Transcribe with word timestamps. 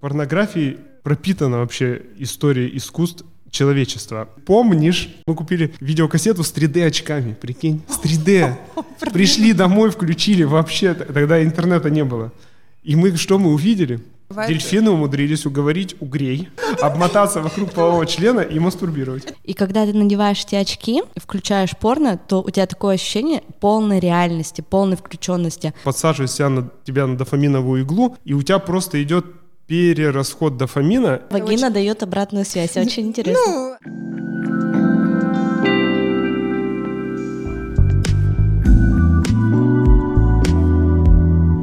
Порнографии 0.00 0.78
пропитана 1.02 1.58
вообще 1.58 2.02
история 2.18 2.74
искусств 2.74 3.24
человечества. 3.50 4.28
Помнишь, 4.46 5.10
мы 5.26 5.34
купили 5.34 5.74
видеокассету 5.80 6.42
с 6.44 6.54
3D 6.54 6.86
очками, 6.86 7.34
прикинь, 7.34 7.82
с 7.88 7.98
3D. 7.98 8.54
Пришли 9.12 9.52
домой, 9.52 9.90
включили 9.90 10.44
вообще, 10.44 10.94
тогда 10.94 11.42
интернета 11.42 11.90
не 11.90 12.04
было. 12.04 12.32
И 12.82 12.96
мы 12.96 13.16
что 13.16 13.38
мы 13.38 13.52
увидели? 13.52 14.00
Дельфины 14.30 14.92
умудрились 14.92 15.44
уговорить 15.44 15.96
угрей 15.98 16.48
обмотаться 16.80 17.42
вокруг 17.42 17.72
полового 17.72 18.06
члена 18.06 18.40
и 18.40 18.60
мастурбировать. 18.60 19.24
И 19.42 19.54
когда 19.54 19.84
ты 19.84 19.92
надеваешь 19.92 20.44
эти 20.44 20.54
очки 20.54 21.02
и 21.14 21.20
включаешь 21.20 21.76
порно, 21.76 22.16
то 22.16 22.40
у 22.40 22.48
тебя 22.48 22.66
такое 22.66 22.94
ощущение 22.94 23.42
полной 23.58 23.98
реальности, 23.98 24.60
полной 24.60 24.96
включенности. 24.96 25.74
Подсаживаешь 25.82 26.30
себя 26.30 26.48
на, 26.48 26.70
тебя 26.84 27.08
на 27.08 27.18
дофаминовую 27.18 27.82
иглу, 27.82 28.16
и 28.24 28.32
у 28.32 28.42
тебя 28.42 28.60
просто 28.60 29.02
идет 29.02 29.26
перерасход 29.70 30.56
дофамина. 30.56 31.22
Вагина 31.30 31.66
очень... 31.66 31.74
дает 31.74 32.02
обратную 32.02 32.44
связь, 32.44 32.76
очень 32.76 33.06
интересно. 33.06 33.40
Ну... 33.46 33.76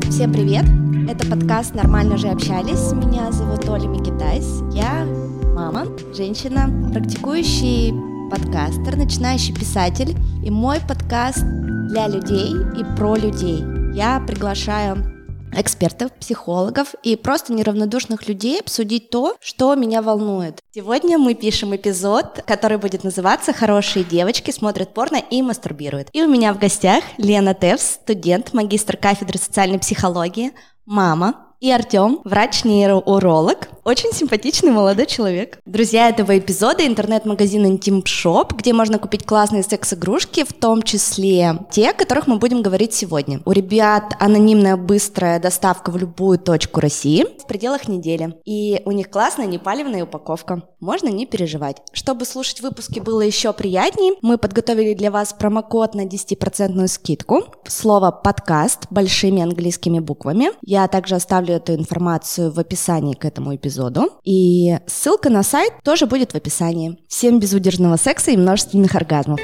Всем 0.10 0.32
привет! 0.32 0.64
Это 1.10 1.28
подкаст 1.30 1.76
«Нормально 1.76 2.16
же 2.18 2.30
общались». 2.30 2.94
Меня 2.94 3.30
зовут 3.34 3.68
Оля 3.68 3.88
Микитайс. 3.90 4.62
Я 4.72 5.06
мама, 5.54 5.86
женщина, 6.16 6.70
практикующий 6.94 7.94
подкастер, 8.32 8.96
начинающий 8.96 9.54
писатель. 9.54 10.16
И 10.46 10.50
мой 10.50 10.80
подкаст 10.88 11.44
для 11.90 12.08
людей 12.08 12.54
и 12.80 12.86
про 12.96 13.18
людей. 13.18 13.66
Я 13.94 14.24
приглашаю 14.26 15.17
экспертов, 15.58 16.12
психологов 16.14 16.94
и 17.04 17.16
просто 17.16 17.54
неравнодушных 17.54 18.28
людей 18.28 18.60
обсудить 18.60 19.10
то, 19.10 19.36
что 19.40 19.76
меня 19.76 20.02
волнует. 20.02 20.60
Сегодня 20.72 21.18
мы 21.18 21.34
пишем 21.34 21.76
эпизод, 21.76 22.44
который 22.46 22.78
будет 22.78 23.04
называться 23.04 23.54
«Хорошие 23.54 24.06
девочки 24.06 24.52
смотрят 24.52 24.94
порно 24.94 25.18
и 25.18 25.42
мастурбируют». 25.42 26.10
И 26.14 26.22
у 26.22 26.30
меня 26.30 26.54
в 26.54 26.60
гостях 26.60 27.04
Лена 27.18 27.54
Тевс, 27.54 27.84
студент, 27.84 28.54
магистр 28.54 28.98
кафедры 28.98 29.40
социальной 29.40 29.80
психологии, 29.80 30.54
мама, 30.86 31.47
и 31.60 31.72
Артем, 31.72 32.20
врач-нейроуролог, 32.24 33.70
очень 33.88 34.12
симпатичный 34.12 34.72
молодой 34.72 35.06
человек. 35.06 35.60
Друзья 35.66 36.10
этого 36.10 36.38
эпизода— 36.38 36.86
интернет-магазин 36.88 37.66
Intim 37.66 38.04
Shop, 38.04 38.54
где 38.54 38.74
можно 38.74 39.00
купить 39.00 39.26
классные 39.26 39.64
секс-игрушки, 39.64 40.44
в 40.44 40.52
том 40.52 40.84
числе 40.84 41.60
те, 41.72 41.92
о 41.92 41.94
которых 41.94 42.28
мы 42.28 42.36
будем 42.36 42.62
говорить 42.62 42.94
сегодня. 42.94 43.40
У 43.46 43.52
ребят 43.54 44.14
анонимная 44.20 44.76
быстрая 44.76 45.40
доставка 45.40 45.90
в 45.92 45.96
любую 45.96 46.38
точку 46.38 46.82
России 46.82 47.26
в 47.42 47.48
пределах 47.48 47.88
недели. 47.88 48.36
И 48.44 48.82
у 48.84 48.92
них 48.92 49.10
классная 49.10 49.46
непаливная 49.46 50.04
упаковка. 50.04 50.64
Можно 50.82 51.08
не 51.08 51.26
переживать. 51.26 51.78
Чтобы 51.94 52.26
слушать 52.26 52.60
выпуски 52.60 53.00
было 53.00 53.22
еще 53.22 53.54
приятнее, 53.54 54.16
мы 54.22 54.38
подготовили 54.38 54.96
для 54.96 55.12
вас 55.12 55.32
промокод 55.32 55.96
на 55.96 56.06
10% 56.06 56.88
скидку. 56.88 57.46
Слово 57.66 58.12
«подкаст» 58.12 58.88
большими 58.90 59.42
английскими 59.42 60.00
буквами. 60.00 60.50
Я 60.62 60.90
также 60.90 61.16
оставлю 61.16 61.47
оставлю 61.48 61.56
эту 61.56 61.76
информацию 61.76 62.52
в 62.52 62.60
описании 62.60 63.14
к 63.14 63.26
этому 63.26 63.56
эпизоду. 63.56 64.10
И 64.24 64.78
ссылка 64.88 65.30
на 65.30 65.44
сайт 65.44 65.74
тоже 65.84 66.06
будет 66.06 66.34
в 66.34 66.36
описании. 66.36 66.98
Всем 67.08 67.40
безудержного 67.40 67.98
секса 67.98 68.32
и 68.32 68.38
множественных 68.38 68.96
оргазмов. 68.96 69.40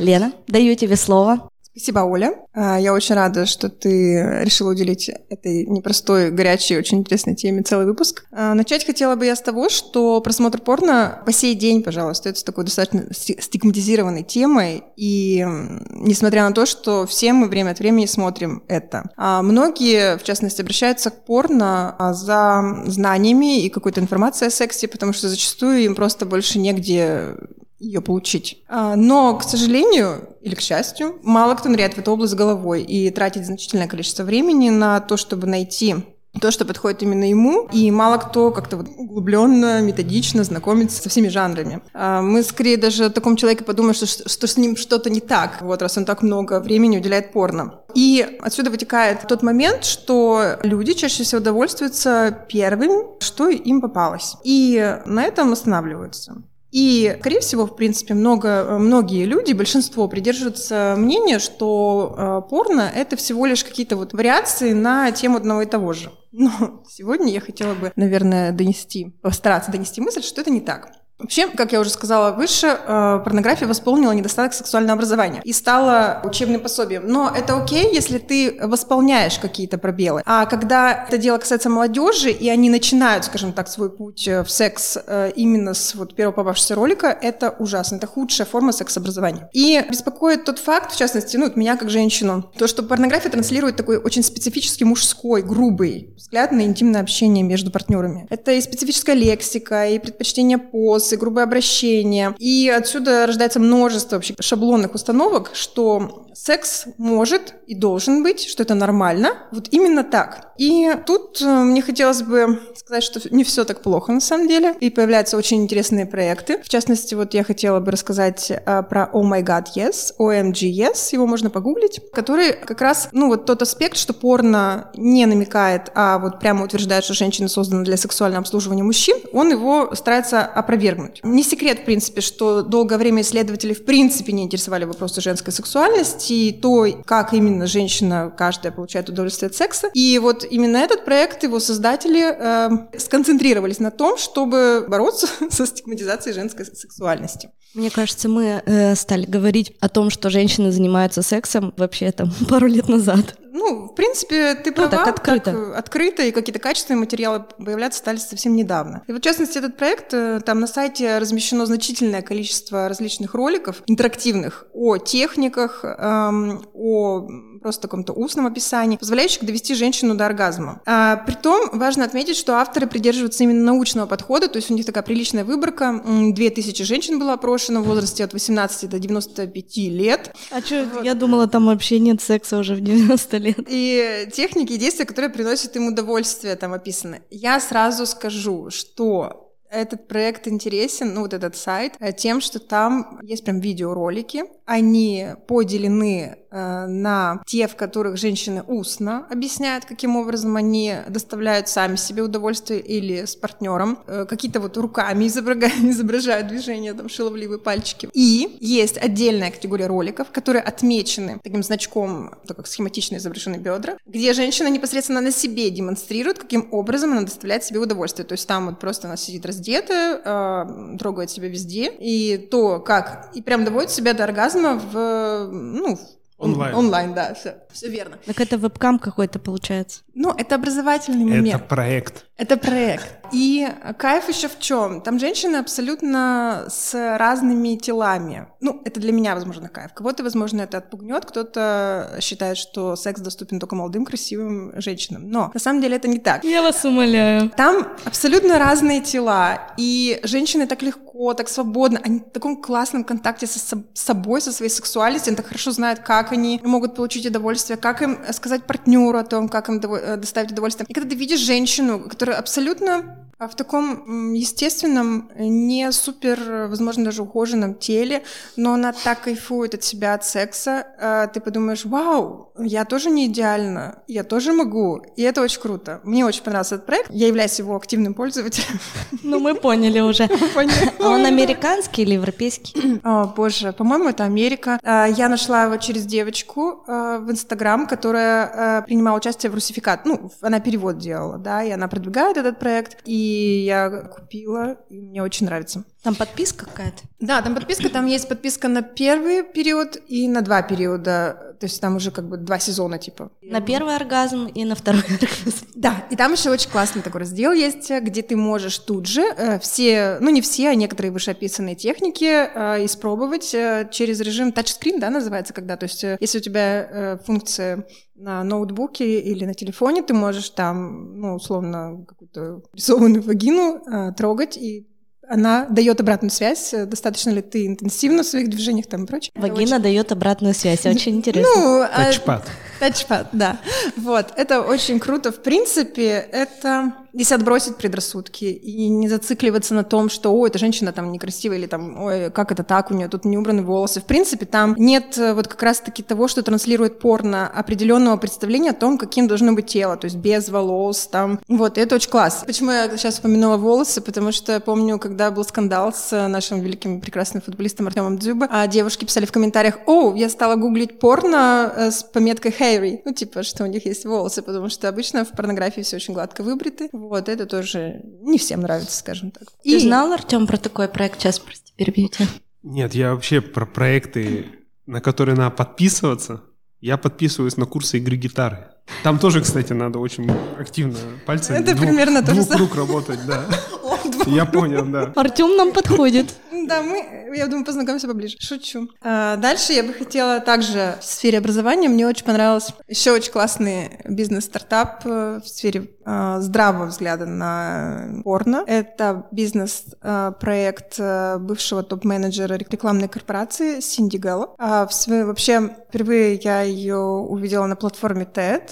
Лена, 0.00 0.32
даю 0.46 0.76
тебе 0.76 0.96
слово. 0.96 1.48
Спасибо, 1.78 2.00
Оля. 2.00 2.34
А, 2.54 2.76
я 2.76 2.92
очень 2.92 3.14
рада, 3.14 3.46
что 3.46 3.68
ты 3.68 4.40
решила 4.42 4.72
уделить 4.72 5.08
этой 5.30 5.64
непростой, 5.64 6.32
горячей, 6.32 6.76
очень 6.76 6.98
интересной 6.98 7.36
теме 7.36 7.62
целый 7.62 7.86
выпуск. 7.86 8.24
А, 8.32 8.54
начать 8.54 8.84
хотела 8.84 9.14
бы 9.14 9.26
я 9.26 9.36
с 9.36 9.40
того, 9.40 9.68
что 9.68 10.20
просмотр 10.20 10.60
порно 10.60 11.22
по 11.24 11.30
сей 11.30 11.54
день, 11.54 11.84
пожалуй, 11.84 12.12
остается 12.12 12.44
такой 12.44 12.64
достаточно 12.64 13.06
стигматизированной 13.12 14.24
темой. 14.24 14.82
И 14.96 15.46
несмотря 15.90 16.48
на 16.48 16.52
то, 16.52 16.66
что 16.66 17.06
все 17.06 17.32
мы 17.32 17.46
время 17.46 17.70
от 17.70 17.78
времени 17.78 18.06
смотрим 18.06 18.64
это. 18.66 19.10
А 19.16 19.40
многие, 19.42 20.18
в 20.18 20.24
частности, 20.24 20.62
обращаются 20.62 21.10
к 21.10 21.24
порно 21.26 21.94
за 22.12 22.82
знаниями 22.86 23.62
и 23.62 23.68
какой-то 23.68 24.00
информацией 24.00 24.48
о 24.48 24.50
сексе, 24.50 24.88
потому 24.88 25.12
что 25.12 25.28
зачастую 25.28 25.84
им 25.84 25.94
просто 25.94 26.26
больше 26.26 26.58
негде 26.58 27.36
ее 27.78 28.00
получить. 28.00 28.62
А, 28.68 28.96
но, 28.96 29.36
к 29.36 29.42
сожалению, 29.42 30.36
или 30.40 30.54
к 30.54 30.60
счастью, 30.60 31.18
мало 31.22 31.54
кто 31.54 31.68
ныряет 31.68 31.94
в 31.94 31.98
эту 31.98 32.12
область 32.12 32.34
головой 32.34 32.82
и 32.82 33.10
тратит 33.10 33.46
значительное 33.46 33.86
количество 33.86 34.24
времени 34.24 34.70
на 34.70 35.00
то, 35.00 35.16
чтобы 35.16 35.46
найти 35.46 35.96
то, 36.40 36.50
что 36.50 36.64
подходит 36.64 37.02
именно 37.02 37.28
ему, 37.28 37.68
и 37.72 37.90
мало 37.90 38.18
кто 38.18 38.50
как-то 38.52 38.76
вот 38.76 38.86
углубленно, 38.96 39.80
методично 39.80 40.44
знакомится 40.44 41.02
со 41.02 41.08
всеми 41.08 41.28
жанрами. 41.28 41.80
А, 41.94 42.22
мы 42.22 42.42
скорее 42.42 42.76
даже 42.76 43.06
о 43.06 43.10
таком 43.10 43.36
человеке 43.36 43.64
подумаем, 43.64 43.94
что, 43.94 44.06
что 44.06 44.46
с 44.46 44.56
ним 44.56 44.76
что-то 44.76 45.10
не 45.10 45.20
так, 45.20 45.62
вот 45.62 45.82
раз 45.82 45.96
он 45.96 46.04
так 46.04 46.22
много 46.22 46.60
времени 46.60 46.98
уделяет 46.98 47.32
порно. 47.32 47.80
И 47.94 48.38
отсюда 48.40 48.70
вытекает 48.70 49.26
тот 49.26 49.42
момент, 49.42 49.84
что 49.84 50.58
люди 50.62 50.92
чаще 50.92 51.24
всего 51.24 51.40
довольствуются 51.40 52.46
первым, 52.48 53.18
что 53.20 53.48
им 53.48 53.80
попалось, 53.80 54.36
и 54.44 55.00
на 55.06 55.24
этом 55.24 55.52
останавливаются. 55.52 56.42
И, 56.78 57.16
скорее 57.18 57.40
всего, 57.40 57.66
в 57.66 57.74
принципе, 57.74 58.14
много, 58.14 58.78
многие 58.78 59.24
люди, 59.24 59.52
большинство 59.52 60.06
придерживаются 60.06 60.94
мнения, 60.96 61.40
что 61.40 62.14
э, 62.16 62.48
порно— 62.48 62.88
это 62.94 63.16
всего 63.16 63.46
лишь 63.46 63.64
какие-то 63.64 63.96
вот 63.96 64.12
вариации 64.12 64.74
на 64.74 65.10
тему 65.10 65.38
одного 65.38 65.62
и 65.62 65.66
того 65.66 65.92
же. 65.92 66.12
Но 66.30 66.84
сегодня 66.88 67.32
я 67.32 67.40
хотела 67.40 67.74
бы, 67.74 67.92
наверное, 67.96 68.52
донести, 68.52 69.18
постараться 69.22 69.72
донести 69.72 70.00
мысль, 70.00 70.22
что 70.22 70.40
это 70.40 70.50
не 70.50 70.60
так. 70.60 70.92
Вообще, 71.18 71.48
как 71.48 71.72
я 71.72 71.80
уже 71.80 71.90
сказала 71.90 72.30
выше, 72.30 72.68
э, 72.68 73.20
порнография 73.24 73.66
восполнила 73.66 74.12
недостаток 74.12 74.54
сексуального 74.54 74.94
образования 74.94 75.40
и 75.42 75.52
стала 75.52 76.22
учебным 76.24 76.60
пособием. 76.60 77.08
Но 77.08 77.32
это 77.34 77.60
окей, 77.60 77.92
если 77.92 78.18
ты 78.18 78.56
восполняешь 78.62 79.38
какие-то 79.40 79.78
пробелы. 79.78 80.22
А 80.24 80.46
когда 80.46 81.06
это 81.08 81.18
дело 81.18 81.38
касается 81.38 81.70
молодежи, 81.70 82.30
и 82.30 82.48
они 82.48 82.70
начинают, 82.70 83.24
скажем 83.24 83.52
так, 83.52 83.68
свой 83.68 83.90
путь 83.90 84.28
э, 84.28 84.44
в 84.44 84.50
секс 84.50 84.96
э, 85.06 85.32
именно 85.34 85.74
с 85.74 85.96
вот 85.96 86.14
первого 86.14 86.36
попавшегося 86.36 86.76
ролика, 86.76 87.06
это 87.08 87.50
ужасно. 87.58 87.96
Это 87.96 88.06
худшая 88.06 88.46
форма 88.46 88.70
секс-образования. 88.70 89.50
И 89.52 89.84
беспокоит 89.90 90.44
тот 90.44 90.60
факт, 90.60 90.92
в 90.92 90.96
частности, 90.96 91.36
ну, 91.36 91.50
меня 91.56 91.76
как 91.76 91.90
женщину, 91.90 92.48
то, 92.56 92.68
что 92.68 92.84
порнография 92.84 93.30
транслирует 93.30 93.74
такой 93.74 93.96
очень 93.96 94.22
специфический 94.22 94.84
мужской, 94.84 95.42
грубый 95.42 96.14
взгляд 96.16 96.52
на 96.52 96.60
интимное 96.60 97.00
общение 97.00 97.42
между 97.42 97.72
партнерами. 97.72 98.28
Это 98.30 98.52
и 98.52 98.60
специфическая 98.60 99.16
лексика, 99.16 99.88
и 99.88 99.98
предпочтение 99.98 100.58
поз, 100.58 101.07
и 101.16 101.18
грубое 101.18 101.44
обращение. 101.44 102.34
И 102.38 102.68
отсюда 102.68 103.26
рождается 103.26 103.60
множество 103.60 104.16
вообще 104.16 104.34
шаблонных 104.40 104.94
установок, 104.94 105.50
что 105.54 106.26
секс 106.34 106.86
может 106.98 107.54
и 107.66 107.74
должен 107.74 108.22
быть, 108.22 108.48
что 108.48 108.62
это 108.62 108.74
нормально. 108.74 109.30
Вот 109.50 109.68
именно 109.70 110.04
так. 110.04 110.52
И 110.56 110.90
тут 111.06 111.42
э, 111.42 111.44
мне 111.44 111.82
хотелось 111.82 112.22
бы 112.22 112.60
сказать, 112.76 113.02
что 113.02 113.20
не 113.34 113.44
все 113.44 113.64
так 113.64 113.82
плохо 113.82 114.12
на 114.12 114.20
самом 114.20 114.48
деле. 114.48 114.74
И 114.80 114.90
появляются 114.90 115.36
очень 115.36 115.62
интересные 115.62 116.06
проекты. 116.06 116.60
В 116.62 116.68
частности, 116.68 117.14
вот 117.14 117.34
я 117.34 117.44
хотела 117.44 117.80
бы 117.80 117.90
рассказать 117.90 118.52
а, 118.66 118.82
про 118.82 119.10
Oh 119.12 119.22
My 119.22 119.42
God 119.42 119.66
Yes, 119.76 120.12
OMG 120.18 120.70
Yes, 120.70 121.08
его 121.12 121.26
можно 121.26 121.50
погуглить, 121.50 122.00
который 122.12 122.52
как 122.52 122.80
раз, 122.80 123.08
ну 123.12 123.28
вот 123.28 123.46
тот 123.46 123.62
аспект, 123.62 123.96
что 123.96 124.12
порно 124.12 124.90
не 124.94 125.26
намекает, 125.26 125.90
а 125.94 126.18
вот 126.18 126.40
прямо 126.40 126.64
утверждает, 126.64 127.04
что 127.04 127.14
женщина 127.14 127.48
создана 127.48 127.82
для 127.82 127.96
сексуального 127.96 128.40
обслуживания 128.40 128.82
мужчин, 128.82 129.18
он 129.32 129.50
его 129.50 129.94
старается 129.94 130.42
опровергнуть. 130.42 130.97
Не 131.22 131.42
секрет, 131.42 131.80
в 131.80 131.84
принципе, 131.84 132.20
что 132.20 132.62
долгое 132.62 132.98
время 132.98 133.22
исследователи 133.22 133.72
в 133.72 133.84
принципе 133.84 134.32
не 134.32 134.44
интересовали 134.44 134.84
вопросы 134.84 135.20
женской 135.20 135.52
сексуальности, 135.52 136.32
и 136.32 136.52
то, 136.52 136.86
как 137.04 137.32
именно 137.32 137.66
женщина 137.66 138.32
каждая 138.36 138.72
получает 138.72 139.08
удовольствие 139.08 139.48
от 139.48 139.54
секса. 139.54 139.88
И 139.94 140.18
вот 140.18 140.44
именно 140.48 140.76
этот 140.78 141.04
проект, 141.04 141.42
его 141.42 141.60
создатели 141.60 142.22
э, 142.22 142.98
сконцентрировались 142.98 143.78
на 143.78 143.90
том, 143.90 144.18
чтобы 144.18 144.86
бороться 144.88 145.28
со 145.50 145.66
стигматизацией 145.66 146.34
женской 146.34 146.64
сексуальности. 146.64 147.50
Мне 147.74 147.90
кажется, 147.90 148.28
мы 148.28 148.62
э, 148.64 148.94
стали 148.94 149.26
говорить 149.26 149.72
о 149.80 149.88
том, 149.88 150.10
что 150.10 150.30
женщины 150.30 150.72
занимаются 150.72 151.22
сексом 151.22 151.74
вообще 151.76 152.10
там 152.12 152.32
пару 152.48 152.66
лет 152.66 152.88
назад. 152.88 153.36
Ну, 153.52 153.86
в 153.86 153.94
принципе, 153.94 154.54
ты 154.54 154.72
права. 154.72 154.90
Ну, 154.90 154.96
так 154.96 155.08
открыто. 155.08 155.52
Так, 155.52 155.78
открыто, 155.78 156.22
и 156.22 156.30
какие-то 156.32 156.58
качественные 156.58 157.00
материалы 157.00 157.44
появляться 157.58 157.98
стали 157.98 158.18
совсем 158.18 158.54
недавно. 158.56 159.02
И 159.06 159.12
вот, 159.12 159.20
в 159.20 159.24
частности, 159.24 159.58
этот 159.58 159.76
проект, 159.76 160.12
э, 160.12 160.40
там 160.44 160.60
на 160.60 160.66
сайте 160.66 161.18
размещено 161.18 161.66
значительное 161.66 162.22
количество 162.22 162.88
различных 162.88 163.34
роликов 163.34 163.82
интерактивных 163.86 164.66
о 164.72 164.98
техниках, 164.98 165.84
эм, 165.84 166.66
о 166.74 167.28
просто 167.60 167.82
каком-то 167.82 168.12
устном 168.12 168.46
описании, 168.46 168.96
позволяющих 168.96 169.44
довести 169.44 169.74
женщину 169.74 170.14
до 170.14 170.26
оргазма. 170.26 170.80
А, 170.86 171.16
притом 171.16 171.70
важно 171.72 172.04
отметить, 172.04 172.36
что 172.36 172.56
авторы 172.56 172.86
придерживаются 172.86 173.44
именно 173.44 173.64
научного 173.64 174.06
подхода, 174.06 174.48
то 174.48 174.56
есть 174.56 174.70
у 174.70 174.74
них 174.74 174.86
такая 174.86 175.02
приличная 175.02 175.44
выборка. 175.44 176.02
2000 176.04 176.84
женщин 176.84 177.18
было 177.18 177.34
опрошено 177.34 177.82
в 177.82 177.84
возрасте 177.84 178.24
от 178.24 178.32
18 178.32 178.88
до 178.88 178.98
95 178.98 179.76
лет. 179.76 180.34
А 180.50 180.60
что, 180.60 180.86
вот. 180.94 181.04
я 181.04 181.14
думала, 181.14 181.46
там 181.48 181.66
вообще 181.66 181.98
нет 181.98 182.20
секса 182.22 182.58
уже 182.58 182.74
в 182.74 182.80
90 182.80 183.36
лет 183.38 183.47
лет. 183.48 183.58
И 183.68 184.28
техники 184.32 184.72
и 184.72 184.78
действия, 184.78 185.04
которые 185.04 185.30
приносят 185.30 185.76
им 185.76 185.88
удовольствие, 185.88 186.56
там 186.56 186.72
описаны. 186.72 187.22
Я 187.30 187.60
сразу 187.60 188.06
скажу, 188.06 188.70
что 188.70 189.47
этот 189.70 190.08
проект 190.08 190.48
интересен, 190.48 191.14
ну 191.14 191.22
вот 191.22 191.34
этот 191.34 191.56
сайт, 191.56 191.94
э, 192.00 192.12
тем, 192.12 192.40
что 192.40 192.58
там 192.58 193.18
есть 193.22 193.44
прям 193.44 193.60
видеоролики, 193.60 194.44
они 194.64 195.28
поделены 195.46 196.36
э, 196.50 196.86
на 196.86 197.42
те, 197.46 197.68
в 197.68 197.76
которых 197.76 198.16
женщины 198.16 198.62
устно 198.66 199.26
объясняют, 199.30 199.84
каким 199.84 200.16
образом 200.16 200.56
они 200.56 200.94
доставляют 201.08 201.68
сами 201.68 201.96
себе 201.96 202.22
удовольствие 202.22 202.80
или 202.80 203.24
с 203.24 203.36
партнером, 203.36 203.98
э, 204.06 204.26
какие-то 204.28 204.60
вот 204.60 204.76
руками 204.76 205.26
изображают, 205.26 205.74
изображают 205.84 206.48
движения, 206.48 206.94
там 206.94 207.08
шаловливые 207.08 207.58
пальчики. 207.58 208.08
И 208.12 208.56
есть 208.60 208.98
отдельная 208.98 209.50
категория 209.50 209.86
роликов, 209.86 210.30
которые 210.30 210.62
отмечены 210.62 211.40
таким 211.42 211.62
значком, 211.62 212.34
так 212.46 212.56
как 212.56 212.66
схематично 212.66 213.16
изображены 213.16 213.56
бедра, 213.56 213.96
где 214.06 214.32
женщина 214.32 214.68
непосредственно 214.68 215.20
на 215.20 215.30
себе 215.30 215.70
демонстрирует, 215.70 216.38
каким 216.38 216.68
образом 216.72 217.12
она 217.12 217.22
доставляет 217.22 217.64
себе 217.64 217.80
удовольствие. 217.80 218.26
То 218.26 218.32
есть 218.32 218.46
там 218.46 218.66
вот 218.66 218.78
просто 218.78 219.08
она 219.08 219.16
сидит 219.16 219.46
раздетая, 219.58 220.20
э, 220.24 220.98
трогает 220.98 221.30
себя 221.30 221.48
везде, 221.48 221.90
и 221.98 222.36
то, 222.50 222.80
как, 222.80 223.30
и 223.34 223.42
прям 223.42 223.64
доводит 223.64 223.90
себя 223.90 224.14
до 224.14 224.24
оргазма 224.24 224.78
в, 224.78 225.48
ну, 225.52 225.98
Онлайн. 226.38 226.74
Онлайн, 226.76 227.14
да, 227.14 227.34
все, 227.34 227.56
все 227.72 227.88
верно. 227.88 228.16
Так 228.24 228.40
это 228.40 228.56
вебкам 228.58 229.00
какой-то 229.00 229.40
получается. 229.40 230.02
Ну, 230.14 230.32
это 230.32 230.54
образовательный 230.54 231.24
момент. 231.24 231.48
Это 231.48 231.58
проект. 231.58 232.26
Это 232.38 232.56
проект. 232.56 233.16
И 233.32 233.68
кайф 233.98 234.28
еще 234.28 234.48
в 234.48 234.60
чем? 234.60 235.00
Там 235.00 235.18
женщины 235.18 235.56
абсолютно 235.56 236.66
с 236.68 236.94
разными 237.18 237.76
телами. 237.76 238.46
Ну, 238.60 238.80
это 238.84 239.00
для 239.00 239.12
меня, 239.12 239.34
возможно, 239.34 239.68
кайф. 239.68 239.92
Кого-то, 239.92 240.22
возможно, 240.22 240.62
это 240.62 240.78
отпугнет, 240.78 241.26
кто-то 241.26 242.16
считает, 242.20 242.56
что 242.56 242.94
секс 242.94 243.20
доступен 243.20 243.58
только 243.58 243.74
молодым, 243.74 244.04
красивым 244.04 244.72
женщинам. 244.80 245.28
Но 245.28 245.50
на 245.52 245.60
самом 245.60 245.82
деле 245.82 245.96
это 245.96 246.06
не 246.06 246.20
так. 246.20 246.44
Я 246.44 246.62
вас 246.62 246.84
умоляю. 246.84 247.50
Там 247.50 247.88
абсолютно 248.04 248.58
разные 248.60 249.00
тела, 249.00 249.72
и 249.76 250.20
женщины 250.22 250.68
так 250.68 250.80
легко, 250.82 251.34
так 251.34 251.48
свободно, 251.48 252.00
они 252.04 252.20
в 252.20 252.30
таком 252.30 252.62
классном 252.62 253.02
контакте 253.02 253.48
со 253.48 253.82
собой, 253.94 254.40
со 254.40 254.52
своей 254.52 254.70
сексуальностью, 254.70 255.30
они 255.30 255.36
так 255.36 255.46
хорошо 255.46 255.72
знают, 255.72 256.00
как 256.00 256.30
они 256.30 256.60
могут 256.62 256.94
получить 256.94 257.26
удовольствие, 257.26 257.76
как 257.76 258.00
им 258.00 258.20
сказать 258.32 258.64
партнеру 258.64 259.18
о 259.18 259.24
том, 259.24 259.48
как 259.48 259.68
им 259.68 259.80
доставить 259.80 260.52
удовольствие. 260.52 260.86
И 260.88 260.94
когда 260.94 261.10
ты 261.10 261.16
видишь 261.16 261.40
женщину, 261.40 261.98
которая 262.08 262.27
абсолютно 262.32 263.18
а 263.38 263.46
в 263.46 263.54
таком 263.54 264.32
естественном, 264.32 265.30
не 265.38 265.92
супер, 265.92 266.66
возможно, 266.68 267.04
даже 267.04 267.22
ухоженном 267.22 267.76
теле, 267.76 268.24
но 268.56 268.74
она 268.74 268.92
так 268.92 269.20
кайфует 269.20 269.74
от 269.74 269.84
себя, 269.84 270.14
от 270.14 270.24
секса, 270.24 270.88
а 271.00 271.28
ты 271.28 271.40
подумаешь, 271.40 271.84
вау, 271.84 272.50
я 272.58 272.84
тоже 272.84 273.10
не 273.10 273.26
идеальна, 273.26 274.02
я 274.08 274.24
тоже 274.24 274.52
могу, 274.52 275.04
и 275.14 275.22
это 275.22 275.40
очень 275.40 275.60
круто. 275.60 276.00
Мне 276.02 276.26
очень 276.26 276.42
понравился 276.42 276.74
этот 276.74 276.86
проект, 276.86 277.10
я 277.10 277.28
являюсь 277.28 277.56
его 277.60 277.76
активным 277.76 278.14
пользователем. 278.14 278.80
Ну, 279.22 279.38
мы 279.38 279.54
поняли 279.54 280.00
уже. 280.00 280.24
Он 280.98 281.24
американский 281.24 282.02
или 282.02 282.14
европейский? 282.14 283.00
О, 283.04 283.26
боже, 283.26 283.72
по-моему, 283.72 284.08
это 284.08 284.24
Америка. 284.24 284.80
А, 284.82 285.06
я 285.06 285.28
нашла 285.28 285.64
его 285.64 285.76
через 285.76 286.06
девочку 286.06 286.82
в 286.86 287.30
Инстаграм, 287.30 287.86
которая 287.86 288.82
принимала 288.82 289.18
участие 289.18 289.50
в 289.50 289.54
русификат. 289.54 290.06
Ну, 290.06 290.32
она 290.40 290.58
перевод 290.58 290.98
делала, 290.98 291.38
да, 291.38 291.62
и 291.62 291.70
она 291.70 291.86
продвигает 292.18 292.36
этот 292.36 292.58
проект, 292.58 292.98
и 293.04 293.64
я 293.64 293.90
купила, 293.90 294.76
и 294.90 295.00
мне 295.00 295.22
очень 295.22 295.46
нравится. 295.46 295.84
Там 296.02 296.14
подписка 296.14 296.66
какая-то? 296.66 297.02
Да, 297.20 297.42
там 297.42 297.54
подписка, 297.54 297.88
там 297.88 298.06
есть 298.06 298.28
подписка 298.28 298.68
на 298.68 298.82
первый 298.82 299.42
период 299.42 299.96
и 300.08 300.28
на 300.28 300.42
два 300.42 300.62
периода, 300.62 301.47
то 301.58 301.64
есть 301.66 301.80
там 301.80 301.96
уже 301.96 302.10
как 302.10 302.28
бы 302.28 302.36
два 302.36 302.58
сезона 302.58 302.98
типа. 302.98 303.30
На 303.42 303.60
первый 303.60 303.96
оргазм 303.96 304.46
и 304.46 304.64
на 304.64 304.74
второй 304.74 305.02
оргазм. 305.08 305.66
Да, 305.74 306.06
и 306.10 306.16
там 306.16 306.32
еще 306.32 306.50
очень 306.50 306.70
классный 306.70 307.02
такой 307.02 307.20
раздел 307.20 307.52
есть, 307.52 307.90
где 307.90 308.22
ты 308.22 308.36
можешь 308.36 308.78
тут 308.78 309.06
же 309.06 309.22
э, 309.22 309.58
все, 309.58 310.18
ну 310.20 310.30
не 310.30 310.40
все, 310.40 310.70
а 310.70 310.74
некоторые 310.74 311.12
вышеописанные 311.12 311.74
техники 311.74 312.24
э, 312.24 312.84
испробовать 312.84 313.54
э, 313.54 313.88
через 313.90 314.20
режим 314.20 314.52
тачскрин, 314.52 315.00
да, 315.00 315.10
называется 315.10 315.52
когда, 315.52 315.76
то 315.76 315.84
есть 315.84 316.04
э, 316.04 316.16
если 316.20 316.38
у 316.38 316.42
тебя 316.42 316.88
э, 316.90 317.18
функция 317.24 317.86
на 318.14 318.42
ноутбуке 318.42 319.20
или 319.20 319.44
на 319.44 319.54
телефоне, 319.54 320.02
ты 320.02 320.14
можешь 320.14 320.50
там, 320.50 321.20
ну, 321.20 321.34
условно, 321.36 322.04
какую-то 322.06 322.62
рисованную 322.74 323.22
вагину 323.22 323.80
э, 323.86 324.12
трогать 324.12 324.56
и 324.56 324.88
она 325.28 325.66
дает 325.66 326.00
обратную 326.00 326.30
связь, 326.30 326.72
э, 326.72 326.86
достаточно 326.86 327.30
ли 327.30 327.42
ты 327.42 327.66
интенсивно 327.66 328.22
в 328.22 328.26
своих 328.26 328.48
движениях 328.48 328.86
там 328.86 329.04
и 329.04 329.06
прочее. 329.06 329.30
Вагина 329.34 329.76
очень... 329.76 329.82
дает 329.82 330.12
обратную 330.12 330.54
связь, 330.54 330.86
очень 330.86 331.16
интересно. 331.16 331.50
Ну, 331.54 331.82
а 331.82 332.04
Тачпад. 332.04 332.46
Тачпад, 332.80 333.28
да. 333.32 333.58
Вот, 333.96 334.32
это 334.36 334.62
очень 334.62 334.98
круто. 334.98 335.32
В 335.32 335.42
принципе, 335.42 336.26
это 336.32 336.92
если 337.12 337.34
отбросить 337.34 337.76
предрассудки 337.76 338.44
и 338.44 338.88
не 338.88 339.08
зацикливаться 339.08 339.74
на 339.74 339.84
том, 339.84 340.08
что, 340.08 340.34
ой, 340.34 340.48
эта 340.50 340.58
женщина 340.58 340.92
там 340.92 341.12
некрасивая, 341.12 341.58
или 341.58 341.66
там, 341.66 342.00
ой, 342.02 342.30
как 342.30 342.52
это 342.52 342.62
так, 342.62 342.90
у 342.90 342.94
нее 342.94 343.08
тут 343.08 343.24
не 343.24 343.38
убраны 343.38 343.62
волосы. 343.62 344.00
В 344.00 344.04
принципе, 344.04 344.46
там 344.46 344.74
нет 344.78 345.16
э, 345.18 345.34
вот 345.34 345.48
как 345.48 345.62
раз-таки 345.62 346.02
того, 346.02 346.28
что 346.28 346.42
транслирует 346.42 346.98
порно, 346.98 347.48
определенного 347.48 348.16
представления 348.16 348.70
о 348.70 348.74
том, 348.74 348.98
каким 348.98 349.26
должно 349.26 349.52
быть 349.52 349.66
тело, 349.66 349.96
то 349.96 350.06
есть 350.06 350.16
без 350.16 350.48
волос, 350.48 351.06
там. 351.06 351.40
Вот, 351.48 351.78
и 351.78 351.80
это 351.80 351.94
очень 351.94 352.10
классно. 352.10 352.46
Почему 352.46 352.70
я 352.70 352.88
сейчас 352.96 353.14
вспоминала 353.14 353.56
волосы? 353.56 354.00
Потому 354.00 354.32
что 354.32 354.52
я 354.52 354.60
помню, 354.60 354.98
когда 354.98 355.30
был 355.30 355.44
скандал 355.44 355.92
с 355.92 356.28
нашим 356.28 356.60
великим 356.60 357.00
прекрасным 357.00 357.42
футболистом 357.42 357.86
Артемом 357.86 358.18
Дзюба, 358.18 358.48
а 358.50 358.66
девушки 358.66 359.04
писали 359.04 359.26
в 359.26 359.32
комментариях, 359.32 359.78
о, 359.86 360.14
я 360.14 360.28
стала 360.28 360.56
гуглить 360.56 360.98
порно 360.98 361.72
э, 361.74 361.90
с 361.90 362.02
пометкой 362.02 362.54
hairy, 362.58 363.00
ну, 363.04 363.12
типа, 363.12 363.42
что 363.42 363.64
у 363.64 363.66
них 363.66 363.86
есть 363.86 364.04
волосы, 364.04 364.42
потому 364.42 364.68
что 364.68 364.88
обычно 364.88 365.24
в 365.24 365.30
порнографии 365.30 365.82
все 365.82 365.96
очень 365.96 366.14
гладко 366.14 366.42
выбриты. 366.42 366.88
Вот 367.06 367.28
это 367.28 367.46
тоже 367.46 368.02
не 368.22 368.38
всем 368.38 368.60
нравится, 368.60 368.98
скажем 368.98 369.30
так. 369.30 369.48
Ты 369.62 369.76
И... 369.76 369.78
знал, 369.78 370.12
Артем, 370.12 370.46
про 370.46 370.56
такой 370.56 370.88
проект? 370.88 371.20
Сейчас, 371.20 371.38
прости, 371.38 371.72
перебью 371.76 372.08
тебя. 372.08 372.26
Нет, 372.62 372.94
я 372.94 373.14
вообще 373.14 373.40
про 373.40 373.66
проекты, 373.66 374.46
на 374.86 375.00
которые 375.00 375.36
надо 375.36 375.54
подписываться. 375.54 376.42
Я 376.80 376.96
подписываюсь 376.96 377.56
на 377.56 377.66
курсы 377.66 377.98
игры 377.98 378.16
гитары. 378.16 378.68
Там 379.02 379.18
тоже, 379.18 379.42
кстати, 379.42 379.72
надо 379.72 379.98
очень 379.98 380.30
активно 380.58 380.96
пальцами. 381.26 381.58
Это 381.58 381.74
двух, 381.74 381.86
примерно. 381.86 382.22
Двух 382.22 382.56
рук 382.56 382.74
работать, 382.74 383.20
да. 383.26 383.44
Я 384.26 384.44
понял, 384.44 384.84
да. 384.86 385.12
Артем 385.14 385.56
нам 385.56 385.72
подходит. 385.72 386.34
Да, 386.66 386.82
мы, 386.82 387.32
я 387.34 387.46
думаю, 387.46 387.64
познакомимся 387.64 388.08
поближе. 388.08 388.36
Шучу. 388.40 388.88
А, 389.02 389.36
дальше 389.36 389.72
я 389.72 389.82
бы 389.82 389.92
хотела 389.92 390.40
также 390.40 390.96
в 391.00 391.04
сфере 391.04 391.38
образования. 391.38 391.88
Мне 391.88 392.06
очень 392.06 392.24
понравился 392.24 392.74
еще 392.88 393.12
очень 393.12 393.32
классный 393.32 394.00
бизнес-стартап 394.04 395.02
э, 395.04 395.40
в 395.42 395.48
сфере 395.48 395.90
а, 396.04 396.40
здравого 396.40 396.86
взгляда 396.86 397.26
на 397.26 398.22
порно. 398.24 398.64
Это 398.66 399.26
бизнес-проект 399.30 400.94
э, 400.98 401.38
бывшего 401.38 401.82
топ-менеджера 401.82 402.54
рекламной 402.54 403.08
корпорации 403.08 403.80
Синди 403.80 404.16
Гэлло. 404.16 404.54
А, 404.58 404.88
вообще, 405.06 405.76
впервые 405.88 406.34
я 406.36 406.62
ее 406.62 406.96
увидела 406.96 407.66
на 407.66 407.76
платформе 407.76 408.24
TED, 408.24 408.70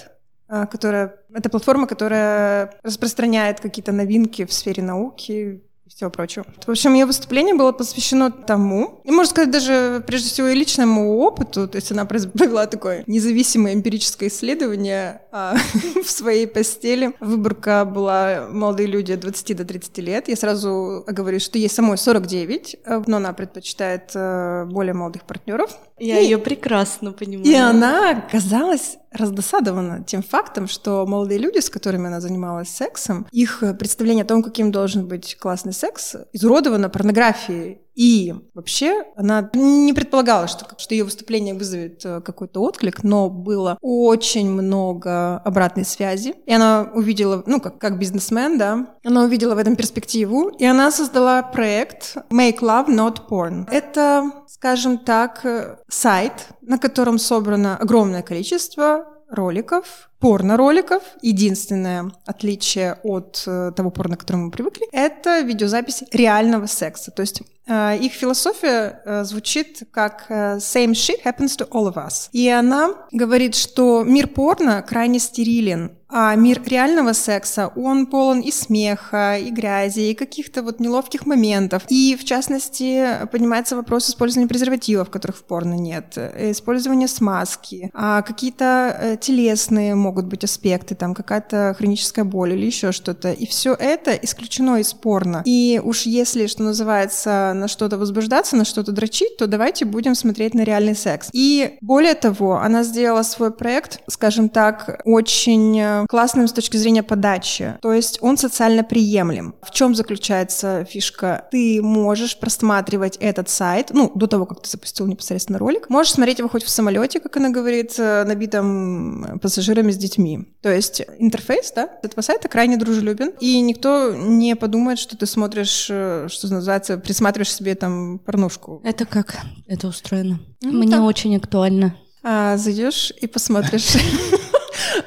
а, 0.49 0.65
которая... 0.65 1.15
Это 1.33 1.49
платформа, 1.49 1.87
которая 1.87 2.73
распространяет 2.81 3.59
какие-то 3.59 3.91
новинки 3.91 4.45
в 4.45 4.53
сфере 4.53 4.81
науки, 4.81 5.61
и 5.87 5.89
всего 5.89 6.09
прочего. 6.09 6.45
В 6.65 6.69
общем, 6.69 6.93
ее 6.93 7.05
выступление 7.05 7.55
было 7.55 7.71
посвящено 7.71 8.31
тому, 8.31 9.01
и, 9.03 9.11
можно 9.11 9.29
сказать, 9.29 9.51
даже 9.51 10.03
прежде 10.05 10.29
всего 10.29 10.47
и 10.47 10.55
личному 10.55 11.17
опыту, 11.17 11.67
то 11.67 11.77
есть 11.77 11.91
она 11.91 12.05
провела 12.05 12.65
такое 12.67 13.03
независимое 13.07 13.73
эмпирическое 13.73 14.29
исследование 14.29 15.21
а, 15.31 15.55
в 16.03 16.09
своей 16.09 16.47
постели. 16.47 17.13
Выборка 17.19 17.85
была 17.85 18.47
молодые 18.51 18.87
люди 18.87 19.13
от 19.13 19.21
20 19.21 19.57
до 19.57 19.65
30 19.65 19.97
лет. 19.99 20.27
Я 20.27 20.35
сразу 20.35 21.05
говорю, 21.07 21.39
что 21.39 21.57
ей 21.57 21.69
самой 21.69 21.97
49, 21.97 22.75
э, 22.83 23.03
но 23.07 23.17
она 23.17 23.33
предпочитает 23.33 24.11
э, 24.13 24.65
более 24.65 24.93
молодых 24.93 25.23
партнеров. 25.23 25.77
Я 25.99 26.19
и, 26.19 26.25
ее 26.25 26.37
прекрасно 26.37 27.13
понимаю. 27.13 27.47
И 27.47 27.55
она 27.55 28.11
оказалась 28.11 28.97
раздосадована 29.11 30.03
тем 30.03 30.21
фактом, 30.21 30.67
что 30.67 31.05
молодые 31.05 31.39
люди, 31.39 31.59
с 31.59 31.69
которыми 31.69 32.07
она 32.07 32.21
занималась 32.21 32.69
сексом, 32.69 33.27
их 33.31 33.63
представление 33.79 34.23
о 34.23 34.27
том, 34.27 34.43
каким 34.43 34.71
должен 34.71 35.07
быть 35.07 35.37
классный 35.37 35.73
секс, 35.73 36.15
изуродовано 36.33 36.89
порнографией 36.89 37.81
и 37.97 38.35
вообще 38.53 39.05
она 39.15 39.49
не 39.55 39.91
предполагала, 39.91 40.47
что, 40.47 40.67
что 40.77 40.93
ее 40.93 41.03
выступление 41.03 41.55
вызовет 41.55 42.05
э, 42.05 42.21
какой-то 42.21 42.61
отклик, 42.61 43.03
но 43.03 43.27
было 43.27 43.79
очень 43.81 44.51
много 44.51 45.39
обратной 45.39 45.83
связи. 45.83 46.35
И 46.45 46.53
она 46.53 46.91
увидела, 46.93 47.41
ну, 47.47 47.59
как, 47.59 47.79
как 47.79 47.97
бизнесмен, 47.97 48.59
да, 48.59 48.95
она 49.03 49.23
увидела 49.23 49.55
в 49.55 49.57
этом 49.57 49.75
перспективу, 49.75 50.49
и 50.49 50.63
она 50.63 50.91
создала 50.91 51.41
проект 51.41 52.17
Make 52.29 52.59
Love 52.59 52.89
Not 52.89 53.27
Porn. 53.27 53.67
Это, 53.71 54.31
скажем 54.47 54.99
так, 54.99 55.43
э, 55.43 55.77
сайт, 55.89 56.49
на 56.61 56.77
котором 56.77 57.17
собрано 57.17 57.77
огромное 57.77 58.21
количество 58.21 59.07
роликов 59.29 60.09
порно-роликов. 60.19 61.01
Единственное 61.21 62.11
отличие 62.27 62.99
от 63.03 63.43
э, 63.47 63.71
того 63.75 63.89
порно, 63.89 64.17
к 64.17 64.19
которому 64.21 64.45
мы 64.45 64.51
привыкли, 64.51 64.87
это 64.91 65.41
видеозапись 65.41 66.03
реального 66.11 66.67
секса. 66.67 67.11
То 67.11 67.21
есть 67.21 67.41
их 67.67 68.13
философия 68.13 69.01
э, 69.05 69.23
звучит 69.23 69.83
как 69.91 70.25
«same 70.29 70.91
shit 70.91 71.23
happens 71.23 71.57
to 71.57 71.67
all 71.69 71.91
of 71.91 71.95
us». 71.95 72.29
И 72.31 72.47
она 72.49 72.91
говорит, 73.11 73.55
что 73.55 74.03
мир 74.03 74.27
порно 74.27 74.81
крайне 74.81 75.19
стерилен, 75.19 75.91
а 76.09 76.33
мир 76.35 76.61
реального 76.65 77.11
секса, 77.11 77.69
он 77.75 78.05
полон 78.05 78.39
и 78.39 78.49
смеха, 78.49 79.37
и 79.37 79.49
грязи, 79.49 80.11
и 80.11 80.13
каких-то 80.13 80.63
вот 80.63 80.79
неловких 80.79 81.25
моментов. 81.25 81.83
И, 81.89 82.15
в 82.17 82.23
частности, 82.23 83.05
поднимается 83.29 83.75
вопрос 83.75 84.09
использования 84.09 84.47
презервативов, 84.47 85.09
которых 85.09 85.35
в 85.35 85.43
порно 85.43 85.73
нет, 85.73 86.17
использования 86.17 87.09
смазки, 87.09 87.91
а 87.93 88.21
какие-то 88.21 89.17
телесные 89.19 89.95
могут 89.95 90.27
быть 90.27 90.45
аспекты, 90.45 90.95
там 90.95 91.13
какая-то 91.13 91.75
хроническая 91.77 92.23
боль 92.23 92.53
или 92.53 92.65
еще 92.65 92.93
что-то. 92.93 93.33
И 93.33 93.45
все 93.45 93.73
это 93.73 94.11
исключено 94.11 94.77
из 94.77 94.93
порно. 94.93 95.41
И 95.43 95.81
уж 95.83 96.03
если, 96.03 96.47
что 96.47 96.63
называется, 96.63 97.51
на 97.57 97.67
что-то 97.67 97.97
возбуждаться, 97.97 98.55
на 98.55 98.65
что-то 98.65 98.91
дрочить, 98.91 99.37
то 99.37 99.47
давайте 99.47 99.85
будем 99.85 100.15
смотреть 100.15 100.53
на 100.53 100.61
реальный 100.61 100.95
секс. 100.95 101.29
И 101.33 101.77
более 101.81 102.13
того, 102.13 102.59
она 102.59 102.83
сделала 102.83 103.23
свой 103.23 103.51
проект, 103.51 104.01
скажем 104.09 104.49
так, 104.49 105.01
очень 105.05 106.07
классным 106.07 106.47
с 106.47 106.53
точки 106.53 106.77
зрения 106.77 107.03
подачи. 107.03 107.77
То 107.81 107.93
есть 107.93 108.19
он 108.21 108.37
социально 108.37 108.83
приемлем. 108.83 109.55
В 109.61 109.71
чем 109.71 109.95
заключается 109.95 110.85
фишка? 110.85 111.47
Ты 111.51 111.81
можешь 111.81 112.39
просматривать 112.39 113.17
этот 113.17 113.49
сайт, 113.49 113.89
ну, 113.91 114.11
до 114.15 114.27
того, 114.27 114.45
как 114.45 114.61
ты 114.61 114.69
запустил 114.69 115.07
непосредственно 115.07 115.59
ролик. 115.59 115.89
Можешь 115.89 116.13
смотреть 116.13 116.39
его 116.39 116.49
хоть 116.49 116.63
в 116.63 116.69
самолете, 116.69 117.19
как 117.19 117.37
она 117.37 117.49
говорит, 117.49 117.95
э, 117.97 118.23
набитом 118.23 119.39
пассажирами 119.41 119.91
с 119.91 119.97
детьми. 119.97 120.47
То 120.61 120.69
есть 120.69 121.01
интерфейс, 121.19 121.71
да, 121.75 121.89
этого 122.03 122.21
сайта 122.21 122.47
крайне 122.47 122.77
дружелюбен, 122.77 123.33
и 123.39 123.59
никто 123.61 124.13
не 124.13 124.55
подумает, 124.55 124.99
что 124.99 125.17
ты 125.17 125.25
смотришь, 125.25 125.87
э, 125.89 126.27
что 126.29 126.47
называется, 126.53 126.97
присматриваешь 126.97 127.46
себе 127.51 127.75
там 127.75 128.19
порнушку. 128.19 128.81
Это 128.83 129.05
как 129.05 129.37
это 129.67 129.87
устроено? 129.87 130.39
Ну, 130.61 130.71
Мне 130.71 130.91
так. 130.91 131.01
очень 131.03 131.35
актуально. 131.35 131.95
А, 132.23 132.57
зайдешь 132.57 133.13
и 133.21 133.27
посмотришь. 133.27 133.95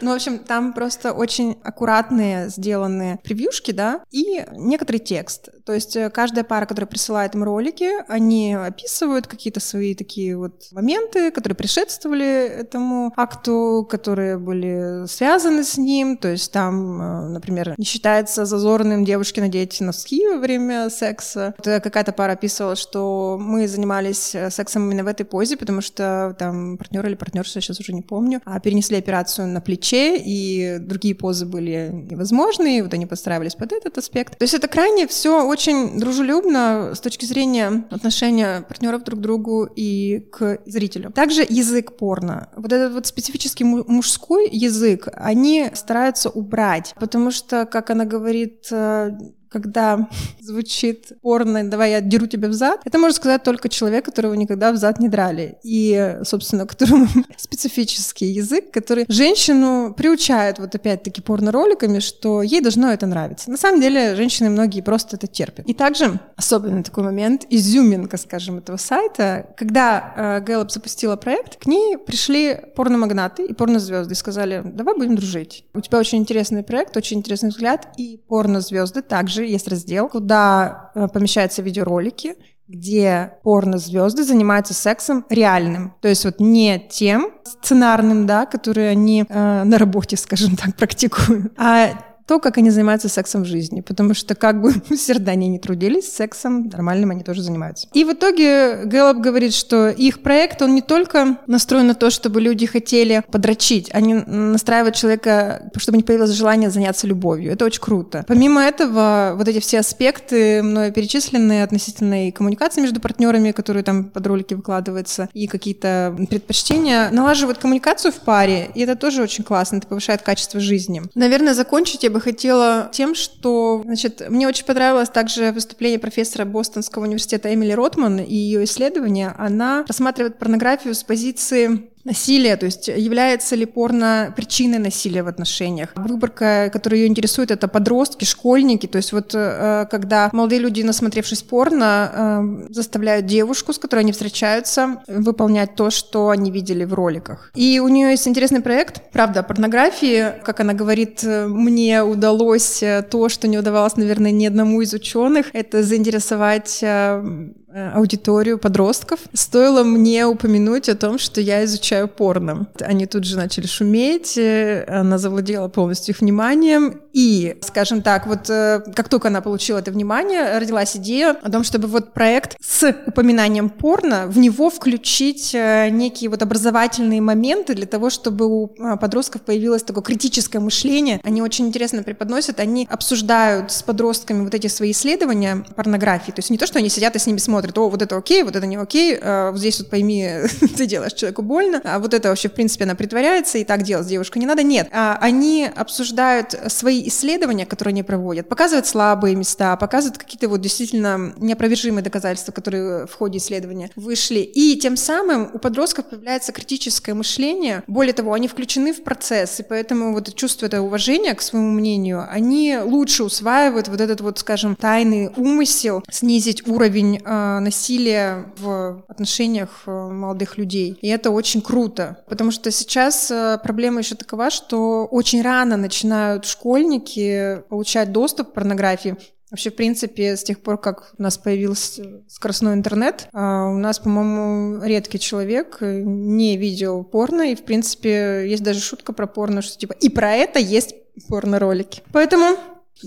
Ну, 0.00 0.12
в 0.12 0.14
общем, 0.14 0.38
там 0.38 0.72
просто 0.72 1.12
очень 1.12 1.58
аккуратные 1.62 2.48
сделанные 2.48 3.18
превьюшки, 3.22 3.72
да, 3.72 4.02
и 4.10 4.44
некоторый 4.52 4.98
текст. 4.98 5.50
То 5.64 5.74
есть 5.74 5.96
э, 5.96 6.10
каждая 6.10 6.44
пара, 6.44 6.66
которая 6.66 6.88
присылает 6.88 7.34
им 7.34 7.44
ролики, 7.44 7.88
они 8.08 8.54
описывают 8.54 9.26
какие-то 9.26 9.60
свои 9.60 9.94
такие 9.94 10.36
вот 10.36 10.64
моменты, 10.72 11.30
которые 11.30 11.56
предшествовали 11.56 12.48
этому 12.48 13.12
акту, 13.16 13.86
которые 13.88 14.38
были 14.38 15.06
связаны 15.06 15.64
с 15.64 15.78
ним. 15.78 16.16
То 16.16 16.28
есть 16.28 16.52
там, 16.52 17.00
э, 17.00 17.28
например, 17.28 17.74
не 17.76 17.84
считается 17.84 18.44
зазорным 18.44 19.04
девушке 19.04 19.40
надеть 19.40 19.80
носки 19.80 20.26
во 20.26 20.38
время 20.38 20.90
секса. 20.90 21.54
Вот 21.58 21.66
э, 21.66 21.80
какая-то 21.80 22.12
пара 22.12 22.32
описывала, 22.32 22.76
что 22.76 23.38
мы 23.40 23.68
занимались 23.68 24.34
сексом 24.50 24.86
именно 24.86 25.04
в 25.04 25.08
этой 25.08 25.24
позе, 25.24 25.56
потому 25.56 25.80
что 25.80 26.34
там 26.38 26.78
партнер 26.78 27.06
или 27.06 27.14
партнерша, 27.14 27.60
сейчас 27.60 27.80
уже 27.80 27.92
не 27.92 28.02
помню, 28.02 28.40
а 28.44 28.58
перенесли 28.60 28.98
операцию 28.98 29.46
на 29.46 29.60
плече, 29.70 30.16
и 30.16 30.78
другие 30.80 31.14
позы 31.14 31.46
были 31.46 31.90
невозможны, 32.10 32.78
и 32.78 32.82
вот 32.82 32.92
они 32.92 33.06
подстраивались 33.06 33.54
под 33.54 33.72
этот 33.72 33.96
аспект. 33.98 34.36
То 34.36 34.42
есть 34.42 34.54
это 34.54 34.66
крайне 34.66 35.06
все 35.06 35.46
очень 35.46 35.96
дружелюбно 36.00 36.92
с 36.94 37.00
точки 37.00 37.24
зрения 37.24 37.84
отношения 37.90 38.62
партнеров 38.62 39.04
друг 39.04 39.20
к 39.20 39.22
другу 39.22 39.68
и 39.76 40.26
к 40.32 40.58
зрителю. 40.66 41.12
Также 41.12 41.46
язык 41.48 41.96
порно. 41.96 42.48
Вот 42.56 42.72
этот 42.72 42.92
вот 42.92 43.06
специфический 43.06 43.62
мужской 43.62 44.48
язык 44.50 45.06
они 45.14 45.70
стараются 45.74 46.30
убрать, 46.30 46.94
потому 46.98 47.30
что, 47.30 47.64
как 47.64 47.90
она 47.90 48.04
говорит, 48.04 48.66
э, 48.72 49.12
когда 49.50 50.08
звучит 50.40 51.12
порно 51.22 51.68
«давай 51.68 51.90
я 51.90 52.00
деру 52.00 52.26
тебя 52.26 52.48
в 52.48 52.52
зад», 52.52 52.80
это 52.84 52.98
может 52.98 53.16
сказать 53.16 53.42
только 53.42 53.68
человек, 53.68 54.04
которого 54.04 54.34
никогда 54.34 54.72
в 54.72 54.76
зад 54.76 55.00
не 55.00 55.08
драли. 55.08 55.58
И, 55.62 56.18
собственно, 56.24 56.66
которому 56.70 57.08
специфический 57.36 58.26
язык, 58.26 58.70
который 58.70 59.04
женщину 59.08 59.92
приучает 59.96 60.58
вот 60.58 60.74
опять-таки 60.74 61.20
порно-роликами, 61.20 61.98
что 61.98 62.42
ей 62.42 62.60
должно 62.60 62.92
это 62.92 63.06
нравиться. 63.06 63.50
На 63.50 63.56
самом 63.56 63.80
деле, 63.80 64.14
женщины 64.14 64.50
многие 64.50 64.80
просто 64.80 65.16
это 65.16 65.26
терпят. 65.26 65.66
И 65.66 65.74
также 65.74 66.20
особенный 66.36 66.82
такой 66.82 67.04
момент, 67.04 67.44
изюминка, 67.50 68.16
скажем, 68.16 68.58
этого 68.58 68.76
сайта, 68.76 69.46
когда 69.56 70.14
э, 70.16 70.44
Gallup 70.44 70.70
запустила 70.70 71.16
проект, 71.16 71.56
к 71.56 71.66
ней 71.66 71.98
пришли 71.98 72.56
порномагнаты 72.76 73.44
и 73.44 73.52
порнозвезды 73.52 74.12
и 74.12 74.16
сказали, 74.16 74.62
давай 74.64 74.96
будем 74.96 75.16
дружить. 75.16 75.64
У 75.74 75.80
тебя 75.80 75.98
очень 75.98 76.18
интересный 76.18 76.62
проект, 76.62 76.96
очень 76.96 77.18
интересный 77.18 77.50
взгляд, 77.50 77.88
и 77.96 78.20
порнозвезды 78.28 79.02
также 79.02 79.39
также 79.40 79.52
есть 79.52 79.68
раздел, 79.68 80.08
куда 80.08 80.90
э, 80.94 81.08
помещаются 81.08 81.62
видеоролики, 81.62 82.34
где 82.68 83.32
порно-звезды 83.42 84.22
занимаются 84.22 84.74
сексом 84.74 85.24
реальным. 85.28 85.94
То 86.00 86.08
есть 86.08 86.24
вот 86.24 86.40
не 86.40 86.78
тем 86.78 87.32
сценарным, 87.44 88.26
да, 88.26 88.46
которые 88.46 88.90
они 88.90 89.24
э, 89.28 89.64
на 89.64 89.78
работе, 89.78 90.16
скажем 90.16 90.56
так, 90.56 90.76
практикуют, 90.76 91.52
а 91.56 91.90
то, 92.30 92.38
как 92.38 92.58
они 92.58 92.70
занимаются 92.70 93.08
сексом 93.08 93.42
в 93.42 93.46
жизни, 93.46 93.80
потому 93.80 94.14
что 94.14 94.36
как 94.36 94.60
бы 94.60 94.72
усердно 94.90 95.32
они 95.32 95.48
не 95.48 95.58
трудились, 95.58 96.12
сексом 96.12 96.68
нормальным 96.68 97.10
они 97.10 97.24
тоже 97.24 97.42
занимаются. 97.42 97.88
И 97.92 98.04
в 98.04 98.12
итоге 98.12 98.84
Гэллоп 98.84 99.16
говорит, 99.16 99.52
что 99.52 99.88
их 99.88 100.22
проект, 100.22 100.62
он 100.62 100.76
не 100.76 100.80
только 100.80 101.38
настроен 101.48 101.88
на 101.88 101.96
то, 101.96 102.08
чтобы 102.08 102.40
люди 102.40 102.66
хотели 102.66 103.24
подрочить, 103.32 103.90
они 103.92 104.14
настраивают 104.14 104.94
человека, 104.94 105.72
чтобы 105.76 105.96
не 105.96 106.04
появилось 106.04 106.30
желание 106.30 106.70
заняться 106.70 107.08
любовью. 107.08 107.50
Это 107.50 107.64
очень 107.64 107.80
круто. 107.80 108.24
Помимо 108.28 108.60
этого, 108.60 109.34
вот 109.36 109.48
эти 109.48 109.58
все 109.58 109.80
аспекты 109.80 110.62
мною 110.62 110.92
перечисленные 110.92 111.64
относительно 111.64 112.28
и 112.28 112.30
коммуникации 112.30 112.80
между 112.80 113.00
партнерами, 113.00 113.50
которые 113.50 113.82
там 113.82 114.04
под 114.04 114.24
ролики 114.28 114.54
выкладываются, 114.54 115.28
и 115.34 115.48
какие-то 115.48 116.14
предпочтения, 116.30 117.10
налаживают 117.10 117.58
коммуникацию 117.58 118.12
в 118.12 118.20
паре, 118.20 118.70
и 118.76 118.82
это 118.82 118.94
тоже 118.94 119.20
очень 119.20 119.42
классно, 119.42 119.78
это 119.78 119.88
повышает 119.88 120.22
качество 120.22 120.60
жизни. 120.60 121.02
Наверное, 121.16 121.54
закончить 121.54 122.04
я 122.04 122.10
бы 122.10 122.19
хотела 122.20 122.90
тем, 122.92 123.14
что, 123.14 123.82
значит, 123.84 124.22
мне 124.28 124.46
очень 124.46 124.64
понравилось 124.64 125.08
также 125.08 125.52
выступление 125.52 125.98
профессора 125.98 126.44
Бостонского 126.44 127.04
университета 127.04 127.52
Эмили 127.52 127.72
Ротман 127.72 128.20
и 128.20 128.34
ее 128.34 128.64
исследование. 128.64 129.34
Она 129.38 129.84
рассматривает 129.86 130.38
порнографию 130.38 130.94
с 130.94 131.02
позиции 131.02 131.90
насилие, 132.04 132.56
то 132.56 132.66
есть 132.66 132.88
является 132.88 133.56
ли 133.56 133.66
порно 133.66 134.32
причиной 134.36 134.78
насилия 134.78 135.22
в 135.22 135.28
отношениях. 135.28 135.90
Выборка, 135.96 136.70
которая 136.72 137.00
ее 137.00 137.06
интересует, 137.06 137.50
это 137.50 137.68
подростки, 137.68 138.24
школьники, 138.24 138.86
то 138.86 138.96
есть 138.96 139.12
вот 139.12 139.34
э, 139.34 139.86
когда 139.90 140.30
молодые 140.32 140.60
люди, 140.60 140.82
насмотревшись 140.82 141.42
порно, 141.42 142.66
э, 142.68 142.72
заставляют 142.72 143.26
девушку, 143.26 143.72
с 143.72 143.78
которой 143.78 144.00
они 144.00 144.12
встречаются, 144.12 145.02
выполнять 145.06 145.74
то, 145.74 145.90
что 145.90 146.30
они 146.30 146.50
видели 146.50 146.84
в 146.84 146.94
роликах. 146.94 147.50
И 147.54 147.80
у 147.80 147.88
нее 147.88 148.10
есть 148.10 148.26
интересный 148.26 148.60
проект, 148.60 149.10
правда, 149.12 149.40
о 149.40 149.42
порнографии, 149.42 150.34
как 150.42 150.60
она 150.60 150.72
говорит, 150.72 151.22
мне 151.22 152.02
удалось 152.02 152.82
то, 153.10 153.28
что 153.28 153.48
не 153.48 153.58
удавалось, 153.58 153.96
наверное, 153.96 154.30
ни 154.30 154.46
одному 154.46 154.80
из 154.80 154.94
ученых, 154.94 155.46
это 155.52 155.82
заинтересовать 155.82 156.80
э, 156.82 157.50
Э, 157.69 157.69
аудиторию 157.72 158.58
подростков, 158.58 159.20
стоило 159.32 159.84
мне 159.84 160.26
упомянуть 160.26 160.88
о 160.88 160.94
том, 160.94 161.18
что 161.18 161.40
я 161.40 161.64
изучаю 161.64 162.08
порно. 162.08 162.66
Они 162.80 163.06
тут 163.06 163.24
же 163.24 163.36
начали 163.36 163.66
шуметь, 163.66 164.36
э, 164.38 164.84
она 164.88 165.18
завладела 165.18 165.68
полностью 165.68 166.14
их 166.14 166.20
вниманием, 166.20 167.00
и, 167.12 167.56
скажем 167.62 168.02
так, 168.02 168.26
вот 168.26 168.48
э, 168.48 168.82
как 168.94 169.08
только 169.08 169.28
она 169.28 169.40
получила 169.40 169.78
это 169.78 169.90
внимание, 169.90 170.58
родилась 170.58 170.96
идея 170.96 171.36
о 171.42 171.50
том, 171.50 171.64
чтобы 171.64 171.88
вот 171.88 172.12
проект 172.12 172.56
с 172.60 172.94
упоминанием 173.06 173.68
порно, 173.68 174.26
в 174.26 174.38
него 174.38 174.70
включить 174.70 175.54
некие 175.54 176.30
вот 176.30 176.42
образовательные 176.42 177.20
моменты 177.20 177.74
для 177.74 177.86
того, 177.86 178.10
чтобы 178.10 178.46
у 178.46 178.68
подростков 179.00 179.42
появилось 179.42 179.82
такое 179.82 180.02
критическое 180.02 180.60
мышление. 180.60 181.20
Они 181.24 181.42
очень 181.42 181.66
интересно 181.68 182.02
преподносят, 182.02 182.60
они 182.60 182.86
обсуждают 182.90 183.72
с 183.72 183.82
подростками 183.82 184.44
вот 184.44 184.54
эти 184.54 184.68
свои 184.68 184.92
исследования 184.92 185.64
порнографии, 185.76 186.32
то 186.32 186.38
есть 186.38 186.50
не 186.50 186.58
то, 186.58 186.66
что 186.66 186.78
они 186.78 186.88
сидят 186.88 187.16
и 187.16 187.18
с 187.18 187.26
ними 187.26 187.38
смотрят, 187.38 187.59
смотрит, 187.60 187.76
о, 187.76 187.90
вот 187.90 188.00
это 188.00 188.16
окей, 188.16 188.42
вот 188.42 188.56
это 188.56 188.66
не 188.66 188.76
окей, 188.76 189.18
а, 189.20 189.50
вот 189.50 189.58
здесь 189.58 189.78
вот 189.80 189.90
пойми, 189.90 190.28
ты 190.76 190.86
делаешь 190.86 191.12
человеку 191.12 191.42
больно, 191.42 191.80
а 191.84 191.98
вот 191.98 192.14
это 192.14 192.30
вообще, 192.30 192.48
в 192.48 192.52
принципе, 192.52 192.84
она 192.84 192.94
притворяется, 192.94 193.58
и 193.58 193.64
так 193.64 193.82
делать 193.82 194.06
с 194.06 194.08
девушкой 194.08 194.38
не 194.38 194.46
надо. 194.46 194.62
Нет, 194.62 194.88
а, 194.92 195.18
они 195.20 195.68
обсуждают 195.74 196.54
свои 196.68 197.06
исследования, 197.08 197.66
которые 197.66 197.92
они 197.92 198.02
проводят, 198.02 198.48
показывают 198.48 198.86
слабые 198.86 199.36
места, 199.36 199.76
показывают 199.76 200.16
какие-то 200.16 200.48
вот 200.48 200.60
действительно 200.62 201.34
неопровержимые 201.36 202.02
доказательства, 202.02 202.52
которые 202.52 203.06
в 203.06 203.14
ходе 203.14 203.38
исследования 203.38 203.90
вышли, 203.94 204.40
и 204.40 204.78
тем 204.78 204.96
самым 204.96 205.50
у 205.52 205.58
подростков 205.58 206.06
появляется 206.06 206.52
критическое 206.52 207.12
мышление, 207.12 207.82
более 207.86 208.14
того, 208.14 208.32
они 208.32 208.48
включены 208.48 208.94
в 208.94 209.02
процесс, 209.02 209.60
и 209.60 209.62
поэтому 209.62 210.14
вот 210.14 210.34
чувство 210.34 210.66
это 210.66 210.80
уважения 210.80 211.34
к 211.34 211.42
своему 211.42 211.70
мнению, 211.70 212.26
они 212.30 212.78
лучше 212.82 213.24
усваивают 213.24 213.88
вот 213.88 214.00
этот 214.00 214.22
вот, 214.22 214.38
скажем, 214.38 214.76
тайный 214.76 215.28
умысел, 215.36 216.02
снизить 216.10 216.66
уровень 216.70 217.20
э, 217.24 217.49
насилия 217.58 218.52
в 218.58 219.04
отношениях 219.08 219.82
э, 219.86 219.90
молодых 219.90 220.58
людей. 220.58 220.98
И 221.00 221.08
это 221.08 221.30
очень 221.30 221.60
круто, 221.62 222.22
потому 222.28 222.50
что 222.50 222.70
сейчас 222.70 223.30
э, 223.30 223.58
проблема 223.62 224.00
еще 224.00 224.14
такова, 224.14 224.50
что 224.50 225.06
очень 225.06 225.42
рано 225.42 225.76
начинают 225.76 226.44
школьники 226.44 227.62
получать 227.68 228.12
доступ 228.12 228.50
к 228.50 228.52
порнографии. 228.52 229.16
Вообще, 229.50 229.70
в 229.70 229.74
принципе, 229.74 230.36
с 230.36 230.44
тех 230.44 230.60
пор, 230.60 230.78
как 230.78 231.12
у 231.18 231.22
нас 231.22 231.36
появился 231.36 232.22
скоростной 232.28 232.74
интернет, 232.74 233.28
а, 233.32 233.66
у 233.66 233.78
нас, 233.78 233.98
по-моему, 233.98 234.84
редкий 234.84 235.18
человек 235.18 235.78
не 235.80 236.56
видел 236.56 237.02
порно, 237.02 237.50
и, 237.50 237.56
в 237.56 237.64
принципе, 237.64 238.48
есть 238.48 238.62
даже 238.62 238.78
шутка 238.78 239.12
про 239.12 239.26
порно, 239.26 239.60
что 239.60 239.76
типа 239.76 239.94
и 239.94 240.08
про 240.08 240.32
это 240.34 240.60
есть 240.60 240.94
порно-ролики. 241.28 242.02
Поэтому 242.12 242.56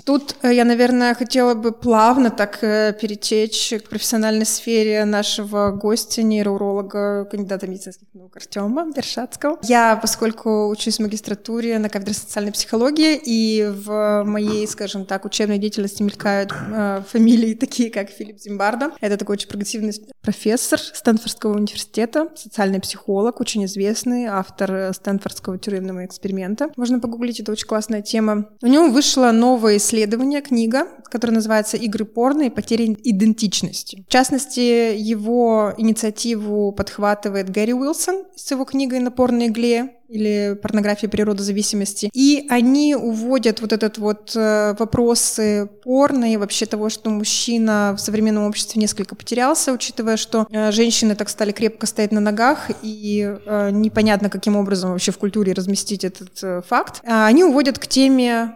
Тут 0.06 0.36
э, 0.42 0.54
я, 0.54 0.66
наверное, 0.66 1.14
хотела 1.14 1.54
бы 1.54 1.72
плавно 1.72 2.30
так 2.32 2.64
э, 2.64 2.96
перетечь 3.00 3.74
к 3.84 3.90
профессиональной 3.90 4.46
сфере 4.46 5.06
нашего 5.06 5.72
гостя, 5.72 6.24
нейроуролога, 6.24 7.26
кандидата 7.26 7.68
медицинских 7.68 8.08
наук 8.14 8.36
Артема 8.36 8.92
Бершатского. 8.92 9.60
Я, 9.64 9.96
поскольку 9.96 10.70
учусь 10.70 10.98
в 10.98 11.02
магистратуре 11.02 11.78
на 11.80 11.90
кафедре 11.90 12.14
социальной 12.16 12.52
психологии, 12.52 13.20
и 13.24 13.66
в 13.66 14.24
моей, 14.24 14.68
скажем 14.68 15.06
так, 15.06 15.26
учебной 15.26 15.60
деятельности 15.60 16.02
мелькают 16.02 16.52
э, 16.52 17.04
фамилии 17.08 17.54
такие, 17.54 17.92
как 17.92 18.10
Филипп 18.10 18.40
Зимбардо. 18.40 18.92
Это 19.00 19.18
такой 19.18 19.34
очень 19.34 19.48
прогрессивный 19.48 19.94
профессор 20.22 20.80
Стэнфордского 20.80 21.56
университета, 21.56 22.30
социальный 22.36 22.80
психолог, 22.80 23.40
очень 23.40 23.66
известный, 23.66 24.26
автор 24.26 24.94
Стэнфордского 24.94 25.60
тюремного 25.60 26.06
эксперимента. 26.06 26.72
Можно 26.78 27.00
погуглить, 27.00 27.40
это 27.40 27.52
очень 27.52 27.68
классная 27.68 28.02
тема. 28.02 28.50
У 28.62 28.68
него 28.68 28.90
вышла 28.90 29.32
новая 29.32 29.78
исследование, 29.84 30.42
книга, 30.42 30.88
которая 31.06 31.36
называется 31.36 31.78
«Игры 31.78 32.06
порно 32.06 32.44
и 32.44 32.50
потеря 32.50 32.86
идентичности». 32.86 34.06
В 34.08 34.12
частности, 34.12 34.96
его 34.98 35.74
инициативу 35.78 36.72
подхватывает 36.72 37.50
Гэри 37.50 37.74
Уилсон 37.74 38.26
с 38.36 38.50
его 38.52 38.64
книгой 38.64 39.00
«На 39.00 39.12
порной 39.12 39.48
игле», 39.48 39.98
или 40.14 40.56
порнографии 40.62 41.08
природозависимости. 41.08 42.10
И 42.14 42.46
они 42.50 42.96
уводят 42.96 43.62
вот 43.62 43.74
этот 43.74 43.98
вот 43.98 44.34
э, 44.36 44.76
вопросы 44.78 45.68
порно 45.84 46.32
и 46.32 46.38
вообще 46.38 46.68
того, 46.68 46.90
что 46.90 47.10
мужчина 47.10 47.96
в 47.98 48.00
современном 48.00 48.46
обществе 48.46 48.80
несколько 48.80 49.16
потерялся, 49.16 49.74
учитывая, 49.74 50.18
что 50.18 50.46
э, 50.52 50.72
женщины 50.72 51.16
так 51.16 51.30
стали 51.30 51.52
крепко 51.52 51.88
стоять 51.88 52.12
на 52.12 52.20
ногах, 52.20 52.70
и 52.84 53.38
э, 53.44 53.70
непонятно, 53.72 54.30
каким 54.30 54.56
образом 54.56 54.92
вообще 54.92 55.12
в 55.12 55.18
культуре 55.18 55.54
разместить 55.54 56.04
этот 56.04 56.66
факт. 56.68 57.02
А 57.06 57.26
они 57.26 57.44
уводят 57.44 57.80
к 57.80 57.88
теме 57.88 58.54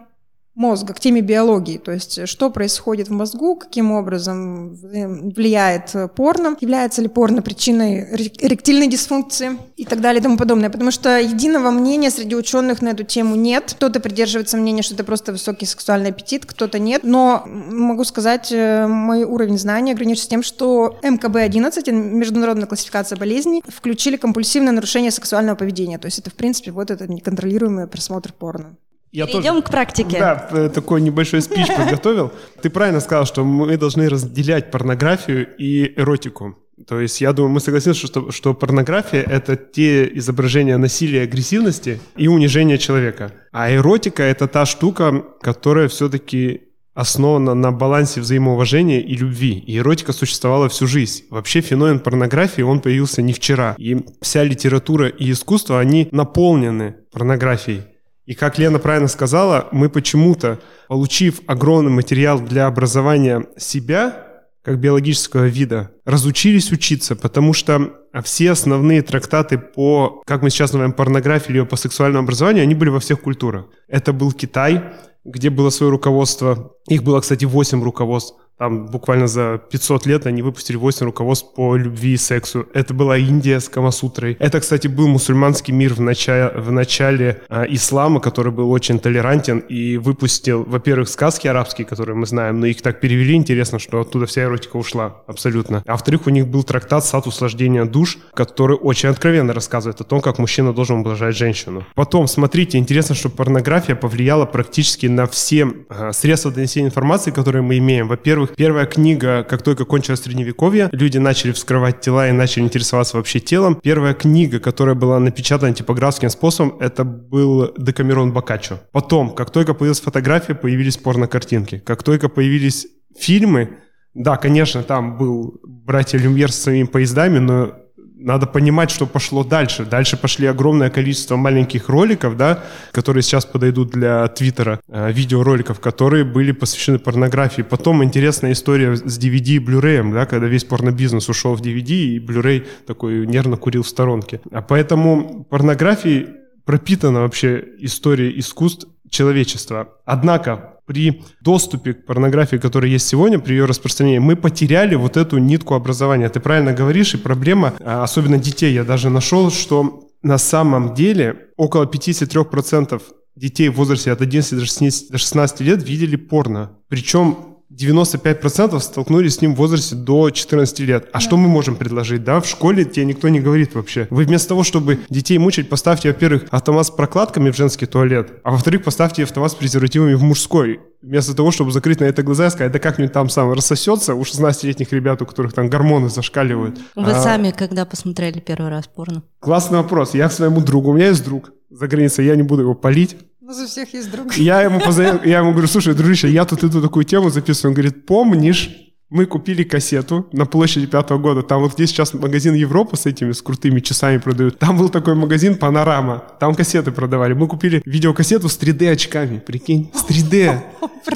мозга, 0.58 0.92
к 0.92 1.00
теме 1.00 1.20
биологии, 1.20 1.78
то 1.78 1.92
есть 1.92 2.28
что 2.28 2.50
происходит 2.50 3.08
в 3.08 3.12
мозгу, 3.12 3.54
каким 3.54 3.92
образом 3.92 4.74
влияет 4.74 5.94
порно, 6.16 6.56
является 6.60 7.00
ли 7.00 7.08
порно 7.08 7.42
причиной 7.42 8.00
эректильной 8.38 8.88
дисфункции 8.88 9.56
и 9.76 9.84
так 9.84 10.00
далее 10.00 10.20
и 10.20 10.22
тому 10.22 10.36
подобное. 10.36 10.68
Потому 10.68 10.90
что 10.90 11.18
единого 11.18 11.70
мнения 11.70 12.10
среди 12.10 12.34
ученых 12.34 12.82
на 12.82 12.88
эту 12.88 13.04
тему 13.04 13.36
нет. 13.36 13.74
Кто-то 13.76 14.00
придерживается 14.00 14.56
мнения, 14.56 14.82
что 14.82 14.94
это 14.94 15.04
просто 15.04 15.30
высокий 15.30 15.64
сексуальный 15.64 16.10
аппетит, 16.10 16.44
кто-то 16.44 16.80
нет. 16.80 17.04
Но 17.04 17.44
могу 17.46 18.02
сказать, 18.02 18.50
э, 18.50 18.86
мой 18.88 19.22
уровень 19.22 19.58
знания 19.58 19.92
ограничится 19.92 20.28
тем, 20.28 20.42
что 20.42 20.98
МКБ-11, 21.02 21.92
международная 21.92 22.66
классификация 22.66 23.16
болезней, 23.16 23.62
включили 23.66 24.16
компульсивное 24.16 24.72
нарушение 24.72 25.12
сексуального 25.12 25.54
поведения. 25.54 25.98
То 25.98 26.06
есть 26.06 26.18
это, 26.18 26.30
в 26.30 26.34
принципе, 26.34 26.72
вот 26.72 26.90
этот 26.90 27.08
неконтролируемый 27.08 27.86
просмотр 27.86 28.32
порно. 28.32 28.76
Я 29.10 29.26
Перейдем 29.26 29.54
тоже, 29.54 29.62
к 29.62 29.70
практике. 29.70 30.18
Да, 30.18 30.48
э, 30.50 30.68
такой 30.68 31.00
небольшой 31.00 31.40
спич 31.40 31.66
подготовил. 31.66 32.32
Ты 32.62 32.70
правильно 32.70 33.00
сказал, 33.00 33.26
что 33.26 33.44
мы 33.44 33.76
должны 33.76 34.08
разделять 34.08 34.70
порнографию 34.70 35.46
и 35.56 35.94
эротику. 35.96 36.56
То 36.86 37.00
есть 37.00 37.20
я 37.20 37.32
думаю, 37.32 37.54
мы 37.54 37.60
согласимся, 37.60 38.06
что, 38.06 38.30
что 38.30 38.54
порнография— 38.54 39.22
это 39.28 39.56
те 39.56 40.08
изображения 40.18 40.76
насилия, 40.76 41.22
агрессивности 41.22 42.00
и 42.16 42.28
унижения 42.28 42.78
человека. 42.78 43.32
А 43.50 43.74
эротика— 43.74 44.22
это 44.24 44.46
та 44.46 44.64
штука, 44.66 45.24
которая 45.40 45.88
все-таки 45.88 46.68
основана 46.94 47.54
на 47.54 47.72
балансе 47.72 48.20
взаимоуважения 48.20 49.00
и 49.00 49.14
любви. 49.14 49.52
И 49.66 49.78
эротика 49.78 50.12
существовала 50.12 50.68
всю 50.68 50.86
жизнь. 50.86 51.24
Вообще 51.30 51.60
феномен 51.60 52.00
порнографии, 52.00 52.62
он 52.62 52.80
появился 52.80 53.22
не 53.22 53.32
вчера. 53.32 53.74
И 53.78 53.96
вся 54.20 54.42
литература 54.44 55.08
и 55.08 55.30
искусство, 55.30 55.80
они 55.80 56.08
наполнены 56.10 56.96
порнографией. 57.12 57.82
И 58.28 58.34
как 58.34 58.58
Лена 58.58 58.78
правильно 58.78 59.08
сказала, 59.08 59.68
мы 59.72 59.88
почему-то, 59.88 60.58
получив 60.86 61.40
огромный 61.46 61.90
материал 61.90 62.38
для 62.38 62.66
образования 62.66 63.46
себя, 63.56 64.42
как 64.62 64.78
биологического 64.78 65.46
вида, 65.46 65.92
разучились 66.04 66.70
учиться, 66.70 67.16
потому 67.16 67.54
что 67.54 67.90
все 68.22 68.50
основные 68.50 69.00
трактаты 69.00 69.56
по, 69.56 70.22
как 70.26 70.42
мы 70.42 70.50
сейчас 70.50 70.72
называем, 70.72 70.92
порнографии 70.92 71.52
или 71.52 71.62
по 71.62 71.76
сексуальному 71.76 72.24
образованию, 72.24 72.64
они 72.64 72.74
были 72.74 72.90
во 72.90 73.00
всех 73.00 73.22
культурах. 73.22 73.64
Это 73.88 74.12
был 74.12 74.32
Китай, 74.32 74.84
где 75.24 75.48
было 75.48 75.70
свое 75.70 75.90
руководство. 75.90 76.74
Их 76.86 77.02
было, 77.02 77.20
кстати, 77.20 77.46
8 77.46 77.82
руководств. 77.82 78.34
Там 78.58 78.86
буквально 78.86 79.28
за 79.28 79.60
500 79.70 80.06
лет 80.06 80.26
они 80.26 80.42
выпустили 80.42 80.76
8 80.76 81.06
руководств 81.06 81.54
по 81.54 81.76
любви 81.76 82.14
и 82.14 82.16
сексу. 82.16 82.66
Это 82.74 82.92
была 82.92 83.16
Индия 83.16 83.60
с 83.60 83.68
Камасутрой. 83.68 84.36
Это, 84.40 84.60
кстати, 84.60 84.88
был 84.88 85.08
мусульманский 85.08 85.72
мир 85.72 85.94
в 85.94 86.00
начале, 86.00 86.52
в 86.60 86.72
начале 86.72 87.42
э, 87.48 87.64
ислама, 87.68 88.20
который 88.20 88.52
был 88.52 88.70
очень 88.72 88.98
толерантен 88.98 89.58
и 89.60 89.96
выпустил, 89.96 90.64
во-первых, 90.64 91.08
сказки 91.08 91.46
арабские, 91.46 91.86
которые 91.86 92.16
мы 92.16 92.26
знаем, 92.26 92.60
но 92.60 92.66
их 92.66 92.82
так 92.82 93.00
перевели, 93.00 93.34
интересно, 93.34 93.78
что 93.78 94.00
оттуда 94.00 94.26
вся 94.26 94.42
эротика 94.42 94.76
ушла 94.76 95.22
абсолютно. 95.26 95.82
А 95.86 95.92
во-вторых, 95.92 96.26
у 96.26 96.30
них 96.30 96.48
был 96.48 96.64
трактат 96.64 97.04
«Сад 97.04 97.26
услаждения 97.26 97.84
душ», 97.84 98.18
который 98.34 98.76
очень 98.76 99.08
откровенно 99.08 99.52
рассказывает 99.52 100.00
о 100.00 100.04
том, 100.04 100.20
как 100.20 100.38
мужчина 100.38 100.72
должен 100.72 101.00
ублажать 101.00 101.36
женщину. 101.36 101.84
Потом, 101.94 102.26
смотрите, 102.26 102.78
интересно, 102.78 103.14
что 103.14 103.28
порнография 103.28 103.94
повлияла 103.94 104.46
практически 104.46 105.06
на 105.06 105.26
все 105.26 105.68
э, 105.88 106.12
средства 106.12 106.50
донесения 106.50 106.88
информации, 106.88 107.30
которые 107.30 107.62
мы 107.62 107.78
имеем. 107.78 108.08
Во-первых, 108.08 108.47
во-первых, 108.48 108.56
первая 108.56 108.86
книга, 108.86 109.44
как 109.44 109.62
только 109.62 109.84
кончилось 109.84 110.20
Средневековье, 110.20 110.88
люди 110.92 111.18
начали 111.18 111.52
вскрывать 111.52 112.00
тела 112.00 112.28
и 112.28 112.32
начали 112.32 112.64
интересоваться 112.64 113.16
вообще 113.16 113.40
телом. 113.40 113.80
Первая 113.82 114.14
книга, 114.14 114.60
которая 114.60 114.94
была 114.94 115.18
напечатана 115.18 115.74
типографским 115.74 116.30
способом, 116.30 116.76
это 116.80 117.04
был 117.04 117.72
Декамерон 117.76 118.32
Бокаччо. 118.32 118.80
Потом, 118.92 119.34
как 119.34 119.50
только 119.50 119.74
появилась 119.74 120.00
фотография, 120.00 120.54
появились 120.54 120.96
порнокартинки. 120.96 121.78
Как 121.78 122.02
только 122.02 122.28
появились 122.28 122.86
фильмы, 123.18 123.78
да, 124.14 124.36
конечно, 124.36 124.82
там 124.82 125.18
был 125.18 125.60
братья 125.64 126.18
Люмьер 126.18 126.50
с 126.50 126.62
своими 126.62 126.86
поездами, 126.86 127.38
но 127.38 127.74
надо 128.18 128.46
понимать, 128.46 128.90
что 128.90 129.06
пошло 129.06 129.44
дальше. 129.44 129.84
Дальше 129.84 130.16
пошли 130.16 130.46
огромное 130.46 130.90
количество 130.90 131.36
маленьких 131.36 131.88
роликов, 131.88 132.36
да, 132.36 132.64
которые 132.92 133.22
сейчас 133.22 133.46
подойдут 133.46 133.90
для 133.90 134.26
Твиттера, 134.28 134.80
э, 134.88 135.12
видеороликов, 135.12 135.80
которые 135.80 136.24
были 136.24 136.52
посвящены 136.52 136.98
порнографии. 136.98 137.62
Потом 137.62 138.02
интересная 138.02 138.52
история 138.52 138.96
с 138.96 139.18
DVD 139.18 139.56
и 139.56 139.58
Blu-ray, 139.58 140.12
да, 140.12 140.26
когда 140.26 140.46
весь 140.46 140.64
порнобизнес 140.64 141.28
ушел 141.28 141.54
в 141.54 141.60
DVD, 141.60 141.90
и 141.90 142.18
Blu-ray 142.18 142.66
такой 142.86 143.26
нервно 143.26 143.56
курил 143.56 143.82
в 143.82 143.88
сторонке. 143.88 144.40
А 144.50 144.62
поэтому 144.62 145.44
порнографии 145.48 146.28
пропитана 146.64 147.20
вообще 147.20 147.64
история 147.78 148.36
искусств 148.38 148.88
человечества. 149.08 149.88
Однако 150.04 150.77
при 150.88 151.22
доступе 151.42 151.92
к 151.92 152.06
порнографии, 152.06 152.56
которая 152.56 152.90
есть 152.90 153.06
сегодня, 153.06 153.38
при 153.38 153.52
ее 153.52 153.66
распространении, 153.66 154.18
мы 154.18 154.36
потеряли 154.36 154.94
вот 154.94 155.18
эту 155.18 155.36
нитку 155.36 155.74
образования. 155.74 156.30
Ты 156.30 156.40
правильно 156.40 156.72
говоришь, 156.72 157.14
и 157.14 157.18
проблема, 157.18 157.74
а, 157.80 158.02
особенно 158.02 158.38
детей, 158.38 158.72
я 158.72 158.84
даже 158.84 159.10
нашел, 159.10 159.50
что 159.50 160.08
на 160.22 160.38
самом 160.38 160.94
деле 160.94 161.50
около 161.58 161.84
53% 161.84 163.02
детей 163.36 163.68
в 163.68 163.74
возрасте 163.74 164.10
от 164.10 164.22
11 164.22 165.10
до 165.10 165.18
16 165.18 165.60
лет 165.60 165.82
видели 165.86 166.16
порно. 166.16 166.70
Причем 166.88 167.36
95% 167.78 168.80
столкнулись 168.80 169.36
с 169.36 169.40
ним 169.40 169.54
в 169.54 169.58
возрасте 169.58 169.94
до 169.94 170.30
14 170.30 170.80
лет. 170.80 171.08
А 171.12 171.14
да. 171.14 171.20
что 171.20 171.36
мы 171.36 171.48
можем 171.48 171.76
предложить, 171.76 172.24
да? 172.24 172.40
В 172.40 172.46
школе 172.46 172.84
тебе 172.84 173.04
никто 173.06 173.28
не 173.28 173.40
говорит 173.40 173.74
вообще. 173.74 174.08
Вы 174.10 174.24
вместо 174.24 174.48
того, 174.48 174.64
чтобы 174.64 174.98
детей 175.08 175.38
мучить, 175.38 175.68
поставьте, 175.68 176.08
во-первых, 176.08 176.44
автомат 176.50 176.86
с 176.86 176.90
прокладками 176.90 177.50
в 177.50 177.56
женский 177.56 177.86
туалет, 177.86 178.32
а 178.42 178.50
во-вторых, 178.50 178.82
поставьте 178.82 179.22
автомат 179.22 179.52
с 179.52 179.54
презервативами 179.54 180.14
в 180.14 180.22
мужской. 180.22 180.80
Вместо 181.00 181.34
того, 181.34 181.52
чтобы 181.52 181.70
закрыть 181.70 182.00
на 182.00 182.04
это 182.04 182.24
глаза 182.24 182.48
и 182.48 182.50
сказать, 182.50 182.72
да 182.72 182.80
как-нибудь 182.80 183.12
там 183.12 183.28
сам 183.28 183.52
рассосется 183.52 184.14
у 184.14 184.22
16-летних 184.22 184.92
ребят, 184.92 185.22
у 185.22 185.26
которых 185.26 185.52
там 185.52 185.68
гормоны 185.68 186.08
зашкаливают. 186.08 186.78
Вы 186.96 187.12
а... 187.12 187.22
сами 187.22 187.52
когда 187.52 187.84
посмотрели 187.84 188.40
первый 188.40 188.70
раз 188.70 188.88
порно? 188.88 189.22
Классный 189.38 189.78
вопрос. 189.78 190.14
Я 190.14 190.28
к 190.28 190.32
своему 190.32 190.60
другу, 190.60 190.90
у 190.90 190.94
меня 190.94 191.08
есть 191.08 191.24
друг 191.24 191.52
за 191.70 191.86
границей, 191.86 192.26
я 192.26 192.34
не 192.34 192.42
буду 192.42 192.62
его 192.62 192.74
палить. 192.74 193.16
Ну, 193.48 193.54
за 193.54 193.66
всех 193.66 193.94
есть 193.94 194.10
друг. 194.10 194.34
Я 194.34 194.60
ему, 194.60 194.78
позвонил, 194.78 195.22
я 195.24 195.38
ему 195.38 195.52
говорю, 195.52 195.68
слушай, 195.68 195.94
дружище, 195.94 196.28
я 196.28 196.44
тут 196.44 196.64
эту 196.64 196.82
такую 196.82 197.06
тему 197.06 197.30
записываю. 197.30 197.70
Он 197.70 197.74
говорит, 197.74 198.04
помнишь, 198.04 198.88
Мы 199.10 199.24
купили 199.24 199.62
кассету 199.62 200.28
на 200.32 200.44
площади 200.44 200.86
пятого 200.86 201.18
года. 201.18 201.42
Там 201.42 201.62
вот 201.62 201.74
где 201.74 201.86
сейчас 201.86 202.12
магазин 202.12 202.52
Европа 202.52 202.94
с 202.94 203.06
этими, 203.06 203.32
с 203.32 203.40
крутыми 203.40 203.80
часами 203.80 204.18
продают. 204.18 204.58
Там 204.58 204.76
был 204.76 204.90
такой 204.90 205.14
магазин 205.14 205.56
Панорама. 205.56 206.24
Там 206.38 206.54
кассеты 206.54 206.92
продавали. 206.92 207.32
Мы 207.32 207.48
купили 207.48 207.80
видеокассету 207.86 208.50
с 208.50 208.58
3D 208.60 208.90
очками. 208.92 209.38
Прикинь, 209.38 209.90
с 209.94 210.04
3D. 210.04 210.60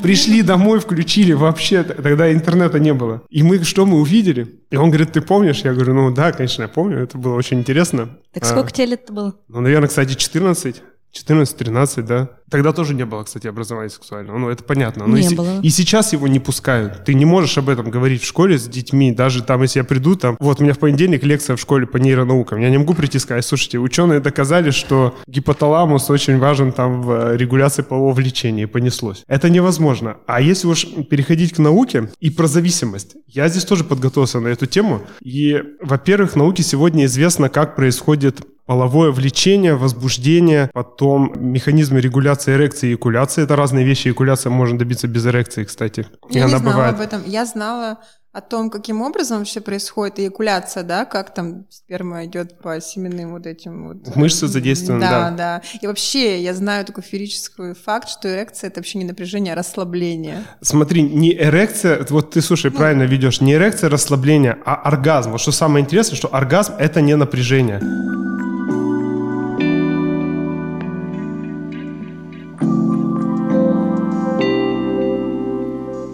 Пришли 0.01 0.41
домой, 0.41 0.81
включили. 0.81 1.35
Вообще, 1.35 1.83
тогда 1.83 2.33
интернета 2.33 2.81
не 2.81 2.95
было. 2.95 3.25
И 3.29 3.43
мы, 3.43 3.63
что 3.63 3.85
мы 3.85 4.01
увидели? 4.01 4.63
И 4.71 4.77
он 4.77 4.89
говорит, 4.89 5.13
ты 5.13 5.21
помнишь? 5.21 5.61
Я 5.61 5.75
говорю, 5.75 5.93
ну 5.93 6.11
да, 6.11 6.33
конечно, 6.33 6.63
я 6.63 6.69
помню. 6.69 6.99
Это 6.99 7.19
было 7.19 7.35
очень 7.35 7.59
интересно. 7.59 8.09
Так 8.33 8.47
сколько 8.47 8.69
а, 8.69 8.71
тебе 8.71 8.87
лет 8.87 9.11
было? 9.11 9.35
Ну, 9.49 9.61
наверное, 9.61 9.89
кстати, 9.89 10.15
14. 10.15 10.83
14-13, 11.13 12.03
да. 12.03 12.31
Тогда 12.51 12.73
тоже 12.73 12.95
не 12.95 13.05
было, 13.05 13.23
кстати, 13.23 13.47
образования 13.47 13.91
сексуального. 13.91 14.39
Ну, 14.39 14.51
это 14.51 14.63
понятно. 14.63 15.07
Но 15.07 15.17
не 15.17 15.27
и, 15.29 15.35
было. 15.35 15.61
и 15.63 15.71
сейчас 15.71 16.13
его 16.13 16.29
не 16.29 16.39
пускают. 16.39 17.05
Ты 17.05 17.15
не 17.15 17.25
можешь 17.25 17.57
об 17.59 17.69
этом 17.69 17.91
говорить 17.91 18.23
в 18.23 18.27
школе 18.27 18.59
с 18.59 18.67
детьми. 18.69 19.13
Даже 19.13 19.43
там, 19.43 19.63
если 19.63 19.81
я 19.81 19.85
приду, 19.85 20.17
там... 20.17 20.37
Вот, 20.41 20.61
у 20.61 20.63
меня 20.63 20.75
в 20.75 20.79
понедельник 20.79 21.23
лекция 21.23 21.57
в 21.57 21.61
школе 21.61 21.87
по 21.87 21.97
нейронаукам. 21.97 22.61
Я 22.61 22.71
не 22.71 22.79
могу 22.79 22.95
прийти 22.95 23.19
и 23.19 23.21
сказать, 23.21 23.45
слушайте, 23.45 23.79
ученые 23.79 24.21
доказали, 24.21 24.71
что 24.71 25.17
гипоталамус 25.27 26.11
очень 26.11 26.39
важен 26.39 26.73
там 26.73 27.03
в 27.03 27.11
э, 27.11 27.37
регуляции 27.37 27.83
полового 27.83 28.13
влечения. 28.13 28.65
И 28.65 28.67
понеслось. 28.67 29.25
Это 29.29 29.49
невозможно. 29.49 30.19
А 30.27 30.41
если 30.41 30.67
уж 30.67 30.87
переходить 31.11 31.55
к 31.55 31.59
науке 31.59 32.11
и 32.21 32.31
про 32.31 32.47
зависимость. 32.47 33.17
Я 33.27 33.49
здесь 33.49 33.65
тоже 33.65 33.85
подготовился 33.85 34.41
на 34.41 34.49
эту 34.49 34.67
тему. 34.67 35.03
И, 35.23 35.63
во-первых, 35.81 36.37
науке 36.37 36.63
сегодня 36.63 37.07
известно, 37.07 37.49
как 37.49 37.77
происходит 37.77 38.41
половое 38.67 39.11
влечение, 39.11 39.75
возбуждение, 39.75 40.71
потом 40.73 41.33
механизмы 41.37 42.01
регуляции 42.01 42.55
эрекции 42.55 42.91
и 42.91 42.95
экуляции. 42.95 43.43
Это 43.43 43.57
разные 43.57 43.85
вещи. 43.85 44.09
Экуляция 44.09 44.51
можно 44.51 44.79
добиться 44.79 45.09
без 45.09 45.27
эрекции, 45.27 45.65
кстати. 45.65 46.07
Я 46.31 46.45
и 46.45 46.45
не 46.47 46.53
она 46.53 46.59
знала 46.59 46.75
бывает. 46.75 46.95
об 46.95 47.01
этом. 47.01 47.23
Я 47.27 47.45
знала 47.45 47.99
о 48.33 48.41
том, 48.41 48.71
каким 48.71 49.03
образом 49.03 49.45
все 49.45 49.61
происходит 49.61 50.19
эякуляция, 50.19 50.85
да, 50.85 51.05
как 51.05 51.35
там 51.35 51.67
сперма 51.69 52.25
идет 52.25 52.63
по 52.63 52.81
семенным 52.81 53.33
вот 53.33 53.47
этим 53.47 53.89
вот... 53.89 54.17
Мышцы 54.17 54.47
задействованы, 54.49 55.03
да. 55.03 55.31
Да, 55.31 55.37
да. 55.37 55.63
И 55.83 55.87
вообще 55.87 56.41
я 56.43 56.55
знаю 56.55 56.87
такой 56.87 57.03
ферический 57.03 57.75
факт, 57.75 58.09
что 58.09 58.33
эрекция— 58.33 58.69
это 58.71 58.81
вообще 58.81 58.97
не 58.99 59.05
напряжение, 59.05 59.53
а 59.53 59.57
расслабление. 59.57 60.45
Смотри, 60.63 61.03
не 61.03 61.35
эрекция, 61.35 62.07
вот 62.09 62.31
ты, 62.31 62.41
слушай, 62.41 62.71
ну, 62.71 62.79
правильно 62.79 63.03
ведешь, 63.03 63.43
не 63.43 63.53
эрекция, 63.53 63.91
расслабление, 63.91 64.57
а 64.65 64.77
оргазм. 64.77 65.33
Вот 65.33 65.43
что 65.43 65.53
самое 65.53 65.85
интересное, 65.85 66.17
что 66.17 66.35
оргазм— 66.35 66.73
это 66.79 67.03
не 67.03 67.15
напряжение. 67.17 67.83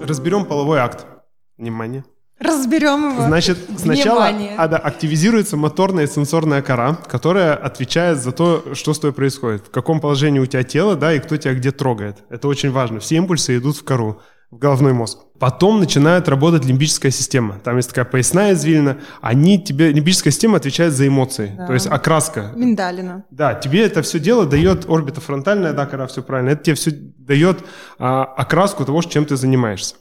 Разберем 0.08 0.46
половой 0.46 0.78
акт. 0.78 1.06
Внимание. 1.58 2.04
Разберем 2.40 3.10
его. 3.10 3.22
Значит, 3.22 3.58
сначала 3.76 4.30
а, 4.56 4.68
да, 4.68 4.78
активизируется 4.78 5.56
моторная 5.56 6.04
и 6.04 6.06
сенсорная 6.06 6.62
кора, 6.62 6.94
которая 6.94 7.54
отвечает 7.54 8.18
за 8.18 8.32
то, 8.32 8.74
что 8.74 8.94
с 8.94 9.00
тобой 9.00 9.12
происходит, 9.12 9.66
в 9.66 9.70
каком 9.70 10.00
положении 10.00 10.38
у 10.38 10.46
тебя 10.46 10.62
тело, 10.62 10.94
да, 10.94 11.12
и 11.12 11.18
кто 11.18 11.36
тебя 11.36 11.54
где 11.54 11.72
трогает. 11.72 12.24
Это 12.30 12.48
очень 12.48 12.70
важно. 12.70 13.00
Все 13.00 13.16
импульсы 13.16 13.58
идут 13.58 13.76
в 13.76 13.84
кору, 13.84 14.22
в 14.50 14.56
головной 14.56 14.92
мозг. 14.92 15.18
Потом 15.38 15.78
начинает 15.78 16.28
работать 16.28 16.64
лимбическая 16.64 17.12
система. 17.12 17.60
Там 17.62 17.76
есть 17.76 17.88
такая 17.88 18.04
поясная 18.04 18.54
извилина. 18.54 18.98
Они 19.20 19.62
тебе, 19.62 19.92
лимбическая 19.92 20.32
система 20.32 20.56
отвечает 20.56 20.92
за 20.92 21.06
эмоции. 21.06 21.54
Да. 21.56 21.66
То 21.66 21.74
есть 21.74 21.86
окраска. 21.86 22.52
Миндалина. 22.56 23.24
Да, 23.30 23.54
тебе 23.54 23.82
это 23.82 24.02
все 24.02 24.18
дело 24.18 24.46
дает 24.46 24.88
орбита 24.88 25.20
фронтальная, 25.20 25.72
да, 25.72 25.86
кора, 25.86 26.08
все 26.08 26.22
правильно. 26.22 26.50
Это 26.50 26.64
тебе 26.64 26.74
все 26.74 26.90
дает 26.90 27.64
а, 27.98 28.24
окраску 28.24 28.84
того, 28.84 29.00
чем 29.02 29.26
ты 29.26 29.36
занимаешься. 29.36 29.94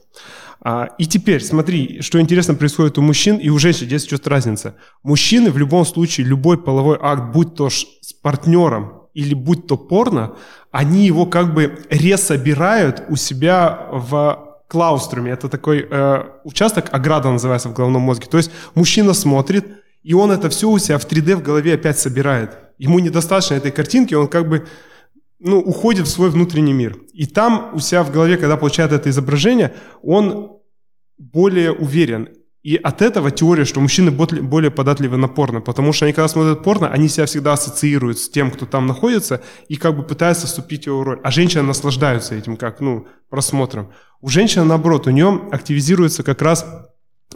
А, 0.62 0.90
и 0.98 1.06
теперь, 1.06 1.44
смотри, 1.44 2.02
что 2.02 2.20
интересно 2.20 2.56
происходит 2.56 2.98
у 2.98 3.02
мужчин 3.04 3.38
и 3.38 3.50
у 3.50 3.60
женщин. 3.60 3.86
Здесь 3.86 4.08
идет 4.08 4.28
разница. 4.28 4.76
Мужчины 5.04 5.52
в 5.52 5.58
любом 5.58 5.86
случае, 5.86 6.26
любой 6.26 6.58
половой 6.58 6.98
акт, 7.00 7.32
будь 7.32 7.54
то 7.54 7.70
с 7.70 7.86
партнером 8.24 9.04
или 9.14 9.34
будь 9.36 9.68
то 9.68 9.78
порно, 9.78 10.36
они 10.72 11.06
его 11.06 11.26
как 11.26 11.54
бы 11.54 11.80
ресобирают 11.90 13.04
у 13.10 13.16
себя 13.16 13.88
в 13.92 14.47
клауструме. 14.68 15.32
Это 15.32 15.50
такой 15.50 15.88
э, 15.90 16.24
участок, 16.44 16.90
ограда 16.92 17.30
называется 17.30 17.70
в 17.70 17.74
головном 17.74 18.02
мозге. 18.02 18.28
То 18.30 18.38
есть 18.38 18.52
мужчина 18.76 19.14
смотрит, 19.14 19.66
и 20.04 20.14
он 20.14 20.32
это 20.32 20.50
все 20.50 20.70
у 20.70 20.78
себя 20.80 20.98
в 20.98 21.06
3D 21.06 21.36
в 21.36 21.44
голове 21.44 21.74
опять 21.74 22.00
собирает. 22.00 22.58
Ему 22.78 23.00
недостаточно 23.00 23.56
этой 23.56 23.72
картинки, 23.72 24.14
он 24.14 24.28
как 24.28 24.48
бы 24.48 24.68
ну, 25.40 25.60
уходит 25.60 26.08
в 26.08 26.12
свой 26.12 26.30
внутренний 26.30 26.74
мир. 26.74 26.98
И 27.14 27.26
там 27.26 27.72
у 27.74 27.80
себя 27.80 28.04
в 28.04 28.12
голове, 28.12 28.38
когда 28.38 28.58
получает 28.58 28.92
это 28.92 29.10
изображение, 29.10 29.74
он 30.02 30.58
более 31.18 31.72
уверен. 31.72 32.30
И 32.64 32.76
от 32.76 33.02
этого 33.02 33.32
теория, 33.32 33.66
что 33.66 33.80
мужчины 33.80 34.12
более 34.12 34.72
податливы 34.72 35.16
на 35.16 35.30
порно, 35.30 35.62
потому 35.62 35.94
что 35.94 36.06
они, 36.06 36.14
когда 36.14 36.28
смотрят 36.28 36.64
порно, 36.64 36.90
они 36.90 37.08
себя 37.08 37.26
всегда 37.26 37.54
ассоциируют 37.54 38.20
с 38.20 38.30
тем, 38.30 38.52
кто 38.52 38.66
там 38.66 38.88
находится, 38.88 39.42
и 39.70 39.78
как 39.78 39.96
бы 39.96 40.04
пытаются 40.04 40.48
вступить 40.48 40.84
в 40.84 40.88
его 40.88 41.04
роль. 41.04 41.22
А 41.24 41.32
женщины 41.32 41.64
наслаждаются 41.64 42.36
этим, 42.36 42.58
как, 42.58 42.82
ну, 42.82 43.08
просмотром. 43.30 43.92
У 44.22 44.30
женщины, 44.30 44.64
наоборот, 44.66 45.08
у 45.08 45.12
нее 45.12 45.48
активизируется 45.52 46.24
как 46.24 46.42
раз 46.42 46.66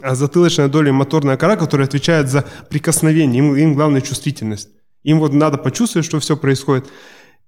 затылочная 0.02 0.68
доля 0.68 0.92
моторная 0.92 1.36
кора, 1.36 1.56
которая 1.56 1.86
отвечает 1.86 2.28
за 2.28 2.44
прикосновение. 2.70 3.38
Им, 3.38 3.56
им 3.56 3.74
главная 3.74 4.00
чувствительность. 4.00 4.68
Им 5.02 5.18
вот 5.20 5.32
надо 5.32 5.58
почувствовать, 5.58 6.06
что 6.06 6.20
все 6.20 6.36
происходит. 6.36 6.86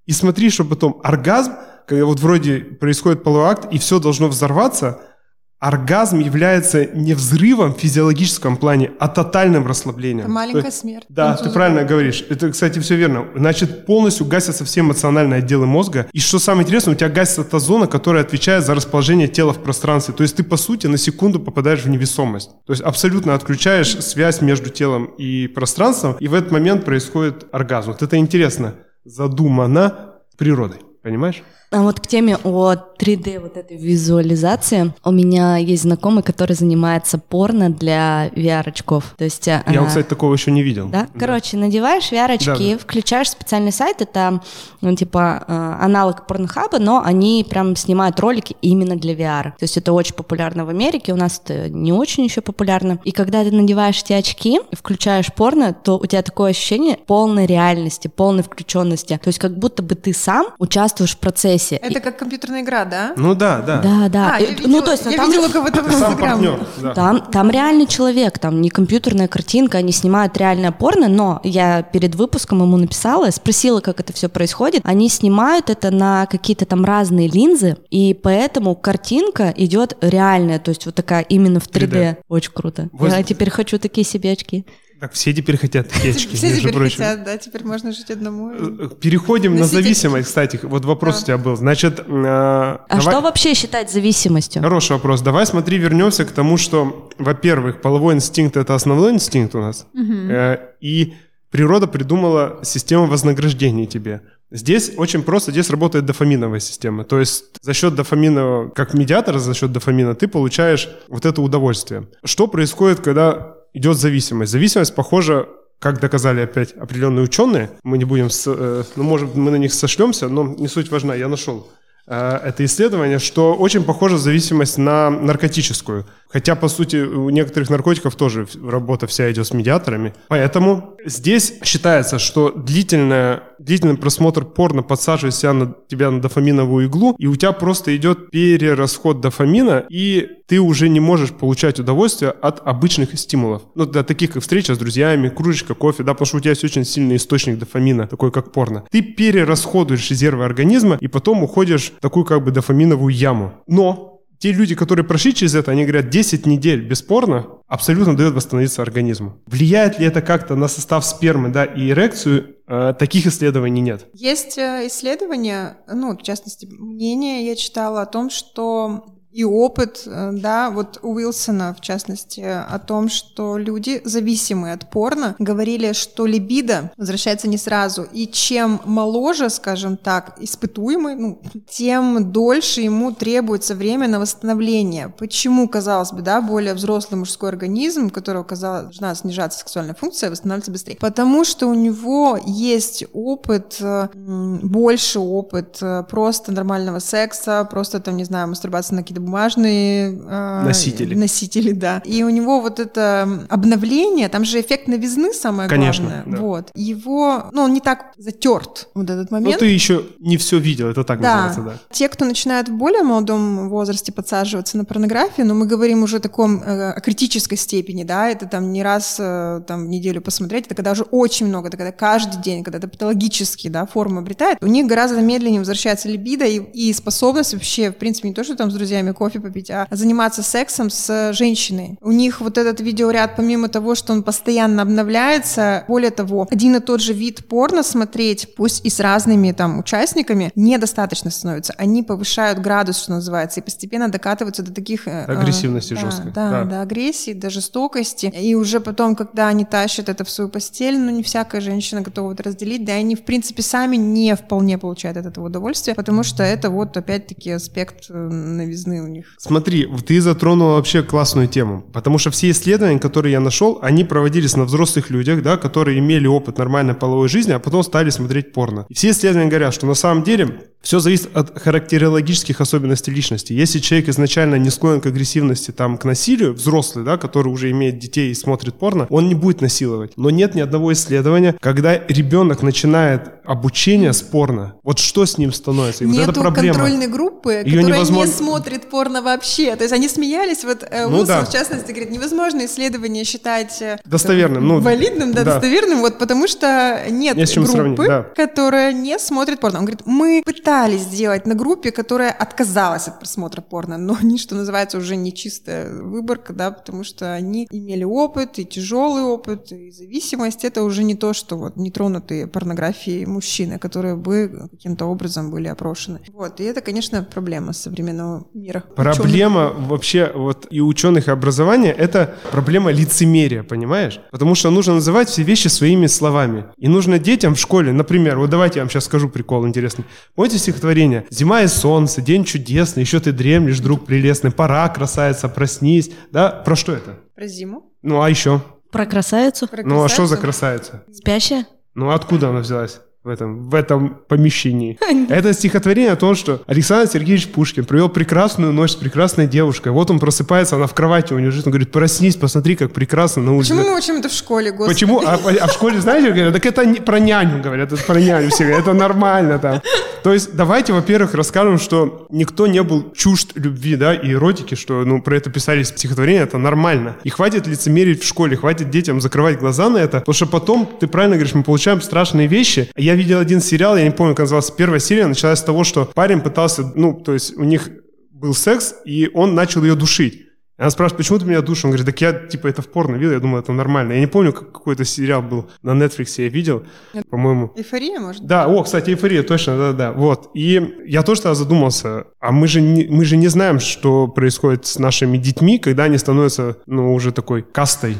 И 0.05 0.11
смотри, 0.11 0.49
что 0.49 0.63
потом 0.63 1.01
оргазм, 1.03 1.53
когда 1.87 2.05
вот 2.05 2.19
вроде 2.19 2.59
происходит 2.59 3.23
половой 3.23 3.49
акт, 3.49 3.73
и 3.73 3.77
все 3.77 3.99
должно 3.99 4.27
взорваться– 4.27 5.01
оргазм 5.59 6.19
является 6.19 6.85
не 6.85 7.13
взрывом 7.13 7.73
в 7.73 7.79
физиологическом 7.79 8.57
плане, 8.57 8.91
а 8.99 9.07
тотальным 9.07 9.65
расслаблением. 9.65 10.25
Это 10.25 10.29
маленькая 10.29 10.65
есть, 10.65 10.79
смерть. 10.79 11.05
Да, 11.09 11.35
ты 11.37 11.49
правильно 11.49 11.83
говоришь. 11.83 12.23
Это, 12.29 12.51
кстати, 12.51 12.79
все 12.79 12.95
верно. 12.95 13.25
Значит, 13.35 13.85
полностью 13.85 14.25
гасятся 14.25 14.65
все 14.65 14.81
эмоциональные 14.81 15.39
отделы 15.39 15.65
мозга. 15.65 16.07
И 16.11 16.19
что 16.19 16.39
самое 16.39 16.65
интересное, 16.65 16.93
у 16.93 16.97
тебя 16.97 17.09
гасится 17.09 17.43
та 17.43 17.59
зона, 17.59 17.87
которая 17.87 18.23
отвечает 18.23 18.65
за 18.65 18.75
расположение 18.75 19.27
тела 19.27 19.53
в 19.53 19.63
пространстве. 19.63 20.13
То 20.13 20.23
есть 20.23 20.35
ты, 20.35 20.43
по 20.43 20.57
сути, 20.57 20.87
на 20.87 20.97
секунду 20.97 21.39
попадаешь 21.39 21.83
в 21.83 21.89
невесомость. 21.89 22.51
То 22.65 22.73
есть 22.73 22.83
абсолютно 22.83 23.33
отключаешь 23.33 23.97
связь 24.03 24.41
между 24.41 24.69
телом 24.69 25.05
и 25.17 25.47
пространством, 25.47 26.15
и 26.19 26.27
в 26.27 26.33
этот 26.33 26.51
момент 26.51 26.85
происходит 26.85 27.45
оргазм. 27.51 27.91
Вот 27.91 28.01
это 28.01 28.17
интересно. 28.17 28.75
Задумано 29.03 30.15
природой. 30.37 30.79
Понимаешь? 31.01 31.43
А 31.75 31.81
вот 31.81 31.99
к 31.99 32.07
теме 32.07 32.37
о 32.41 32.75
3D 32.97 33.41
вот 33.41 33.57
этой 33.57 33.75
визуализации. 33.75 34.93
У 35.03 35.11
меня 35.11 35.57
есть 35.57 35.83
знакомый, 35.83 36.23
который 36.23 36.53
занимается 36.53 37.17
порно 37.17 37.69
для 37.69 38.29
VR-очков. 38.29 39.13
То 39.17 39.25
есть, 39.25 39.45
Я, 39.47 39.61
а, 39.65 39.85
кстати, 39.85 40.07
такого 40.07 40.33
еще 40.33 40.51
не 40.51 40.63
видел. 40.63 40.87
Да? 40.87 41.09
да. 41.13 41.19
Короче, 41.19 41.57
надеваешь 41.57 42.13
VR-очки, 42.13 42.69
да, 42.69 42.75
да. 42.75 42.77
включаешь 42.77 43.29
специальный 43.29 43.73
сайт, 43.73 44.01
это, 44.01 44.41
ну, 44.79 44.95
типа, 44.95 45.43
а, 45.49 45.77
аналог 45.81 46.25
порнохаба, 46.27 46.79
но 46.79 47.01
они 47.03 47.45
прям 47.47 47.75
снимают 47.75 48.21
ролики 48.21 48.55
именно 48.61 48.95
для 48.95 49.13
VR. 49.13 49.43
То 49.43 49.63
есть 49.63 49.75
это 49.75 49.91
очень 49.91 50.15
популярно 50.15 50.63
в 50.63 50.69
Америке, 50.69 51.11
у 51.11 51.17
нас 51.17 51.41
это 51.43 51.67
не 51.69 51.91
очень 51.91 52.23
еще 52.23 52.39
популярно. 52.39 52.99
И 53.03 53.11
когда 53.11 53.43
ты 53.43 53.51
надеваешь 53.51 54.01
эти 54.01 54.13
очки, 54.13 54.61
включаешь 54.71 55.33
порно, 55.33 55.73
то 55.73 55.97
у 55.97 56.05
тебя 56.05 56.21
такое 56.21 56.51
ощущение 56.51 56.97
полной 57.05 57.45
реальности, 57.45 58.07
полной 58.07 58.43
включенности. 58.43 59.19
То 59.21 59.27
есть 59.27 59.39
как 59.39 59.57
будто 59.57 59.83
бы 59.83 59.95
ты 59.95 60.13
сам 60.13 60.47
участвуешь 60.57 61.15
в 61.15 61.17
процессе 61.17 61.64
процессе. 61.69 61.75
Это 61.75 61.99
как 61.99 62.17
компьютерная 62.17 62.61
игра, 62.61 62.85
да? 62.85 63.13
Ну 63.15 63.35
да, 63.35 63.61
да. 63.61 63.81
Да, 63.81 64.09
да. 64.09 64.35
А, 64.35 64.39
я 64.39 64.49
видела, 64.49 64.67
ну, 64.67 64.81
то 64.81 64.91
есть, 64.91 65.05
я 65.05 65.17
там, 65.17 65.29
видела 65.29 65.49
кого-то 65.49 65.83
в 65.83 65.87
Инстаграме. 65.87 66.59
Да. 66.81 66.93
Там, 66.93 67.21
там 67.31 67.49
реальный 67.49 67.87
человек, 67.87 68.39
там 68.39 68.61
не 68.61 68.69
компьютерная 68.69 69.27
картинка, 69.27 69.79
они 69.79 69.91
снимают 69.91 70.37
реальное 70.37 70.71
порно, 70.71 71.07
но 71.07 71.41
я 71.43 71.83
перед 71.83 72.15
выпуском 72.15 72.61
ему 72.61 72.77
написала, 72.77 73.29
спросила, 73.31 73.81
как 73.81 73.99
это 73.99 74.13
все 74.13 74.29
происходит. 74.29 74.81
Они 74.85 75.09
снимают 75.09 75.69
это 75.69 75.91
на 75.91 76.25
какие-то 76.25 76.65
там 76.65 76.85
разные 76.85 77.27
линзы, 77.27 77.77
и 77.89 78.13
поэтому 78.13 78.75
картинка 78.75 79.53
идет 79.55 79.97
реальная, 80.01 80.59
то 80.59 80.69
есть 80.69 80.85
вот 80.85 80.95
такая 80.95 81.21
именно 81.21 81.59
в 81.59 81.67
3D. 81.67 81.89
3D. 81.89 82.17
Очень 82.27 82.51
круто. 82.53 82.89
Вот. 82.91 83.11
Я 83.11 83.23
теперь 83.23 83.49
хочу 83.49 83.79
такие 83.79 84.05
себе 84.05 84.31
очки. 84.31 84.65
Так 84.99 85.13
все 85.13 85.33
теперь 85.33 85.57
хотят 85.57 85.89
течки, 86.03 86.35
Все 86.35 86.55
теперь 86.55 86.73
прочим. 86.73 86.97
хотят, 86.97 87.23
да, 87.23 87.37
теперь 87.37 87.63
можно 87.63 87.91
жить 87.91 88.09
одному. 88.11 88.51
Э, 88.51 88.89
переходим 88.99 89.55
на 89.55 89.65
зависимость, 89.65 90.27
кстати. 90.27 90.59
Вот 90.63 90.85
вопрос 90.85 91.15
да. 91.15 91.21
у 91.21 91.25
тебя 91.25 91.37
был. 91.37 91.55
Значит, 91.55 91.99
э, 91.99 92.03
а 92.07 92.85
давай... 92.89 93.01
что 93.01 93.21
вообще 93.21 93.53
считать 93.53 93.91
зависимостью? 93.91 94.61
Хороший 94.61 94.93
вопрос. 94.93 95.21
Давай, 95.21 95.45
смотри, 95.45 95.77
вернемся 95.77 96.25
к 96.25 96.31
тому, 96.31 96.57
что, 96.57 97.09
во-первых, 97.17 97.81
половой 97.81 98.15
инстинкт 98.15 98.57
это 98.57 98.73
основной 98.73 99.13
инстинкт 99.13 99.53
у 99.55 99.59
нас, 99.59 99.85
угу. 99.93 100.13
э, 100.13 100.59
и 100.79 101.13
природа 101.51 101.87
придумала 101.87 102.59
систему 102.63 103.05
вознаграждения 103.05 103.85
тебе. 103.85 104.21
Здесь 104.51 104.91
очень 104.95 105.23
просто, 105.23 105.51
здесь 105.51 105.69
работает 105.69 106.05
дофаминовая 106.05 106.59
система. 106.59 107.03
То 107.03 107.19
есть 107.19 107.45
за 107.61 107.73
счет 107.73 107.95
дофамина, 107.95 108.71
как 108.73 108.93
медиатор, 108.93 109.39
за 109.39 109.53
счет 109.53 109.71
дофамина 109.71 110.15
ты 110.15 110.27
получаешь 110.27 110.87
вот 111.09 111.25
это 111.25 111.41
удовольствие. 111.41 112.07
Что 112.23 112.47
происходит, 112.47 112.99
когда 112.99 113.54
идет 113.75 113.97
зависимость. 113.97 114.51
Зависимость 114.51 114.95
похожа 114.95 115.47
как 115.79 115.99
доказали 115.99 116.41
опять 116.41 116.71
определенные 116.71 117.23
ученые, 117.23 117.69
мы 117.83 117.97
не 117.97 118.05
будем, 118.05 118.29
с, 118.29 118.45
э, 118.47 118.83
ну, 118.95 119.03
может, 119.03 119.35
мы 119.35 119.51
на 119.51 119.57
них 119.57 119.73
сошлемся, 119.73 120.27
но 120.29 120.55
не 120.57 120.67
суть 120.67 120.89
важна, 120.89 121.13
я 121.13 121.27
нашел 121.27 121.67
э, 122.07 122.39
это 122.43 122.65
исследование, 122.65 123.19
что 123.19 123.53
очень 123.53 123.83
похожа 123.83 124.17
зависимость 124.17 124.77
на 124.77 125.09
наркотическую. 125.09 126.05
Хотя, 126.29 126.55
по 126.55 126.67
сути, 126.67 126.97
у 126.97 127.29
некоторых 127.29 127.69
наркотиков 127.69 128.15
тоже 128.15 128.47
работа 128.61 129.07
вся 129.07 129.31
идет 129.31 129.47
с 129.47 129.53
медиаторами. 129.53 130.13
Поэтому 130.27 130.97
здесь 131.05 131.53
считается, 131.63 132.19
что 132.19 132.51
длительная, 132.51 133.43
длительный 133.59 133.95
просмотр 133.95 134.43
порно 134.43 134.83
подсаживает 134.83 135.35
себя 135.35 135.53
на, 135.53 135.75
тебя 135.87 136.11
на 136.11 136.21
дофаминовую 136.21 136.87
иглу, 136.87 137.15
и 137.19 137.27
у 137.27 137.35
тебя 137.35 137.51
просто 137.51 137.95
идет 137.95 138.31
перерасход 138.31 139.21
дофамина, 139.21 139.85
и 139.89 140.27
ты 140.47 140.59
уже 140.59 140.89
не 140.89 140.99
можешь 140.99 141.31
получать 141.31 141.79
удовольствие 141.79 142.31
от 142.31 142.65
обычных 142.65 143.17
стимулов. 143.17 143.63
Ну, 143.75 143.85
для 143.85 144.03
таких, 144.03 144.31
как 144.31 144.41
встреча 144.41 144.75
с 144.75 144.77
друзьями, 144.77 145.29
кружечка 145.29 145.73
кофе, 145.73 146.03
да, 146.03 146.13
потому 146.13 146.27
что 146.27 146.37
у 146.37 146.39
тебя 146.39 146.51
есть 146.51 146.63
очень 146.63 146.85
сильный 146.85 147.15
источник 147.15 147.57
дофамина, 147.57 148.07
такой 148.07 148.31
как 148.31 148.51
порно. 148.51 148.85
Ты 148.91 149.01
перерасходуешь 149.01 150.09
резервы 150.09 150.45
организма, 150.45 150.97
и 151.01 151.07
потом 151.07 151.43
уходишь 151.43 151.93
в 151.97 152.01
такую 152.01 152.25
как 152.25 152.43
бы 152.43 152.51
дофаминовую 152.51 153.13
яму. 153.13 153.53
Но 153.67 154.15
те 154.39 154.51
люди, 154.51 154.75
которые 154.75 155.05
прошли 155.05 155.33
через 155.33 155.55
это, 155.55 155.71
они 155.71 155.83
говорят, 155.83 156.09
10 156.09 156.45
недель 156.45 156.81
бесспорно 156.81 157.47
абсолютно 157.67 158.15
дает 158.15 158.33
восстановиться 158.33 158.81
организму. 158.81 159.41
Влияет 159.47 159.99
ли 159.99 160.05
это 160.05 160.21
как-то 160.21 160.55
на 160.55 160.67
состав 160.67 161.05
спермы 161.05 161.49
да, 161.49 161.65
и 161.65 161.89
эрекцию? 161.89 162.55
Э, 162.67 162.93
таких 162.97 163.27
исследований 163.27 163.81
нет. 163.81 164.07
Есть 164.13 164.57
э, 164.57 164.87
исследования, 164.87 165.77
ну, 165.87 166.17
в 166.17 166.21
частности, 166.21 166.65
мнение 166.65 167.45
я 167.47 167.55
читала 167.55 168.01
о 168.01 168.05
том, 168.05 168.29
что 168.29 169.05
и 169.35 169.43
опыт, 169.43 170.03
э, 170.05 170.29
да, 170.31 170.69
вот 170.69 170.99
у 171.01 171.15
Уилсона, 171.15 171.75
в 171.77 171.81
частности, 171.81 172.39
о 172.39 172.79
том, 172.79 173.09
что 173.09 173.57
люди, 173.57 174.01
зависимые 174.05 174.73
от 174.73 174.89
порно, 174.89 175.35
говорили, 175.39 175.91
что 175.91 176.25
либидо 176.25 176.93
возвращается 176.95 177.49
не 177.49 177.57
сразу, 177.57 178.03
и 178.03 178.27
чем 178.27 178.79
моложе, 178.85 179.49
скажем 179.49 179.97
так, 179.97 180.37
испытуемый, 180.39 181.15
ну, 181.15 181.41
тем 181.69 182.31
дольше 182.31 182.79
ему 182.79 183.11
требуется 183.11 183.75
время 183.75 184.07
на 184.07 184.21
восстановление. 184.21 185.09
Почему, 185.09 185.67
казалось 185.67 186.13
бы, 186.13 186.21
да, 186.21 186.39
более 186.39 186.73
взрослый 186.73 187.19
мужской 187.19 187.49
организм, 187.49 188.05
у 188.05 188.09
которого, 188.11 188.43
казалось, 188.43 188.83
должна 188.83 189.15
снижаться 189.15 189.59
сексуальная 189.59 189.95
функция, 189.95 190.29
восстанавливается 190.29 190.71
быстрее? 190.71 190.95
Потому 191.01 191.43
что 191.43 191.67
у 191.67 191.73
него 191.73 192.39
есть 192.45 193.03
опыт, 193.11 193.81
больше 194.13 195.19
опыт 195.19 195.79
э, 195.81 196.03
просто 196.09 196.53
нормального 196.53 196.99
секса, 196.99 197.67
просто, 197.69 197.99
там, 197.99 198.15
не 198.15 198.23
знаю, 198.23 198.47
мастурбация 198.47 198.95
на 198.95 199.01
какие-то 199.01 199.24
бумажные 199.25 200.09
э, 200.11 200.61
носители. 200.63 201.15
Носители, 201.15 201.71
да. 201.71 202.01
И 202.05 202.23
у 202.23 202.29
него 202.29 202.61
вот 202.61 202.79
это 202.79 203.45
обновление, 203.49 204.29
там 204.29 204.45
же 204.45 204.61
эффект 204.61 204.87
новизны 204.87 205.33
самое 205.33 205.69
Конечно, 205.69 206.05
главное. 206.05 206.23
Да. 206.25 206.41
Вот. 206.41 206.71
Его, 206.75 207.45
ну, 207.51 207.63
он 207.63 207.73
не 207.73 207.81
так 207.81 208.13
затерт 208.17 208.89
вот 208.93 209.09
этот 209.09 209.31
момент. 209.31 209.53
Но 209.53 209.59
ты 209.59 209.65
еще 209.65 210.03
не 210.19 210.37
все 210.37 210.59
видел, 210.59 210.87
это 210.87 211.03
так 211.03 211.21
да. 211.21 211.47
называется, 211.47 211.61
да. 211.61 211.95
Те, 211.95 212.09
кто 212.09 212.25
начинает 212.25 212.69
в 212.69 212.73
более 212.73 213.03
молодом 213.03 213.69
возрасте 213.69 214.11
подсаживаться 214.11 214.77
на 214.77 214.85
порнографию, 214.85 215.45
но 215.47 215.53
мы 215.53 215.65
говорим 215.65 216.03
уже 216.03 216.17
о 216.17 216.19
таком 216.19 216.61
э, 216.61 216.91
о 216.91 216.99
критической 217.01 217.57
степени, 217.57 218.03
да, 218.03 218.29
это 218.29 218.45
там 218.45 218.71
не 218.71 218.83
раз 218.83 219.17
э, 219.19 219.61
там 219.67 219.85
в 219.85 219.89
неделю 219.89 220.21
посмотреть, 220.21 220.65
это 220.65 220.75
когда 220.75 220.91
уже 220.91 221.03
очень 221.03 221.47
много, 221.47 221.67
это 221.67 221.77
когда 221.77 221.91
каждый 221.91 222.41
день, 222.41 222.63
когда 222.63 222.77
это 222.77 222.87
патологически, 222.87 223.67
да, 223.67 223.85
форму 223.85 224.19
обретает, 224.19 224.57
у 224.61 224.67
них 224.67 224.87
гораздо 224.87 225.21
медленнее 225.21 225.59
возвращается 225.59 226.09
либидо 226.09 226.45
и, 226.45 226.59
и 226.59 226.93
способность 226.93 227.53
вообще, 227.53 227.91
в 227.91 227.95
принципе, 227.95 228.29
не 228.29 228.33
то, 228.33 228.43
что 228.43 228.55
там 228.55 228.71
с 228.71 228.73
друзьями 228.73 229.11
кофе 229.15 229.39
попить, 229.39 229.71
а 229.71 229.87
заниматься 229.89 230.43
сексом 230.43 230.89
с 230.89 231.33
женщиной. 231.33 231.97
У 232.01 232.11
них 232.11 232.41
вот 232.41 232.57
этот 232.57 232.79
видеоряд, 232.81 233.35
помимо 233.35 233.67
того, 233.67 233.95
что 233.95 234.13
он 234.13 234.23
постоянно 234.23 234.81
обновляется, 234.83 235.83
более 235.87 236.11
того, 236.11 236.47
один 236.51 236.75
и 236.75 236.79
тот 236.79 237.01
же 237.01 237.13
вид 237.13 237.47
порно 237.47 237.83
смотреть, 237.83 238.53
пусть 238.55 238.85
и 238.85 238.89
с 238.89 238.99
разными 238.99 239.51
там 239.51 239.79
участниками, 239.79 240.51
недостаточно 240.55 241.31
становится. 241.31 241.73
Они 241.77 242.03
повышают 242.03 242.59
градус, 242.59 242.97
что 243.01 243.13
называется, 243.13 243.59
и 243.59 243.63
постепенно 243.63 244.09
докатываются 244.09 244.63
до 244.63 244.73
таких... 244.73 245.07
Э, 245.07 245.25
Агрессивности 245.25 245.93
да, 245.93 245.99
жесткой. 245.99 246.31
Да, 246.31 246.49
да, 246.49 246.63
до 246.65 246.81
агрессии, 246.81 247.33
до 247.33 247.49
жестокости. 247.49 248.27
И 248.27 248.55
уже 248.55 248.79
потом, 248.79 249.15
когда 249.15 249.47
они 249.47 249.65
тащат 249.65 250.09
это 250.09 250.23
в 250.23 250.29
свою 250.29 250.49
постель, 250.49 250.97
ну 250.97 251.09
не 251.11 251.23
всякая 251.23 251.61
женщина 251.61 252.01
готова 252.01 252.33
это 252.33 252.43
разделить, 252.43 252.85
да, 252.85 252.97
и 252.97 252.99
они, 252.99 253.15
в 253.15 253.23
принципе, 253.23 253.61
сами 253.61 253.95
не 253.95 254.35
вполне 254.35 254.77
получают 254.77 255.17
от 255.17 255.25
этого 255.25 255.47
удовольствия, 255.47 255.95
потому 255.95 256.23
что 256.23 256.43
это 256.43 256.69
вот 256.69 256.95
опять-таки 256.97 257.51
аспект 257.51 258.05
э, 258.09 258.13
новизны 258.13 259.01
у 259.05 259.07
них. 259.07 259.25
Смотри, 259.37 259.87
ты 260.05 260.21
затронул 260.21 260.73
вообще 260.73 261.03
классную 261.03 261.47
тему, 261.47 261.85
потому 261.93 262.17
что 262.17 262.31
все 262.31 262.49
исследования, 262.51 262.99
которые 262.99 263.33
я 263.33 263.39
нашел, 263.39 263.79
они 263.81 264.03
проводились 264.03 264.55
на 264.55 264.65
взрослых 264.65 265.09
людях, 265.09 265.41
да, 265.41 265.57
которые 265.57 265.99
имели 265.99 266.27
опыт 266.27 266.57
нормальной 266.57 266.93
половой 266.93 267.29
жизни, 267.29 267.53
а 267.53 267.59
потом 267.59 267.83
стали 267.83 268.09
смотреть 268.09 268.53
порно. 268.53 268.85
И 268.89 268.93
все 268.93 269.11
исследования 269.11 269.49
говорят, 269.49 269.73
что 269.73 269.85
на 269.85 269.95
самом 269.95 270.23
деле 270.23 270.61
все 270.81 270.99
зависит 270.99 271.35
от 271.35 271.59
характерологических 271.59 272.61
особенностей 272.61 273.11
личности. 273.11 273.53
Если 273.53 273.79
человек 273.79 274.09
изначально 274.09 274.55
не 274.55 274.69
склонен 274.69 275.01
к 275.01 275.07
агрессивности, 275.07 275.71
там, 275.71 275.97
к 275.97 276.05
насилию, 276.05 276.53
взрослый, 276.53 277.03
да, 277.03 277.17
который 277.17 277.47
уже 277.47 277.71
имеет 277.71 277.99
детей 277.99 278.31
и 278.31 278.35
смотрит 278.35 278.75
порно, 278.75 279.07
он 279.09 279.27
не 279.27 279.35
будет 279.35 279.61
насиловать. 279.61 280.11
Но 280.15 280.29
нет 280.29 280.55
ни 280.55 280.61
одного 280.61 280.93
исследования, 280.93 281.55
когда 281.59 281.97
ребенок 281.97 282.61
начинает 282.61 283.31
обучение 283.45 284.13
с 284.13 284.21
порно, 284.21 284.75
вот 284.83 284.99
что 284.99 285.25
с 285.25 285.37
ним 285.37 285.53
становится? 285.53 286.03
И 286.03 286.07
Нету 286.07 286.25
вот 286.25 286.37
эта 286.37 286.41
проблема. 286.41 286.73
контрольной 286.75 287.07
группы, 287.07 287.53
Ее 287.65 287.77
которая 287.77 287.85
невозможно... 287.85 288.29
не 288.29 288.35
смотрит 288.35 288.89
порно 288.89 288.94
вообще. 289.03 289.75
То 289.75 289.83
есть 289.83 289.93
они 289.93 290.07
смеялись, 290.07 290.63
вот 290.63 290.83
э, 290.89 291.07
ну, 291.07 291.17
Уилсон, 291.17 291.27
да. 291.27 291.45
в 291.45 291.51
частности, 291.51 291.91
говорит, 291.91 292.11
невозможно 292.11 292.65
исследование 292.65 293.23
считать 293.23 293.81
э, 293.81 293.99
достоверным, 294.05 294.67
ну, 294.67 294.79
валидным, 294.79 295.33
да, 295.33 295.43
да, 295.43 295.53
достоверным, 295.53 295.99
вот 295.99 296.17
потому 296.17 296.47
что 296.47 297.01
нет 297.09 297.35
не 297.37 297.65
группы, 297.65 298.07
да. 298.07 298.23
которая 298.23 298.93
не 298.93 299.19
смотрит 299.19 299.59
порно. 299.59 299.79
Он 299.79 299.85
говорит, 299.85 300.05
мы 300.05 300.41
пытались 300.45 301.01
сделать 301.01 301.45
на 301.45 301.55
группе, 301.55 301.91
которая 301.91 302.31
отказалась 302.31 303.07
от 303.07 303.19
просмотра 303.19 303.61
порно, 303.61 303.97
но 303.97 304.17
они, 304.19 304.37
что 304.37 304.55
называется, 304.55 304.97
уже 304.97 305.15
не 305.15 305.33
чистая 305.33 305.91
выборка, 305.91 306.53
да, 306.53 306.71
потому 306.71 307.03
что 307.03 307.33
они 307.33 307.67
имели 307.71 308.03
опыт, 308.03 308.59
и 308.59 308.65
тяжелый 308.65 309.23
опыт, 309.23 309.71
и 309.71 309.91
зависимость. 309.91 310.63
Это 310.65 310.83
уже 310.83 311.03
не 311.03 311.15
то, 311.15 311.33
что 311.33 311.57
вот 311.57 311.75
нетронутые 311.75 312.47
порнографией 312.47 313.25
мужчины, 313.25 313.79
которые 313.79 314.15
бы 314.15 314.67
каким-то 314.71 315.05
образом 315.05 315.51
были 315.51 315.67
опрошены. 315.67 316.19
Вот, 316.31 316.59
и 316.59 316.63
это, 316.63 316.81
конечно, 316.81 317.23
проблема 317.23 317.73
современного 317.73 318.47
мира. 318.53 318.74
Проблема 318.95 319.67
ученых. 319.67 319.89
вообще 319.89 320.31
вот 320.33 320.67
и 320.69 320.81
ученых, 320.81 321.27
и 321.27 321.31
образования— 321.31 321.91
это 321.97 322.35
проблема 322.51 322.91
лицемерия, 322.91 323.63
понимаешь? 323.63 324.19
Потому 324.31 324.55
что 324.55 324.69
нужно 324.69 324.95
называть 324.95 325.29
все 325.29 325.43
вещи 325.43 325.67
своими 325.67 326.07
словами. 326.07 326.65
И 326.77 326.87
нужно 326.87 327.19
детям 327.19 327.55
в 327.55 327.59
школе, 327.59 327.91
например, 327.91 328.37
вот 328.37 328.49
давайте 328.49 328.79
я 328.79 328.83
вам 328.83 328.89
сейчас 328.89 329.05
скажу 329.05 329.29
прикол 329.29 329.65
интересный. 329.67 330.05
Помните 330.35 330.57
стихотворение? 330.57 331.25
«Зима 331.29 331.61
и 331.61 331.67
солнце, 331.67 332.21
день 332.21 332.43
чудесный, 332.43 333.01
еще 333.01 333.19
ты 333.19 333.31
дремлешь, 333.31 333.79
друг 333.79 334.05
прелестный, 334.05 334.51
пора, 334.51 334.87
красавица, 334.89 335.49
проснись». 335.49 336.11
Да? 336.31 336.49
Про 336.49 336.75
что 336.75 336.93
это? 336.93 337.19
Про 337.35 337.47
зиму. 337.47 337.91
Ну, 338.01 338.21
а 338.21 338.29
еще? 338.29 338.61
Про 338.91 339.05
красавицу? 339.05 339.67
Про 339.67 339.83
ну, 339.83 340.03
а 340.03 340.09
что 340.09 340.25
за 340.25 340.37
красавица? 340.37 341.03
Спящая? 341.11 341.65
Ну, 341.95 342.11
откуда 342.11 342.49
она 342.49 342.59
взялась? 342.59 342.99
В 343.25 343.29
этом, 343.29 343.69
в 343.69 343.73
этом 343.73 344.17
помещении. 344.27 344.99
Это 345.29 345.51
стихотворение 345.53 346.11
о 346.11 346.15
том, 346.15 346.35
что 346.35 346.61
Александр 346.67 347.11
Сергеевич 347.11 347.47
Пушкин 347.47 347.83
провел 347.83 348.07
прекрасную 348.07 348.71
ночь 348.71 348.91
с 348.91 348.95
прекрасной 348.95 349.47
девушкой. 349.47 349.91
Вот 349.91 350.11
он 350.11 350.19
просыпается, 350.19 350.75
она 350.75 350.85
в 350.85 350.93
кровати 350.93 351.33
у 351.33 351.39
него 351.39 351.49
лежит, 351.49 351.65
он 351.65 351.71
говорит, 351.71 351.91
проснись, 351.91 352.35
посмотри, 352.35 352.75
как 352.75 352.93
прекрасно 352.93 353.41
на 353.41 353.55
улице. 353.55 353.73
Почему 353.73 353.89
мы 353.89 353.97
учим 353.97 354.15
это 354.17 354.29
в 354.29 354.33
школе, 354.33 354.71
господи? 354.71 354.93
Почему? 354.93 355.21
А, 355.25 355.39
а 355.61 355.67
в 355.67 355.71
школе, 355.71 355.99
знаете, 355.99 356.31
говорят, 356.31 356.53
так 356.53 356.65
это 356.67 356.85
не 356.85 356.99
про 356.99 357.19
няню, 357.19 357.63
говорят, 357.63 357.91
это 357.91 358.03
про 358.03 358.21
няню 358.21 358.49
все, 358.51 358.65
это 358.65 358.93
нормально 358.93 359.57
там. 359.57 359.81
То 360.23 360.31
есть 360.31 360.55
давайте, 360.55 360.93
во-первых, 360.93 361.33
расскажем, 361.33 361.79
что 361.79 362.27
никто 362.29 362.67
не 362.67 362.83
был 362.83 363.11
чужд 363.15 363.53
любви, 363.55 363.95
да, 363.95 364.13
и 364.13 364.33
эротики, 364.33 364.75
что, 364.75 365.03
ну, 365.03 365.19
про 365.21 365.37
это 365.37 365.49
писали 365.49 365.81
стихотворения, 365.81 366.43
это 366.43 366.59
нормально. 366.59 367.15
И 367.23 367.29
хватит 367.29 367.65
лицемерить 367.65 368.23
в 368.23 368.27
школе, 368.27 368.55
хватит 368.55 368.91
детям 368.91 369.19
закрывать 369.19 369.59
глаза 369.59 369.89
на 369.89 369.97
это, 369.97 370.19
потому 370.19 370.33
что 370.33 370.45
потом, 370.45 370.87
ты 370.99 371.07
правильно 371.07 371.37
говоришь, 371.37 371.55
мы 371.55 371.63
получаем 371.63 372.01
страшные 372.01 372.47
вещи. 372.47 372.89
Я 372.95 373.14
видел 373.15 373.39
один 373.39 373.61
сериал, 373.61 373.97
я 373.97 374.03
не 374.03 374.11
помню, 374.11 374.33
как 374.33 374.43
назывался, 374.43 374.73
первая 374.73 374.99
серия 374.99 375.27
началась 375.27 375.59
с 375.59 375.63
того, 375.63 375.83
что 375.83 376.05
парень 376.13 376.41
пытался, 376.41 376.91
ну, 376.95 377.13
то 377.13 377.33
есть 377.33 377.57
у 377.57 377.63
них 377.63 377.89
был 378.31 378.53
секс, 378.53 378.95
и 379.05 379.29
он 379.33 379.55
начал 379.55 379.83
ее 379.83 379.95
душить. 379.95 380.45
Она 380.77 380.89
спрашивает, 380.89 381.17
почему 381.17 381.39
ты 381.39 381.45
меня 381.45 381.61
душишь? 381.61 381.85
Он 381.85 381.91
говорит, 381.91 382.05
так 382.05 382.19
я, 382.19 382.33
типа, 382.33 382.67
это 382.67 382.81
в 382.81 382.89
порно 382.89 383.15
видел, 383.15 383.31
я 383.31 383.39
думаю, 383.39 383.63
это 383.63 383.71
нормально. 383.71 384.11
Я 384.13 384.19
не 384.19 384.27
помню, 384.27 384.51
какой-то 384.51 385.05
сериал 385.05 385.41
был 385.41 385.69
на 385.81 385.91
Netflix, 385.91 386.33
я 386.41 386.49
видел, 386.49 386.83
по-моему. 387.29 387.71
Эйфория, 387.77 388.19
может? 388.19 388.45
Да, 388.45 388.67
о, 388.67 388.83
кстати, 388.83 389.11
эйфория, 389.11 389.43
точно, 389.43 389.77
да-да, 389.77 390.11
вот. 390.11 390.51
И 390.53 390.95
я 391.05 391.23
тоже 391.23 391.43
тогда 391.43 391.55
задумался, 391.55 392.25
а 392.41 392.51
мы 392.51 392.67
же, 392.67 392.81
не, 392.81 393.05
мы 393.05 393.23
же 393.23 393.37
не 393.37 393.47
знаем, 393.47 393.79
что 393.79 394.27
происходит 394.27 394.85
с 394.85 394.99
нашими 394.99 395.37
детьми, 395.37 395.79
когда 395.79 396.03
они 396.03 396.17
становятся, 396.17 396.77
ну, 396.87 397.13
уже 397.13 397.31
такой 397.31 397.61
кастой 397.61 398.17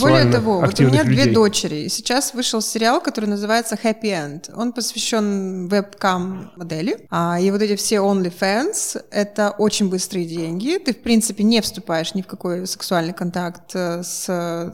Более 0.00 0.30
того, 0.30 0.60
вот 0.60 0.80
у 0.80 0.82
меня 0.84 1.02
людей. 1.02 1.24
две 1.24 1.32
дочери. 1.32 1.76
И 1.84 1.88
сейчас 1.88 2.34
вышел 2.34 2.60
сериал, 2.60 3.00
который 3.00 3.26
называется 3.26 3.78
Happy 3.82 4.04
End. 4.04 4.52
Он 4.54 4.72
посвящен 4.72 5.68
вебкам 5.68 6.52
модели. 6.56 7.06
А, 7.10 7.38
и 7.40 7.50
вот 7.50 7.62
эти 7.62 7.76
все 7.76 7.96
OnlyFans— 7.96 9.04
это 9.10 9.50
очень 9.50 9.88
быстрые 9.88 10.26
деньги. 10.26 10.78
Ты, 10.78 10.92
в 10.92 11.02
принципе, 11.02 11.44
не 11.44 11.60
вступаешь 11.60 12.14
ни 12.14 12.22
в 12.22 12.26
какой 12.26 12.66
сексуальный 12.66 13.12
контакт 13.12 13.70
э, 13.74 14.02
с, 14.02 14.24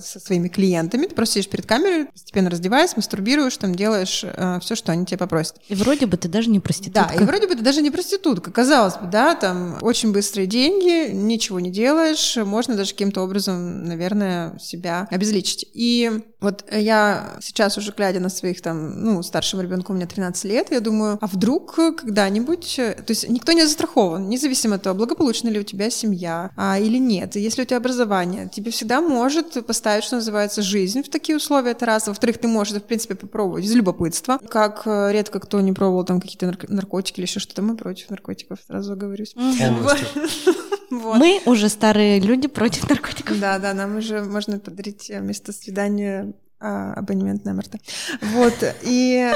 со 0.00 0.20
своими 0.20 0.48
клиентами. 0.48 1.06
Ты 1.06 1.14
просто 1.14 1.34
сидишь 1.34 1.50
перед 1.50 1.66
камерой, 1.66 2.06
постепенно 2.06 2.50
раздеваешься, 2.50 2.96
мастурбируешь, 2.96 3.56
там 3.56 3.74
делаешь 3.74 4.24
э, 4.24 4.58
все, 4.60 4.74
что 4.74 4.92
они 4.92 5.06
тебе 5.06 5.18
попросят. 5.18 5.56
И 5.68 5.74
вроде 5.74 6.06
бы 6.06 6.16
ты 6.16 6.28
даже 6.28 6.50
не 6.50 6.60
проститутка. 6.60 7.12
Да, 7.12 7.22
и 7.22 7.24
вроде 7.24 7.46
бы 7.46 7.54
ты 7.54 7.62
даже 7.62 7.82
не 7.82 7.90
проститутка. 7.90 8.50
Казалось 8.50 8.94
бы, 8.96 9.06
да, 9.06 9.34
там 9.34 9.78
очень 9.82 10.12
быстрые 10.12 10.46
деньги, 10.46 11.10
ничего 11.12 11.60
не 11.60 11.70
делаешь, 11.70 12.36
можно 12.36 12.76
даже 12.76 12.92
каким-то 12.92 13.22
образом, 13.22 13.84
наверное, 13.84 14.58
себя 14.84 15.08
обезличить. 15.10 15.66
И 15.72 16.10
вот 16.40 16.64
я 16.70 17.36
сейчас 17.40 17.78
уже 17.78 17.92
глядя 17.96 18.20
на 18.20 18.28
своих 18.28 18.60
там, 18.60 19.02
ну, 19.02 19.22
старшего 19.22 19.62
ребенка 19.62 19.92
у 19.92 19.94
меня 19.94 20.06
13 20.06 20.44
лет, 20.44 20.70
я 20.70 20.80
думаю, 20.80 21.18
а 21.20 21.26
вдруг 21.26 21.74
когда-нибудь, 21.74 22.76
то 22.76 23.04
есть 23.08 23.28
никто 23.28 23.52
не 23.52 23.62
застрахован, 23.62 24.28
независимо 24.28 24.76
от 24.76 24.82
того, 24.82 24.94
благополучна 24.96 25.48
ли 25.48 25.58
у 25.58 25.62
тебя 25.62 25.90
семья 25.90 26.50
а, 26.56 26.78
или 26.78 26.98
нет, 26.98 27.36
если 27.36 27.62
у 27.62 27.64
тебя 27.64 27.78
образование, 27.78 28.50
тебе 28.52 28.70
всегда 28.70 29.00
может 29.00 29.66
поставить, 29.66 30.04
что 30.04 30.16
называется, 30.16 30.62
жизнь 30.62 31.02
в 31.02 31.08
такие 31.08 31.36
условия, 31.36 31.70
это 31.70 31.86
раз. 31.86 32.06
Во-вторых, 32.06 32.38
ты 32.38 32.48
можешь, 32.48 32.74
в 32.74 32.80
принципе, 32.80 33.14
попробовать 33.14 33.64
из 33.64 33.74
любопытства, 33.74 34.38
как 34.48 34.82
э, 34.86 35.12
редко 35.12 35.40
кто 35.40 35.60
не 35.60 35.72
пробовал 35.72 36.04
там 36.04 36.20
какие-то 36.20 36.54
наркотики 36.68 37.20
или 37.20 37.26
еще 37.26 37.40
что-то, 37.40 37.62
мы 37.62 37.76
против 37.76 38.10
наркотиков, 38.10 38.58
сразу 38.66 38.96
говорюсь. 38.96 39.34
Вот. 40.90 41.18
Мы 41.18 41.40
уже 41.46 41.68
старые 41.68 42.20
люди 42.20 42.46
против 42.46 42.88
наркотиков. 42.88 43.38
Да, 43.40 43.58
да, 43.58 43.74
нам 43.74 43.96
уже 43.96 44.22
можно 44.22 44.58
подарить 44.74 45.08
вместо 45.08 45.52
свидания 45.52 46.32
а, 46.66 46.94
абонемент 46.94 47.44
на 47.44 47.52
МРТ. 47.52 47.74
Вот, 48.22 48.54
и, 48.84 49.30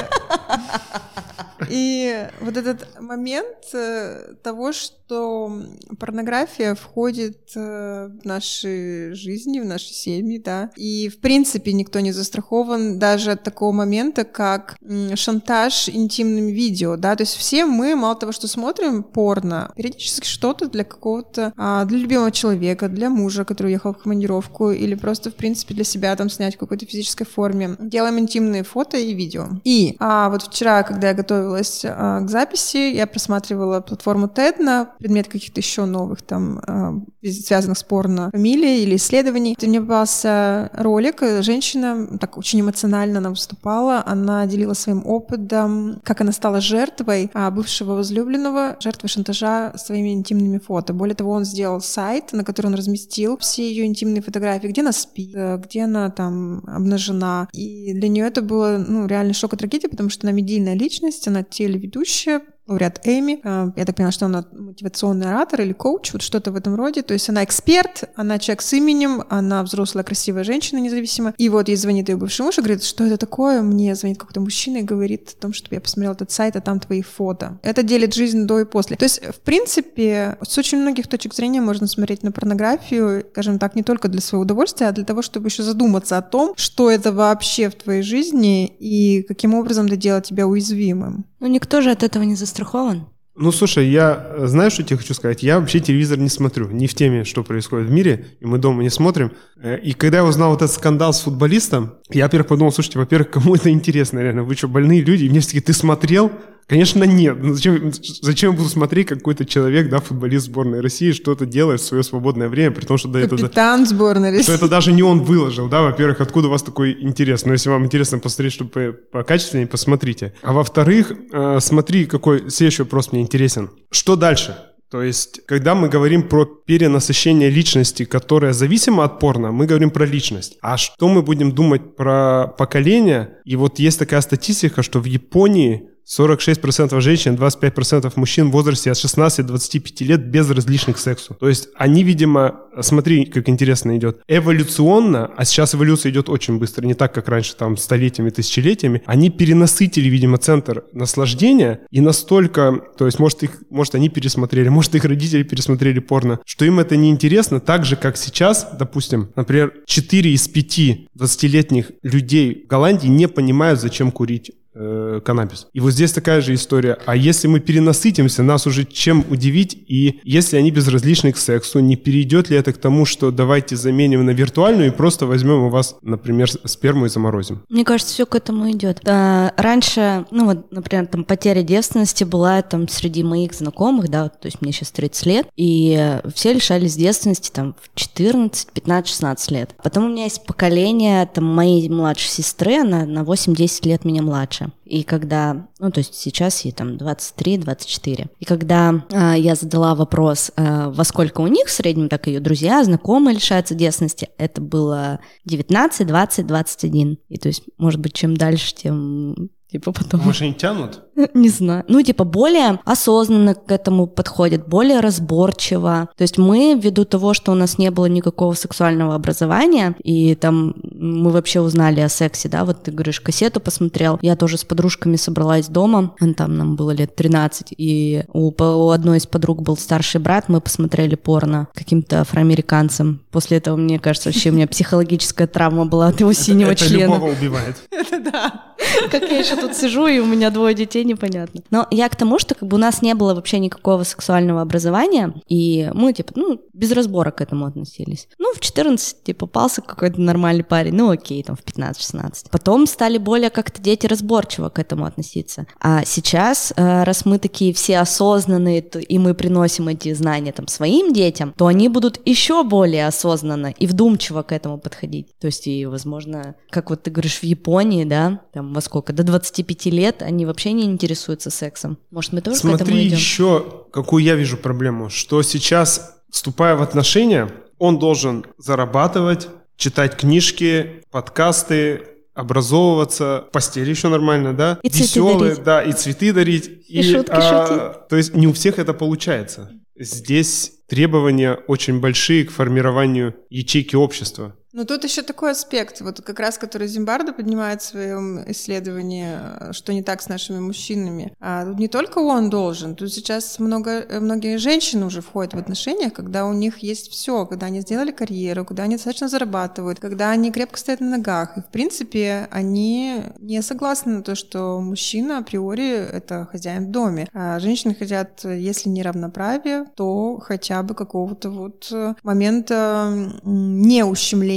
и 1.69 2.27
вот 2.41 2.57
этот 2.57 2.99
момент 2.99 3.67
э, 3.71 4.33
того, 4.41 4.73
что 4.73 5.61
порнография 5.99 6.73
входит 6.73 7.51
э, 7.55 8.09
в 8.19 8.25
наши 8.25 9.11
жизни, 9.13 9.59
в 9.59 9.65
наши 9.65 9.93
семьи, 9.93 10.41
да, 10.43 10.71
и 10.75 11.07
в 11.09 11.19
принципе 11.19 11.71
никто 11.73 11.99
не 11.99 12.13
застрахован 12.13 12.97
даже 12.97 13.33
от 13.33 13.43
такого 13.43 13.73
момента, 13.73 14.23
как 14.23 14.75
шантаж 15.13 15.87
интимным 15.87 16.47
видео, 16.47 16.95
да, 16.95 17.15
то 17.15 17.21
есть 17.21 17.35
все 17.35 17.65
мы, 17.65 17.95
мало 17.95 18.15
того, 18.15 18.31
что 18.31 18.47
смотрим 18.47 19.03
порно, 19.03 19.71
периодически 19.75 20.25
что-то 20.25 20.67
для 20.67 20.83
какого-то, 20.83 21.53
а, 21.57 21.85
для 21.85 21.99
любимого 21.99 22.31
человека, 22.31 22.89
для 22.89 23.11
мужа, 23.11 23.45
который 23.45 23.67
уехал 23.67 23.93
в 23.93 23.99
командировку, 23.99 24.71
или 24.71 24.95
просто, 24.95 25.29
в 25.29 25.35
принципе, 25.35 25.75
для 25.75 25.83
себя 25.83 26.15
там 26.15 26.31
снять 26.31 26.57
какой-то 26.57 26.87
физический 26.87 27.18
физической 27.19 27.25
форме. 27.25 27.75
Делаем 27.79 28.19
интимные 28.19 28.63
фото 28.63 28.97
и 28.97 29.13
видео. 29.13 29.47
И 29.63 29.95
а, 29.99 30.29
вот 30.29 30.43
вчера, 30.43 30.83
когда 30.83 31.09
я 31.09 31.13
готовилась 31.13 31.83
а, 31.85 32.21
к 32.21 32.29
записи, 32.29 32.95
я 32.95 33.07
просматривала 33.07 33.81
платформу 33.81 34.27
TED 34.27 34.61
на 34.61 34.85
предмет 34.99 35.27
каких-то 35.27 35.59
еще 35.59 35.85
новых 35.85 36.21
там 36.21 36.61
а, 36.67 36.93
связанных 37.23 37.77
с 37.77 37.83
фамилий 37.89 38.83
или 38.83 38.95
исследований. 38.95 39.57
И 39.59 39.67
мне 39.67 39.81
попался 39.81 40.69
ролик, 40.73 41.21
женщина 41.41 42.17
так 42.19 42.37
очень 42.37 42.61
эмоционально 42.61 43.17
она 43.19 43.29
выступала, 43.29 44.03
она 44.05 44.45
делила 44.45 44.73
своим 44.73 45.05
опытом, 45.05 45.99
как 46.03 46.21
она 46.21 46.31
стала 46.31 46.61
жертвой 46.61 47.29
а, 47.33 47.51
бывшего 47.51 47.93
возлюбленного, 47.95 48.77
жертвой 48.79 49.09
шантажа 49.09 49.73
своими 49.75 50.13
интимными 50.13 50.59
фото. 50.59 50.93
Более 50.93 51.15
того, 51.15 51.31
он 51.31 51.45
сделал 51.45 51.81
сайт, 51.81 52.33
на 52.33 52.43
который 52.43 52.67
он 52.67 52.75
разместил 52.75 53.37
все 53.37 53.67
ее 53.67 53.85
интимные 53.85 54.21
фотографии, 54.21 54.67
где 54.67 54.81
она 54.81 54.91
спит, 54.91 55.35
где 55.35 55.83
она 55.83 56.09
там 56.09 56.63
обнажена 56.67 57.08
жена. 57.09 57.49
И 57.53 57.93
для 57.93 58.07
нее 58.07 58.25
это 58.25 58.41
было 58.41 58.83
ну, 58.87 59.07
реально 59.07 59.33
шок 59.33 59.53
и 59.53 59.57
трагедия, 59.57 59.89
потому 59.89 60.09
что 60.09 60.27
она 60.27 60.35
медийная 60.35 60.75
личность, 60.75 61.27
она 61.27 61.43
телеведущая, 61.43 62.41
лауреат 62.69 63.01
Эми. 63.03 63.39
А, 63.43 63.71
я 63.75 63.85
так 63.85 63.95
поняла, 63.95 64.11
что 64.11 64.25
она 64.25 64.45
мотивационный 64.51 65.27
оратор 65.27 65.61
или 65.61 65.73
коуч, 65.73 66.13
вот 66.13 66.21
что-то 66.21 66.51
в 66.51 66.55
этом 66.55 66.75
роде. 66.75 67.01
То 67.01 67.13
есть 67.13 67.29
она 67.29 67.43
эксперт, 67.43 68.03
она 68.15 68.39
человек 68.39 68.61
с 68.61 68.73
именем, 68.73 69.23
она 69.29 69.63
взрослая, 69.63 70.03
красивая 70.03 70.43
женщина 70.43 70.79
независимо. 70.79 71.33
И 71.37 71.49
вот 71.49 71.67
ей 71.67 71.75
звонит 71.75 72.09
ее 72.09 72.15
бывший 72.15 72.43
муж 72.43 72.57
и 72.57 72.61
говорит, 72.61 72.83
что 72.83 73.03
это 73.03 73.17
такое? 73.17 73.61
Мне 73.61 73.95
звонит 73.95 74.17
какой-то 74.17 74.41
мужчина 74.41 74.77
и 74.77 74.83
говорит 74.83 75.35
о 75.37 75.41
том, 75.41 75.53
что 75.53 75.73
я 75.73 75.81
посмотрела 75.81 76.13
этот 76.13 76.31
сайт, 76.31 76.55
а 76.55 76.61
там 76.61 76.79
твои 76.79 77.01
фото. 77.01 77.59
Это 77.63 77.83
делит 77.83 78.13
жизнь 78.13 78.45
до 78.45 78.59
и 78.59 78.65
после. 78.65 78.95
То 78.95 79.05
есть, 79.05 79.23
в 79.23 79.39
принципе, 79.41 80.37
с 80.41 80.57
очень 80.57 80.79
многих 80.79 81.07
точек 81.07 81.33
зрения 81.33 81.61
можно 81.61 81.87
смотреть 81.87 82.23
на 82.23 82.31
порнографию, 82.31 83.25
скажем 83.31 83.59
так, 83.59 83.75
не 83.75 83.83
только 83.83 84.07
для 84.07 84.21
своего 84.21 84.43
удовольствия, 84.43 84.87
а 84.87 84.91
для 84.91 85.05
того, 85.05 85.21
чтобы 85.21 85.47
еще 85.47 85.63
задуматься 85.63 86.17
о 86.17 86.21
том, 86.21 86.53
что 86.55 86.89
это 86.89 87.11
вообще 87.11 87.69
в 87.69 87.75
твоей 87.75 88.01
жизни 88.01 88.67
и 88.67 89.23
каким 89.23 89.53
образом 89.53 89.85
это 89.87 89.95
делает 89.95 90.25
тебя 90.25 90.47
уязвимым. 90.47 91.25
Ну, 91.39 91.47
никто 91.47 91.81
же 91.81 91.91
от 91.91 92.03
этого 92.03 92.23
не 92.23 92.35
застрахован. 92.35 93.07
Ну, 93.41 93.53
слушай, 93.53 93.87
я, 93.87 94.33
знаешь, 94.39 94.73
что 94.73 94.83
тебе 94.83 94.97
хочу 94.97 95.13
сказать? 95.13 95.43
Я 95.43 95.61
вообще 95.61 95.79
телевизор 95.79 96.17
не 96.17 96.27
смотрю, 96.27 96.67
не 96.71 96.87
в 96.87 96.93
теме, 96.93 97.23
что 97.23 97.41
происходит 97.41 97.87
в 97.87 97.91
мире, 97.91 98.25
и 98.41 98.45
мы 98.45 98.57
дома 98.57 98.83
не 98.83 98.89
смотрим. 98.89 99.31
Э, 99.61 99.79
и 99.79 99.93
когда 99.93 100.17
я 100.17 100.25
узнал 100.25 100.49
вот 100.49 100.61
этот 100.61 100.75
скандал 100.75 101.13
с 101.13 101.21
футболистом, 101.21 101.93
я, 102.09 102.25
во-первых, 102.25 102.49
подумал, 102.49 102.73
слушайте, 102.73 102.99
во-первых, 102.99 103.29
кому 103.31 103.55
это 103.55 103.69
интересно, 103.69 104.19
реально, 104.19 104.43
вы 104.43 104.55
что, 104.55 104.67
больные 104.67 105.01
люди? 105.01 105.23
И 105.23 105.29
мне 105.29 105.39
все-таки, 105.39 105.61
ты 105.61 105.71
смотрел? 105.71 106.33
Конечно, 106.69 107.03
нет. 107.03 107.37
Ну, 107.41 107.55
зачем, 107.55 107.91
зачем 108.21 108.51
я 108.51 108.57
буду 108.57 108.69
смотреть, 108.69 109.07
как 109.07 109.17
какой-то 109.17 109.43
человек, 109.43 109.89
да, 109.89 109.99
футболист 109.99 110.45
сборной 110.45 110.81
России, 110.81 111.13
что-то 111.13 111.47
делает 111.47 111.81
в 111.81 111.83
свое 111.83 112.03
свободное 112.03 112.47
время, 112.47 112.69
при 112.69 112.85
том, 112.85 112.99
что 112.99 113.07
да, 113.07 113.21
Капитан 113.21 113.81
это... 113.81 113.89
сборной 113.89 114.29
России. 114.29 114.43
Что 114.43 114.53
это 114.53 114.69
даже 114.69 114.91
не 114.91 115.01
он 115.01 115.21
выложил, 115.21 115.67
да, 115.67 115.81
во-первых, 115.81 116.21
откуда 116.21 116.47
у 116.47 116.51
вас 116.51 116.61
такой 116.61 116.95
интерес. 117.01 117.43
Но 117.43 117.53
если 117.53 117.69
вам 117.69 117.85
интересно 117.85 118.19
посмотреть, 118.19 118.53
чтобы 118.53 118.99
по 119.11 119.23
качественнее, 119.23 119.65
посмотрите. 119.65 120.33
А 120.43 120.53
во-вторых, 120.53 121.11
э, 121.31 121.57
смотри, 121.59 122.05
какой 122.05 122.51
следующий 122.51 122.83
вопрос 122.83 123.11
мне 123.11 123.21
интересен. 123.21 123.71
Что 123.89 124.15
дальше? 124.15 124.55
То 124.91 125.01
есть, 125.03 125.41
когда 125.45 125.73
мы 125.73 125.89
говорим 125.89 126.27
про 126.27 126.45
перенасыщение 126.45 127.49
личности, 127.49 128.05
которая 128.05 128.53
зависима 128.53 129.03
от 129.03 129.19
порно, 129.19 129.51
мы 129.51 129.65
говорим 129.65 129.89
про 129.89 130.05
личность. 130.05 130.57
А 130.61 130.77
что 130.77 131.07
мы 131.07 131.21
будем 131.23 131.51
думать 131.51 131.95
про 131.95 132.47
поколение? 132.57 133.37
И 133.45 133.55
вот 133.55 133.79
есть 133.79 133.99
такая 133.99 134.21
статистика, 134.21 134.81
что 134.83 134.99
в 134.99 135.05
Японии 135.05 135.89
46% 136.09 136.99
женщин, 137.01 137.35
25% 137.35 138.11
мужчин 138.15 138.49
в 138.49 138.51
возрасте 138.51 138.91
от 138.91 138.97
16 138.97 139.45
до 139.45 139.53
25 139.53 140.01
лет 140.01 140.25
безразличных 140.25 140.95
к 140.95 140.99
сексу. 140.99 141.35
То 141.39 141.47
есть 141.47 141.69
они, 141.75 142.03
видимо, 142.03 142.61
смотри, 142.81 143.25
как 143.25 143.47
интересно 143.47 143.95
идет, 143.95 144.21
эволюционно, 144.27 145.31
а 145.37 145.45
сейчас 145.45 145.75
эволюция 145.75 146.11
идет 146.11 146.29
очень 146.29 146.57
быстро, 146.57 146.85
не 146.85 146.95
так, 146.95 147.13
как 147.13 147.27
раньше, 147.27 147.55
там, 147.55 147.77
столетиями, 147.77 148.31
тысячелетиями, 148.31 149.03
они 149.05 149.29
перенасытили, 149.29 150.09
видимо, 150.09 150.37
центр 150.37 150.83
наслаждения 150.93 151.81
и 151.91 152.01
настолько, 152.01 152.81
то 152.97 153.05
есть, 153.05 153.19
может, 153.19 153.43
их, 153.43 153.61
может, 153.69 153.93
они 153.95 154.09
пересмотрели, 154.09 154.69
может, 154.69 154.95
их 154.95 155.05
родители 155.05 155.43
пересмотрели 155.43 155.99
порно, 155.99 156.39
что 156.45 156.65
им 156.65 156.79
это 156.79 156.97
неинтересно, 156.97 157.59
так 157.59 157.85
же, 157.85 157.95
как 157.95 158.17
сейчас, 158.17 158.67
допустим, 158.77 159.29
например, 159.35 159.73
4 159.85 160.33
из 160.33 160.47
5 160.47 160.79
20-летних 161.19 161.91
людей 162.01 162.63
в 162.65 162.67
Голландии 162.67 163.07
не 163.07 163.27
понимают, 163.27 163.79
зачем 163.79 164.11
курить 164.11 164.51
э, 164.79 165.21
каннабис. 165.23 165.67
И 165.73 165.79
вот 165.79 165.91
здесь 165.91 166.11
такая 166.11 166.41
же 166.41 166.53
история. 166.53 166.97
А 167.05 167.15
если 167.15 167.47
мы 167.47 167.59
перенасытимся, 167.59 168.43
нас 168.43 168.65
уже 168.65 168.85
чем 168.85 169.25
удивить? 169.29 169.77
И 169.87 170.19
если 170.23 170.57
они 170.57 170.71
безразличны 170.71 171.31
к 171.33 171.37
сексу, 171.37 171.79
не 171.79 171.95
перейдет 171.95 172.49
ли 172.49 172.57
это 172.57 172.73
к 172.73 172.77
тому, 172.77 173.05
что 173.05 173.31
давайте 173.31 173.75
заменим 173.75 174.25
на 174.25 174.31
виртуальную 174.31 174.87
и 174.87 174.95
просто 174.95 175.25
возьмем 175.25 175.63
у 175.63 175.69
вас, 175.69 175.97
например, 176.01 176.49
сперму 176.65 177.05
и 177.05 177.09
заморозим? 177.09 177.63
Мне 177.69 177.83
кажется, 177.83 178.13
все 178.13 178.25
к 178.25 178.35
этому 178.35 178.71
идет. 178.71 179.01
А, 179.05 179.53
раньше, 179.57 180.25
ну 180.31 180.45
вот, 180.45 180.71
например, 180.71 181.07
там 181.07 181.23
потеря 181.23 181.61
девственности 181.61 182.23
была 182.23 182.61
там 182.61 182.87
среди 182.87 183.23
моих 183.23 183.53
знакомых, 183.53 184.09
да, 184.09 184.29
то 184.29 184.47
есть 184.47 184.61
мне 184.61 184.71
сейчас 184.71 184.91
30 184.91 185.25
лет, 185.25 185.47
и 185.55 186.19
все 186.33 186.53
лишались 186.53 186.95
девственности 186.95 187.51
там 187.51 187.75
в 187.81 187.99
14, 187.99 188.71
15, 188.71 189.09
16 189.09 189.51
лет. 189.51 189.75
Потом 189.83 190.05
у 190.05 190.09
меня 190.09 190.23
есть 190.23 190.45
поколение 190.45 191.25
там 191.25 191.45
моей 191.45 191.89
младшей 191.89 192.29
сестры, 192.29 192.79
она 192.79 193.05
на 193.05 193.19
8-10 193.19 193.87
лет 193.87 194.05
меня 194.05 194.21
младше. 194.21 194.68
И 194.85 195.03
когда, 195.03 195.67
ну, 195.79 195.91
то 195.91 195.99
есть 195.99 196.15
сейчас 196.15 196.61
ей 196.61 196.71
там 196.71 196.95
23-24. 196.95 198.27
И 198.39 198.45
когда 198.45 199.05
э, 199.11 199.39
я 199.39 199.55
задала 199.55 199.95
вопрос, 199.95 200.51
э, 200.55 200.89
во 200.89 201.03
сколько 201.03 201.41
у 201.41 201.47
них 201.47 201.67
в 201.67 201.71
среднем, 201.71 202.09
так 202.09 202.27
ее 202.27 202.39
друзья, 202.39 202.83
знакомые 202.83 203.35
лишаются 203.35 203.75
девственности, 203.75 204.29
это 204.37 204.61
было 204.61 205.19
19, 205.45 206.07
20, 206.07 206.47
21. 206.47 207.17
И 207.29 207.37
то 207.37 207.47
есть, 207.47 207.63
может 207.77 207.99
быть, 207.99 208.13
чем 208.13 208.35
дальше, 208.35 208.73
тем 208.75 209.49
Типа 209.71 209.91
потом... 209.91 210.21
Может, 210.21 210.41
они 210.41 210.53
тянут? 210.53 211.01
Не 211.33 211.49
знаю. 211.49 211.83
Ну, 211.87 212.01
типа, 212.01 212.23
более 212.23 212.79
осознанно 212.85 213.53
к 213.53 213.71
этому 213.71 214.07
подходят, 214.07 214.67
более 214.67 214.99
разборчиво. 214.99 216.09
То 216.17 216.21
есть 216.23 216.37
мы, 216.37 216.79
ввиду 216.81 217.05
того, 217.05 217.33
что 217.33 217.51
у 217.51 217.55
нас 217.55 217.77
не 217.77 217.91
было 217.91 218.07
никакого 218.07 218.53
сексуального 218.53 219.15
образования, 219.15 219.95
и 220.03 220.33
там 220.35 220.75
мы 220.83 221.31
вообще 221.31 221.61
узнали 221.61 221.99
о 221.99 222.09
сексе, 222.09 222.49
да, 222.49 222.65
вот 222.65 222.83
ты 222.83 222.91
говоришь, 222.91 223.19
кассету 223.19 223.59
посмотрел, 223.59 224.17
я 224.21 224.35
тоже 224.35 224.57
с 224.57 224.63
подружками 224.63 225.17
собралась 225.17 225.67
дома, 225.67 226.15
там 226.35 226.57
нам 226.57 226.75
было 226.75 226.91
лет 226.91 227.15
13, 227.15 227.73
и 227.77 228.23
у, 228.33 228.51
у 228.51 228.89
одной 228.89 229.17
из 229.17 229.27
подруг 229.27 229.61
был 229.61 229.77
старший 229.77 230.21
брат, 230.21 230.49
мы 230.49 230.61
посмотрели 230.61 231.15
порно 231.15 231.67
каким-то 231.73 232.21
афроамериканцем. 232.21 233.21
После 233.31 233.57
этого, 233.57 233.75
мне 233.75 233.99
кажется, 233.99 234.29
вообще 234.29 234.49
у 234.49 234.53
меня 234.53 234.67
психологическая 234.67 235.47
травма 235.47 235.85
была 235.85 236.07
от 236.07 236.19
его 236.19 236.33
синего 236.33 236.71
это, 236.71 236.85
члена. 236.85 237.03
Это 237.03 237.13
любого 237.13 237.31
убивает. 237.31 237.75
Это 237.91 238.19
да. 238.31 238.63
Как 239.11 239.23
я 239.29 239.39
еще 239.39 239.58
тут 239.61 239.75
сижу, 239.75 240.07
и 240.07 240.19
у 240.19 240.25
меня 240.25 240.49
двое 240.49 240.75
детей, 240.75 241.03
непонятно. 241.03 241.61
Но 241.71 241.87
я 241.91 242.09
к 242.09 242.15
тому, 242.15 242.39
что 242.39 242.55
как 242.55 242.67
бы 242.67 242.75
у 242.75 242.79
нас 242.79 243.01
не 243.01 243.13
было 243.13 243.33
вообще 243.33 243.59
никакого 243.59 244.03
сексуального 244.03 244.61
образования, 244.61 245.33
и 245.47 245.89
мы, 245.93 246.13
типа, 246.13 246.33
ну, 246.35 246.61
без 246.73 246.91
разбора 246.91 247.31
к 247.31 247.41
этому 247.41 247.65
относились. 247.65 248.27
Ну, 248.37 248.53
в 248.53 248.59
14, 248.59 249.23
типа, 249.23 249.45
попался 249.45 249.81
какой-то 249.81 250.21
нормальный 250.21 250.63
парень, 250.63 250.95
ну, 250.95 251.09
окей, 251.09 251.43
там, 251.43 251.55
в 251.55 251.63
15-16. 251.63 252.49
Потом 252.51 252.87
стали 252.87 253.17
более 253.17 253.49
как-то 253.49 253.81
дети 253.81 254.07
разборчиво 254.07 254.69
к 254.69 254.79
этому 254.79 255.05
относиться. 255.05 255.65
А 255.79 256.03
сейчас, 256.05 256.73
э, 256.75 257.03
раз 257.03 257.25
мы 257.25 257.39
такие 257.39 257.73
все 257.73 257.99
осознанные, 257.99 258.81
и 258.81 259.19
мы 259.19 259.33
приносим 259.33 259.87
эти 259.87 260.13
знания 260.13 260.51
там 260.51 260.67
своим 260.67 261.13
детям, 261.13 261.53
то 261.57 261.67
они 261.67 261.89
будут 261.89 262.19
еще 262.25 262.63
более 262.63 263.07
осознанно 263.07 263.67
и 263.67 263.87
вдумчиво 263.87 264.43
к 264.43 264.51
этому 264.51 264.77
подходить. 264.77 265.27
То 265.39 265.47
есть, 265.47 265.67
и, 265.67 265.85
возможно, 265.85 266.55
как 266.69 266.89
вот 266.89 267.03
ты 267.03 267.11
говоришь, 267.11 267.39
в 267.39 267.43
Японии, 267.43 268.03
да, 268.05 268.41
там, 268.53 268.73
во 268.73 268.81
сколько, 268.81 269.13
до 269.13 269.23
25 269.49 269.85
лет 269.87 270.21
они 270.21 270.45
вообще 270.45 270.71
не 270.73 270.83
интересуются 270.85 271.49
сексом. 271.49 271.97
Может, 272.11 272.33
мы 272.33 272.41
тоже 272.41 272.57
Смотри, 272.57 272.77
к 272.77 272.81
этому 272.81 273.01
идем? 273.01 273.17
еще 273.17 273.85
какую 273.91 274.23
я 274.23 274.35
вижу 274.35 274.57
проблему, 274.57 275.09
что 275.09 275.41
сейчас, 275.41 276.21
вступая 276.29 276.75
в 276.75 276.81
отношения, 276.81 277.49
он 277.77 277.97
должен 277.97 278.45
зарабатывать, 278.57 279.47
читать 279.77 280.17
книжки, 280.17 281.03
подкасты, 281.11 282.01
образовываться, 282.33 283.45
постели 283.51 283.89
еще 283.89 284.07
нормально, 284.09 284.53
да? 284.53 284.79
И 284.83 284.89
цветы 284.89 285.03
Веселые, 285.03 285.39
дарить. 285.39 285.63
да, 285.63 285.81
и 285.83 285.91
цветы 285.93 286.33
дарить. 286.33 286.69
И 286.87 287.03
шутки 287.03 287.31
а, 287.31 288.05
То 288.09 288.15
есть 288.15 288.33
не 288.35 288.47
у 288.47 288.53
всех 288.53 288.79
это 288.79 288.93
получается. 288.93 289.71
Здесь 289.97 290.71
требования 290.87 291.59
очень 291.67 291.99
большие 291.99 292.45
к 292.45 292.51
формированию 292.51 293.35
ячейки 293.49 293.95
общества. 293.95 294.55
Ну, 294.71 294.85
тут 294.85 295.03
еще 295.03 295.23
такой 295.23 295.51
аспект, 295.51 295.99
вот 296.01 296.21
как 296.21 296.39
раз, 296.39 296.59
который 296.59 296.87
Зимбардо 296.87 297.33
поднимает 297.33 297.81
в 297.81 297.85
своем 297.85 298.43
исследовании, 298.51 299.39
э, 299.39 299.73
что 299.73 299.93
не 299.93 300.03
так 300.03 300.21
с 300.21 300.29
нашими 300.29 300.59
мужчинами. 300.59 301.33
А 301.39 301.65
не 301.65 301.87
только 301.87 302.19
он 302.19 302.51
должен, 302.51 302.95
тут 302.95 303.11
сейчас 303.11 303.57
много, 303.57 303.91
э, 303.91 304.19
многие 304.19 304.57
женщины 304.57 305.07
уже 305.07 305.21
входят 305.21 305.55
в 305.55 305.57
отношения, 305.57 306.11
когда 306.11 306.45
у 306.45 306.53
них 306.53 306.79
есть 306.79 307.11
все, 307.11 307.47
когда 307.47 307.65
они 307.65 307.81
сделали 307.81 308.11
карьеру, 308.11 308.63
когда 308.63 308.83
они 308.83 308.95
достаточно 308.95 309.27
зарабатывают, 309.27 309.99
когда 309.99 310.29
они 310.29 310.51
крепко 310.51 310.77
стоят 310.77 310.99
на 310.99 311.17
ногах. 311.17 311.57
И, 311.57 311.61
в 311.61 311.71
принципе, 311.71 312.47
они 312.51 313.23
не 313.39 313.63
согласны 313.63 314.17
на 314.17 314.21
то, 314.21 314.35
что 314.35 314.79
мужчина 314.79 315.39
априори 315.39 315.89
это 315.89 316.47
хозяин 316.51 316.85
в 316.85 316.91
доме. 316.91 317.27
А 317.33 317.59
женщины 317.59 317.95
хотят, 317.95 318.43
если 318.43 318.89
не 318.89 319.01
равноправие, 319.01 319.85
то 319.95 320.37
хотя 320.39 320.83
бы 320.83 320.93
какого-то 320.93 321.49
вот 321.49 321.87
э, 321.91 322.13
момента 322.21 323.07
м, 323.43 323.81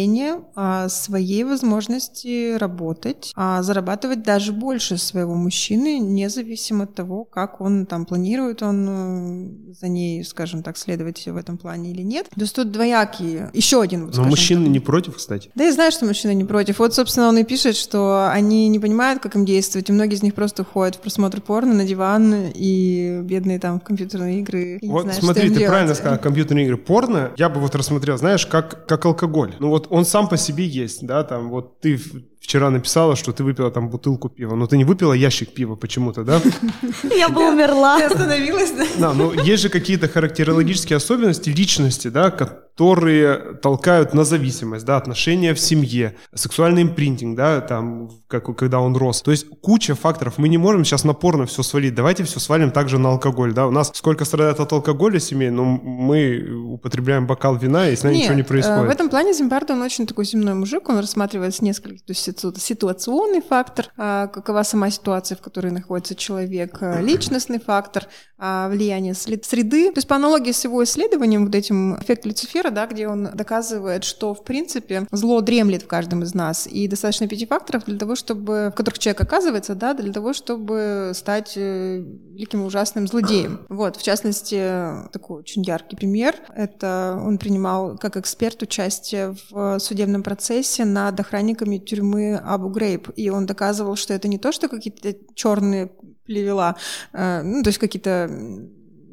неущемления 0.07 0.41
а, 0.55 0.89
своей 0.89 1.45
возможности 1.45 2.57
работать, 2.57 3.33
а 3.37 3.63
зарабатывать 3.63 4.23
даже 4.23 4.53
больше 4.53 4.99
своего 4.99 5.35
мужчины, 5.35 5.99
независимо 5.99 6.85
от 6.85 6.95
того, 6.95 7.25
как 7.25 7.61
он 7.61 7.87
там 7.87 8.05
планирует 8.05 8.63
он 8.63 8.87
э, 8.89 9.73
за 9.81 9.89
ней, 9.89 10.25
скажем 10.25 10.63
так, 10.63 10.77
следовать 10.77 11.27
в 11.27 11.37
этом 11.37 11.59
плане 11.59 11.91
или 11.91 12.03
нет. 12.03 12.29
То 12.35 12.41
есть 12.41 12.55
тут 12.55 12.71
двоякие. 12.71 13.51
Еще 13.53 13.81
один. 13.81 14.07
Вот, 14.07 14.17
Но 14.17 14.25
мужчины 14.25 14.65
так. 14.65 14.73
не 14.73 14.81
против, 14.81 15.17
кстати. 15.17 15.51
Да 15.55 15.65
я 15.65 15.73
знаю, 15.73 15.93
что 15.93 16.05
мужчины 16.07 16.35
не 16.35 16.45
против. 16.45 16.79
Вот, 16.79 16.95
собственно, 16.95 17.29
он 17.29 17.39
и 17.39 17.45
пишет, 17.45 17.77
что 17.77 18.29
они 18.31 18.69
не 18.69 18.79
понимают, 18.79 19.23
как 19.23 19.35
им 19.37 19.45
действовать, 19.45 19.89
и 19.89 19.93
многие 19.93 20.15
из 20.15 20.23
них 20.23 20.35
просто 20.35 20.63
уходят 20.63 20.97
в 20.97 21.01
просмотр 21.01 21.41
порно 21.41 21.75
на 21.75 21.85
диван 21.85 22.51
и 22.55 23.21
бедные 23.23 23.59
там 23.59 23.81
в 23.81 23.85
компьютерные 23.85 24.41
игры. 24.41 24.79
и 24.81 24.89
Вот 24.89 25.03
знают, 25.03 25.17
что 25.17 25.27
смотри, 25.27 25.49
ты 25.49 25.55
делать. 25.55 25.69
правильно 25.69 25.95
сказал, 25.95 26.19
компьютерные 26.19 26.67
игры. 26.67 26.77
Порно, 26.77 27.33
я 27.37 27.49
бы 27.49 27.61
вот 27.61 27.75
рассмотрел, 27.75 28.19
знаешь, 28.19 28.47
как, 28.47 28.87
как 28.87 29.05
алкоголь. 29.05 29.55
Ну 29.59 29.69
вот 29.69 29.87
он 29.93 30.07
сам 30.07 30.27
по 30.27 30.39
себе 30.39 30.67
есть, 30.67 31.07
да, 31.07 31.23
там 31.23 31.51
вот 31.51 31.79
ты 31.81 32.01
вчера 32.43 32.71
написала, 32.71 33.17
что 33.17 33.33
ты 33.33 33.45
выпила 33.45 33.71
там 33.71 33.89
бутылку 33.89 34.29
пива, 34.29 34.57
но 34.57 34.67
ты 34.67 34.77
не 34.77 34.85
выпила 34.85 35.13
ящик 35.13 35.55
пива 35.55 35.77
почему-то, 35.77 36.25
да? 36.25 36.41
Я 37.17 37.29
бы 37.29 37.49
умерла. 37.49 37.99
Ты 37.99 38.05
остановилась, 38.07 38.73
да? 38.73 38.85
Да, 38.99 39.15
но 39.15 39.33
есть 39.33 39.63
же 39.63 39.69
какие-то 39.69 40.09
характерологические 40.09 40.97
особенности 40.97 41.51
личности, 41.51 42.09
да, 42.09 42.31
которые 42.31 43.55
толкают 43.63 44.15
на 44.15 44.25
зависимость, 44.25 44.85
да, 44.85 44.97
отношения 44.97 45.55
в 45.55 45.61
семье, 45.61 46.17
сексуальный 46.35 46.83
импринтинг, 46.83 47.37
да, 47.37 47.61
там, 47.61 48.11
как, 48.29 48.57
когда 48.57 48.81
он 48.81 48.97
рос. 48.97 49.23
То 49.23 49.31
есть 49.31 49.47
куча 49.61 49.95
факторов. 49.95 50.39
Мы 50.39 50.49
не 50.49 50.59
можем 50.59 50.85
сейчас 50.85 51.05
на 51.05 51.13
порно 51.13 51.47
все 51.47 51.63
свалить. 51.63 51.95
Давайте 51.95 52.25
все 52.25 52.41
свалим 52.41 52.71
также 52.71 52.99
на 52.99 53.11
алкоголь, 53.11 53.53
да. 53.53 53.67
У 53.67 53.71
нас 53.71 53.93
сколько 53.95 54.25
страдает 54.25 54.59
от 54.59 54.73
алкоголя 54.73 55.21
семей, 55.21 55.51
но 55.51 55.65
мы 55.65 56.51
употребляем 56.67 57.27
бокал 57.27 57.57
вина, 57.57 57.89
и 57.89 57.97
с 57.97 58.03
нами 58.03 58.17
ничего 58.17 58.33
не 58.33 58.39
Нет, 58.39 58.47
э, 58.47 58.49
происходит. 58.49 58.87
В 58.87 58.91
этом 58.91 59.09
плане 59.11 59.33
Зимбардо, 59.33 59.75
он 59.75 59.83
очень 59.83 60.07
такой 60.07 60.25
земной 60.25 60.55
мужик, 60.55 60.89
он 60.89 60.99
рассматривает 60.99 61.55
с 61.55 61.61
нескольких, 61.61 62.03
то 62.03 62.13
есть 62.13 62.32
ситуационный 62.39 63.41
фактор, 63.41 63.93
а, 63.97 64.27
какова 64.29 64.63
сама 64.63 64.91
ситуация, 64.91 65.37
в 65.37 65.41
которой 65.41 65.73
находится 65.73 66.15
человек, 66.15 66.79
а, 66.81 67.01
личностный 67.01 67.61
фактор, 67.61 68.09
а, 68.45 68.69
влияние 68.69 69.15
среды. 69.15 69.93
То 69.93 69.99
есть 69.99 70.09
по 70.09 70.17
аналогии 70.17 70.51
с 70.51 70.65
его 70.65 70.83
исследованием, 70.83 71.47
вот 71.47 71.55
этим 71.55 71.95
эффект 72.01 72.27
Люцифера, 72.27 72.71
да, 72.71 72.87
где 72.87 73.07
он 73.07 73.31
доказывает, 73.35 74.03
что 74.03 74.35
в 74.35 74.43
принципе 74.43 75.07
зло 75.13 75.41
дремлет 75.43 75.85
в 75.85 75.87
каждом 75.87 76.25
из 76.25 76.35
нас, 76.35 76.67
и 76.67 76.89
достаточно 76.89 77.29
пяти 77.29 77.47
факторов 77.47 77.85
для 77.85 77.97
того, 77.97 78.17
чтобы, 78.17 78.71
в 78.73 78.77
которых 78.77 78.99
человек 78.99 79.21
оказывается, 79.21 79.77
да, 79.77 79.95
для 79.95 80.13
того, 80.13 80.33
чтобы 80.33 81.13
стать 81.15 81.53
э, 81.57 81.99
великим 81.99 82.63
и 82.63 82.65
ужасным 82.65 83.07
злодеем. 83.07 83.61
Вот, 83.69 83.97
в 83.97 84.03
частности, 84.03 85.07
такой 85.13 85.39
очень 85.39 85.63
яркий 85.63 85.95
пример. 85.95 86.35
Это 86.57 87.21
он 87.25 87.39
принимал 87.39 87.97
как 87.97 88.17
эксперт 88.17 88.61
участие 88.63 89.37
в 89.51 89.79
судебном 89.79 90.25
процессе 90.25 90.85
над 90.85 91.19
охранниками 91.21 91.79
тюрьмы 91.79 92.22
Абу 92.31 92.69
Грейб. 92.69 93.09
И 93.17 93.31
он 93.31 93.47
доказывал, 93.47 93.97
что 93.97 94.15
это 94.15 94.29
не 94.29 94.39
то, 94.39 94.53
что 94.53 94.69
какие-то 94.69 95.15
черные 95.35 95.91
плевела, 96.25 96.77
э, 97.13 97.43
ну, 97.43 97.63
то 97.63 97.69
есть 97.69 97.79
какие-то 97.79 98.31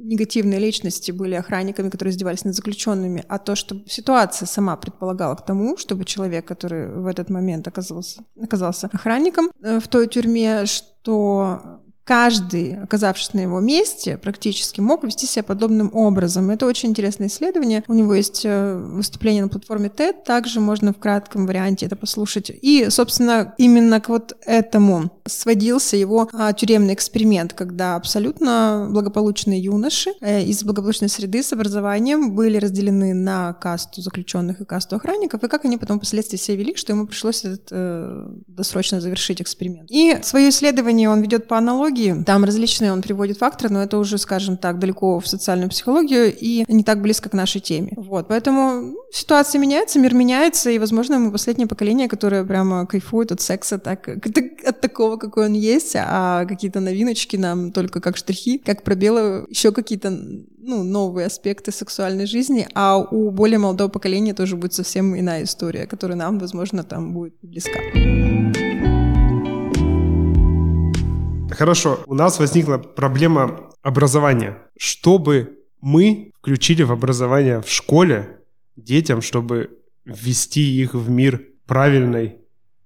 негативные 0.10 0.60
личности 0.60 1.12
были 1.12 1.36
охранниками, 1.36 1.90
которые 1.90 2.12
издевались 2.12 2.46
над 2.46 2.56
заключенными, 2.56 3.24
а 3.28 3.38
то, 3.38 3.56
что 3.56 3.76
ситуация 3.86 4.48
сама 4.48 4.76
предполагала 4.76 5.36
к 5.36 5.46
тому, 5.46 5.78
чтобы 5.78 6.06
человек, 6.06 6.46
который 6.46 6.88
в 6.88 7.06
этот 7.06 7.30
момент 7.30 7.68
оказался, 7.68 8.24
оказался 8.42 8.90
охранником 8.92 9.52
э, 9.62 9.80
в 9.80 9.88
той 9.88 10.08
тюрьме, 10.08 10.66
что 10.66 11.82
каждый, 12.10 12.76
оказавшись 12.82 13.36
на 13.36 13.42
его 13.42 13.60
месте, 13.60 14.18
практически 14.18 14.82
мог 14.82 15.04
вести 15.04 15.28
себя 15.28 15.44
подобным 15.44 15.92
образом. 15.94 16.50
Это 16.50 16.66
очень 16.66 16.90
интересное 16.90 17.28
исследование. 17.28 17.84
У 17.88 17.94
него 17.94 18.16
есть 18.16 18.42
э, 18.46 18.78
выступление 18.78 19.44
на 19.44 19.48
платформе 19.48 19.92
TED, 19.96 20.24
также 20.26 20.60
можно 20.60 20.92
в 20.92 20.98
кратком 20.98 21.46
варианте 21.46 21.86
это 21.86 21.96
послушать. 21.96 22.50
И, 22.50 22.88
собственно, 22.90 23.54
именно 23.60 24.02
к 24.02 24.10
вот 24.10 24.36
этому 24.48 25.12
сводился 25.30 25.98
его 25.98 26.28
а, 26.34 26.52
тюремный 26.54 26.96
эксперимент, 26.96 27.54
когда 27.54 27.96
абсолютно 27.96 28.88
благополучные 28.90 29.62
юноши 29.62 30.10
э, 30.22 30.42
из 30.42 30.64
благополучной 30.64 31.10
среды 31.10 31.44
с 31.44 31.54
образованием 31.54 32.34
были 32.34 32.58
разделены 32.58 33.14
на 33.14 33.54
касту 33.54 34.02
заключенных 34.02 34.62
и 34.62 34.66
касту 34.66 34.96
охранников, 34.96 35.44
и 35.44 35.48
как 35.48 35.66
они 35.66 35.78
потом 35.78 35.98
впоследствии 35.98 36.38
себя 36.38 36.58
вели, 36.58 36.76
что 36.76 36.94
ему 36.94 37.06
пришлось 37.06 37.46
этот, 37.46 37.68
э, 37.70 38.28
досрочно 38.48 39.00
завершить 39.00 39.44
эксперимент. 39.44 39.92
И 39.92 40.18
свое 40.24 40.50
исследование 40.50 41.08
он 41.08 41.22
ведет 41.22 41.48
по 41.48 41.56
аналогии, 41.56 41.99
там 42.26 42.44
различные 42.44 42.92
он 42.94 43.02
приводит 43.02 43.38
факторы, 43.38 43.74
но 43.74 43.84
это 43.84 43.98
уже, 43.98 44.18
скажем 44.18 44.58
так, 44.58 44.80
далеко 44.80 45.20
в 45.20 45.28
социальную 45.28 45.70
психологию 45.70 46.34
и 46.36 46.66
не 46.68 46.84
так 46.84 47.02
близко 47.02 47.30
к 47.30 47.34
нашей 47.34 47.62
теме. 47.62 47.94
Вот, 47.96 48.28
поэтому 48.28 48.96
ситуация 49.12 49.60
меняется, 49.60 50.00
мир 50.00 50.14
меняется, 50.14 50.70
и, 50.70 50.80
возможно, 50.80 51.20
мы 51.20 51.32
последнее 51.32 51.68
поколение, 51.68 52.08
которое 52.08 52.44
прямо 52.44 52.86
кайфует 52.86 53.32
от 53.32 53.42
секса 53.42 53.78
так, 53.80 54.08
от 54.08 54.82
такого, 54.82 55.18
какой 55.18 55.46
он 55.46 55.54
есть, 55.54 55.94
а 55.96 56.46
какие-то 56.46 56.80
новиночки 56.80 57.38
нам 57.38 57.72
только 57.72 58.02
как 58.02 58.18
штрихи, 58.18 58.58
как 58.58 58.84
пробелы, 58.84 59.46
еще 59.50 59.72
какие-то 59.72 60.10
ну, 60.12 60.84
новые 60.84 61.28
аспекты 61.28 61.72
сексуальной 61.72 62.26
жизни, 62.26 62.68
а 62.74 62.98
у 62.98 63.32
более 63.32 63.60
молодого 63.60 63.90
поколения 63.90 64.34
тоже 64.34 64.56
будет 64.56 64.74
совсем 64.74 65.18
иная 65.18 65.44
история, 65.44 65.88
которая 65.88 66.18
нам, 66.18 66.40
возможно, 66.40 66.84
там 66.84 67.14
будет 67.14 67.34
близка. 67.42 67.80
Хорошо, 71.52 72.00
у 72.06 72.14
нас 72.14 72.40
возникла 72.40 72.78
проблема 72.78 73.72
образования. 73.82 74.58
Чтобы 74.78 75.60
мы 75.82 76.32
включили 76.40 76.84
в 76.84 76.92
образование 76.92 77.62
в 77.62 77.70
школе 77.70 78.40
детям, 78.76 79.22
чтобы 79.22 79.70
ввести 80.06 80.62
их 80.82 80.94
в 80.94 81.10
мир 81.10 81.42
правильной 81.66 82.38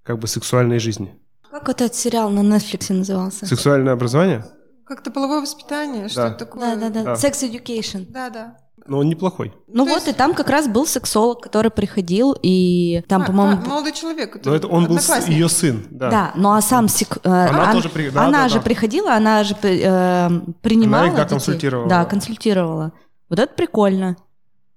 как 0.02 0.18
бы 0.18 0.26
сексуальной 0.28 0.78
жизни? 0.78 1.14
Как 1.50 1.68
этот 1.68 1.94
сериал 1.94 2.30
на 2.30 2.40
Netflix 2.40 2.92
назывался? 2.92 3.46
Сексуальное 3.46 3.92
образование? 3.92 4.44
Как-то 4.86 5.10
половое 5.10 5.40
воспитание, 5.40 6.08
что-то 6.08 6.30
Да. 6.30 6.34
такое. 6.34 6.76
Да, 6.76 6.76
да, 6.76 6.90
да. 6.90 7.04
Да. 7.04 7.12
Sex 7.14 7.50
Education. 7.50 8.06
Да, 8.10 8.28
да. 8.30 8.56
Но 8.86 8.98
он 8.98 9.08
неплохой. 9.08 9.52
Ну 9.66 9.84
То 9.84 9.90
вот, 9.92 9.96
есть- 9.96 10.08
и 10.08 10.12
там 10.12 10.34
как 10.34 10.50
раз 10.50 10.68
был 10.68 10.86
сексолог, 10.86 11.40
который 11.40 11.70
приходил, 11.70 12.36
и 12.42 13.02
там, 13.08 13.22
А, 13.22 13.24
по-моему... 13.24 13.62
а, 13.64 13.68
молодой 13.68 13.92
человек. 13.92 14.44
Но 14.44 14.54
это 14.54 14.68
он 14.68 14.86
был 14.86 14.98
ее 15.26 15.48
сын, 15.48 15.86
да. 15.90 16.10
Да, 16.10 16.32
ну 16.36 16.52
а 16.52 16.60
сам 16.60 16.88
сек- 16.88 17.18
э, 17.24 17.28
Она 17.30 17.70
ан- 17.70 17.72
тоже 17.76 17.88
при- 17.88 18.10
да, 18.10 18.26
она 18.26 18.42
да, 18.42 18.48
же 18.48 18.56
да. 18.56 18.60
приходила, 18.60 19.14
она 19.14 19.42
же 19.42 19.54
э, 19.62 20.28
принимала. 20.60 21.04
Она 21.04 21.08
их, 21.12 21.16
да, 21.16 21.22
детей. 21.24 21.30
консультировала. 21.34 21.88
Да, 21.88 22.04
консультировала. 22.04 22.92
Вот 23.30 23.38
это 23.38 23.54
прикольно. 23.54 24.16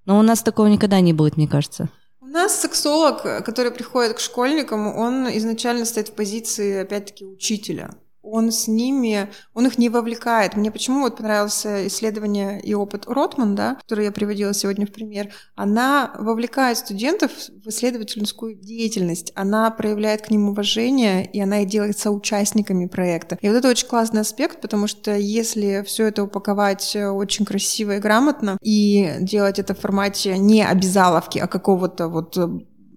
Но 0.06 0.18
у 0.20 0.22
нас 0.22 0.42
такого 0.42 0.68
никогда 0.68 1.02
не 1.02 1.12
будет, 1.12 1.36
мне 1.36 1.48
кажется. 1.50 1.90
У 2.22 2.28
нас 2.28 2.56
сексолог, 2.62 3.24
который 3.44 3.72
приходит 3.72 4.14
к 4.16 4.20
школьникам, 4.20 4.88
он 4.98 5.28
изначально 5.38 5.84
стоит 5.86 6.10
в 6.10 6.14
позиции, 6.14 6.80
опять-таки, 6.82 7.26
учителя. 7.26 7.90
Он 8.30 8.52
с 8.52 8.68
ними, 8.68 9.30
он 9.54 9.68
их 9.68 9.78
не 9.78 9.90
вовлекает. 9.90 10.56
Мне 10.56 10.72
почему 10.72 11.02
вот 11.02 11.18
понравился 11.18 11.88
исследование 11.88 12.60
и 12.62 12.74
опыт 12.74 13.06
Ротман, 13.08 13.56
да, 13.56 13.76
который 13.76 14.06
я 14.06 14.12
приводила 14.12 14.54
сегодня 14.54 14.86
в 14.86 14.92
пример. 14.92 15.30
Она 15.56 16.14
вовлекает 16.20 16.78
студентов 16.78 17.32
в 17.64 17.70
исследовательскую 17.70 18.56
деятельность. 18.56 19.32
Она 19.36 19.72
проявляет 19.72 20.24
к 20.24 20.30
ним 20.30 20.50
уважение, 20.50 21.26
и 21.26 21.40
она 21.40 21.62
их 21.62 21.70
делает 21.70 21.98
соучастниками 21.98 22.88
проекта. 22.88 23.38
И 23.42 23.48
вот 23.48 23.56
это 23.56 23.70
очень 23.70 23.88
классный 23.88 24.22
аспект, 24.22 24.62
потому 24.62 24.88
что 24.88 25.16
если 25.16 25.84
все 25.86 26.08
это 26.08 26.24
упаковать 26.24 26.96
э, 26.96 27.08
очень 27.08 27.46
красиво 27.46 27.96
и 27.96 28.00
грамотно 28.00 28.58
и 28.62 29.16
делать 29.22 29.60
это 29.60 29.74
в 29.74 29.80
формате 29.80 30.38
не 30.38 30.64
обязаловки, 30.64 31.40
а 31.40 31.48
какого-то 31.48 32.08
вот 32.08 32.38
э, 32.38 32.48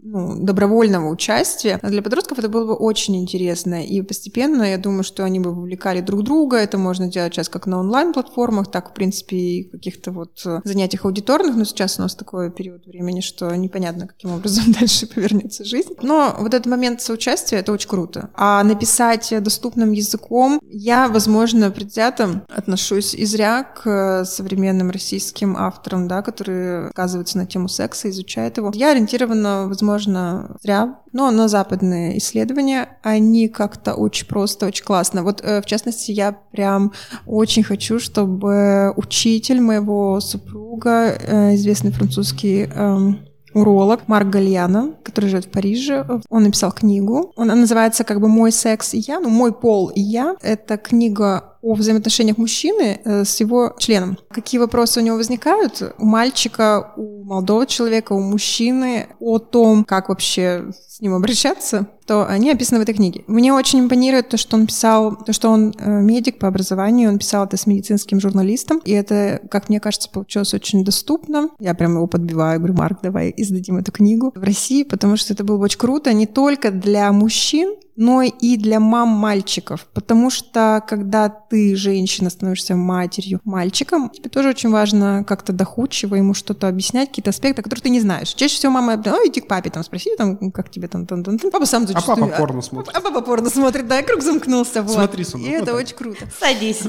ну, 0.02 0.36
добровольного 0.36 1.08
участия. 1.08 1.78
Для 1.82 2.02
подростков 2.02 2.38
это 2.38 2.48
было 2.48 2.66
бы 2.66 2.74
очень 2.74 3.16
интересно. 3.16 3.84
И 3.84 4.02
постепенно, 4.02 4.62
я 4.62 4.78
думаю, 4.78 5.04
что 5.04 5.24
они 5.24 5.40
бы 5.40 5.54
вовлекали 5.54 6.00
друг 6.00 6.22
друга. 6.22 6.56
Это 6.56 6.78
можно 6.78 7.08
делать 7.08 7.34
сейчас 7.34 7.48
как 7.48 7.66
на 7.66 7.78
онлайн-платформах, 7.80 8.70
так, 8.70 8.90
в 8.90 8.94
принципе, 8.94 9.36
и 9.36 9.64
каких-то 9.64 10.12
вот 10.12 10.40
э, 10.46 10.60
занятиях 10.64 11.04
аудиторных. 11.04 11.56
Но 11.56 11.64
сейчас 11.64 11.98
у 11.98 12.02
нас 12.02 12.14
такой 12.14 12.50
период 12.50 12.86
времени, 12.86 13.20
что 13.20 13.54
непонятно, 13.54 14.06
каким 14.06 14.32
образом 14.32 14.72
дальше 14.80 15.06
повернется 15.06 15.64
жизнь. 15.64 15.94
Но 16.02 16.34
вот 16.38 16.54
этот 16.54 16.66
момент 16.66 17.02
соучастия— 17.02 17.58
это 17.60 17.72
очень 17.72 17.88
круто. 17.88 18.30
А 18.34 18.62
написать 18.64 19.32
доступным 19.42 19.92
языком 19.92 20.60
я, 20.68 21.08
возможно, 21.08 21.70
предвзято 21.70 22.44
отношусь 22.48 23.14
и 23.14 23.24
зря 23.24 23.64
к 23.64 24.24
современным 24.24 24.90
российским 24.90 25.56
авторам, 25.56 26.08
да, 26.08 26.22
которые 26.22 26.90
сказываются 26.90 27.38
на 27.38 27.46
тему 27.46 27.68
секса, 27.68 28.08
изучают 28.10 28.56
его. 28.56 28.70
Я 28.74 28.92
ориентирована, 28.92 29.66
возможно, 29.66 29.89
зря, 29.98 30.98
но 31.12 31.30
на 31.30 31.48
западные 31.48 32.18
исследования. 32.18 32.98
Они 33.02 33.48
как-то 33.48 33.94
очень 33.94 34.26
просто, 34.26 34.66
очень 34.66 34.84
классно. 34.84 35.22
Вот, 35.22 35.40
э, 35.42 35.60
в 35.60 35.66
частности, 35.66 36.12
я 36.12 36.32
прям 36.52 36.92
очень 37.26 37.62
хочу, 37.62 37.98
чтобы 37.98 38.92
учитель 38.96 39.60
моего 39.60 40.20
супруга, 40.20 41.16
э, 41.20 41.54
известный 41.54 41.90
французский 41.90 42.68
эм, 42.74 43.20
уролог 43.54 44.06
Марк 44.06 44.28
Гальяно, 44.28 44.94
который 45.02 45.28
живет 45.28 45.46
в 45.46 45.50
Париже. 45.50 46.06
Он 46.28 46.44
написал 46.44 46.72
книгу. 46.72 47.32
Она 47.36 47.54
называется 47.54 48.04
как 48.04 48.20
бы 48.20 48.28
«Мой 48.28 48.52
секс 48.52 48.94
и 48.94 48.98
я», 48.98 49.20
ну, 49.20 49.28
«Мой 49.28 49.52
пол 49.52 49.88
и 49.88 50.00
я». 50.00 50.36
Это 50.42 50.76
книга 50.76 51.58
о 51.62 51.74
взаимоотношениях 51.74 52.38
мужчины 52.38 53.00
э, 53.04 53.24
с 53.24 53.38
его 53.40 53.74
членом. 53.78 54.18
Какие 54.30 54.58
вопросы 54.58 55.00
у 55.00 55.02
него 55.02 55.16
возникают? 55.16 55.82
У 55.98 56.06
мальчика, 56.06 56.92
у 56.96 57.24
молодого 57.24 57.66
человека, 57.66 58.12
у 58.12 58.20
мужчины 58.20 59.08
о 59.20 59.38
том, 59.38 59.84
как 59.84 60.08
вообще 60.08 60.70
с 60.88 61.00
ним 61.00 61.14
обращаться, 61.14 61.88
то 62.06 62.26
они 62.26 62.50
описаны 62.50 62.80
в 62.80 62.82
этой 62.82 62.94
книге. 62.94 63.24
Мне 63.26 63.52
очень 63.52 63.80
импонирует 63.80 64.28
то, 64.30 64.36
что 64.36 64.56
он 64.56 64.66
писал, 64.66 65.16
то, 65.16 65.32
что 65.32 65.50
он 65.50 65.74
э, 65.78 66.00
медик 66.00 66.38
по 66.38 66.48
образованию, 66.48 67.10
он 67.10 67.18
писал 67.18 67.44
это 67.44 67.56
с 67.56 67.66
медицинским 67.66 68.20
журналистом, 68.20 68.80
и 68.84 68.92
это, 68.92 69.40
как 69.50 69.68
мне 69.68 69.80
кажется, 69.80 70.10
получилось 70.10 70.54
очень 70.54 70.84
доступно. 70.84 71.50
Я 71.58 71.74
прям 71.74 71.94
его 71.94 72.06
подбиваю, 72.06 72.58
говорю, 72.58 72.74
Марк, 72.74 72.98
давай 73.02 73.32
издадим 73.36 73.76
эту 73.76 73.92
книгу 73.92 74.32
в 74.34 74.42
России, 74.42 74.82
потому 74.82 75.16
что 75.16 75.34
это 75.34 75.44
было 75.44 75.58
бы 75.58 75.64
очень 75.64 75.78
круто 75.78 76.12
не 76.12 76.26
только 76.26 76.70
для 76.70 77.12
мужчин, 77.12 77.76
но 78.00 78.22
и 78.22 78.56
для 78.56 78.80
мам 78.80 79.08
мальчиков. 79.08 79.86
Потому 79.92 80.30
что 80.30 80.82
когда 80.88 81.28
ты, 81.28 81.76
женщина, 81.76 82.30
становишься 82.30 82.74
матерью 82.74 83.42
мальчиком, 83.44 84.08
тебе 84.08 84.30
тоже 84.30 84.48
очень 84.48 84.70
важно 84.70 85.22
как-то 85.28 85.52
доходчиво 85.52 86.14
ему 86.14 86.32
что-то 86.32 86.66
объяснять, 86.66 87.10
какие-то 87.10 87.28
аспекты, 87.28 87.60
которые 87.60 87.82
ты 87.82 87.90
не 87.90 88.00
знаешь. 88.00 88.28
Чаще 88.28 88.56
всего 88.56 88.72
мама, 88.72 88.96
ну, 88.96 89.28
иди 89.28 89.42
к 89.42 89.48
папе, 89.48 89.68
там, 89.68 89.84
спроси, 89.84 90.16
там, 90.16 90.50
как 90.50 90.70
тебе 90.70 90.88
там, 90.88 91.06
там, 91.06 91.22
там, 91.22 91.38
там». 91.38 91.50
Папа 91.50 91.66
сам 91.66 91.82
А 91.82 91.86
зачастую... 91.88 92.16
папа 92.16 92.36
порно 92.38 92.62
смотрит. 92.62 92.96
А 92.96 93.00
папа 93.02 93.20
порно 93.20 93.50
смотрит, 93.50 93.86
да, 93.86 94.00
и 94.00 94.02
круг 94.02 94.22
замкнулся. 94.22 94.82
Вот. 94.82 94.94
Смотри, 94.94 95.22
сынок, 95.24 95.46
И 95.46 95.50
вот 95.50 95.56
это 95.56 95.66
так. 95.66 95.74
очень 95.74 95.96
круто. 95.96 96.26
Садись. 96.40 96.80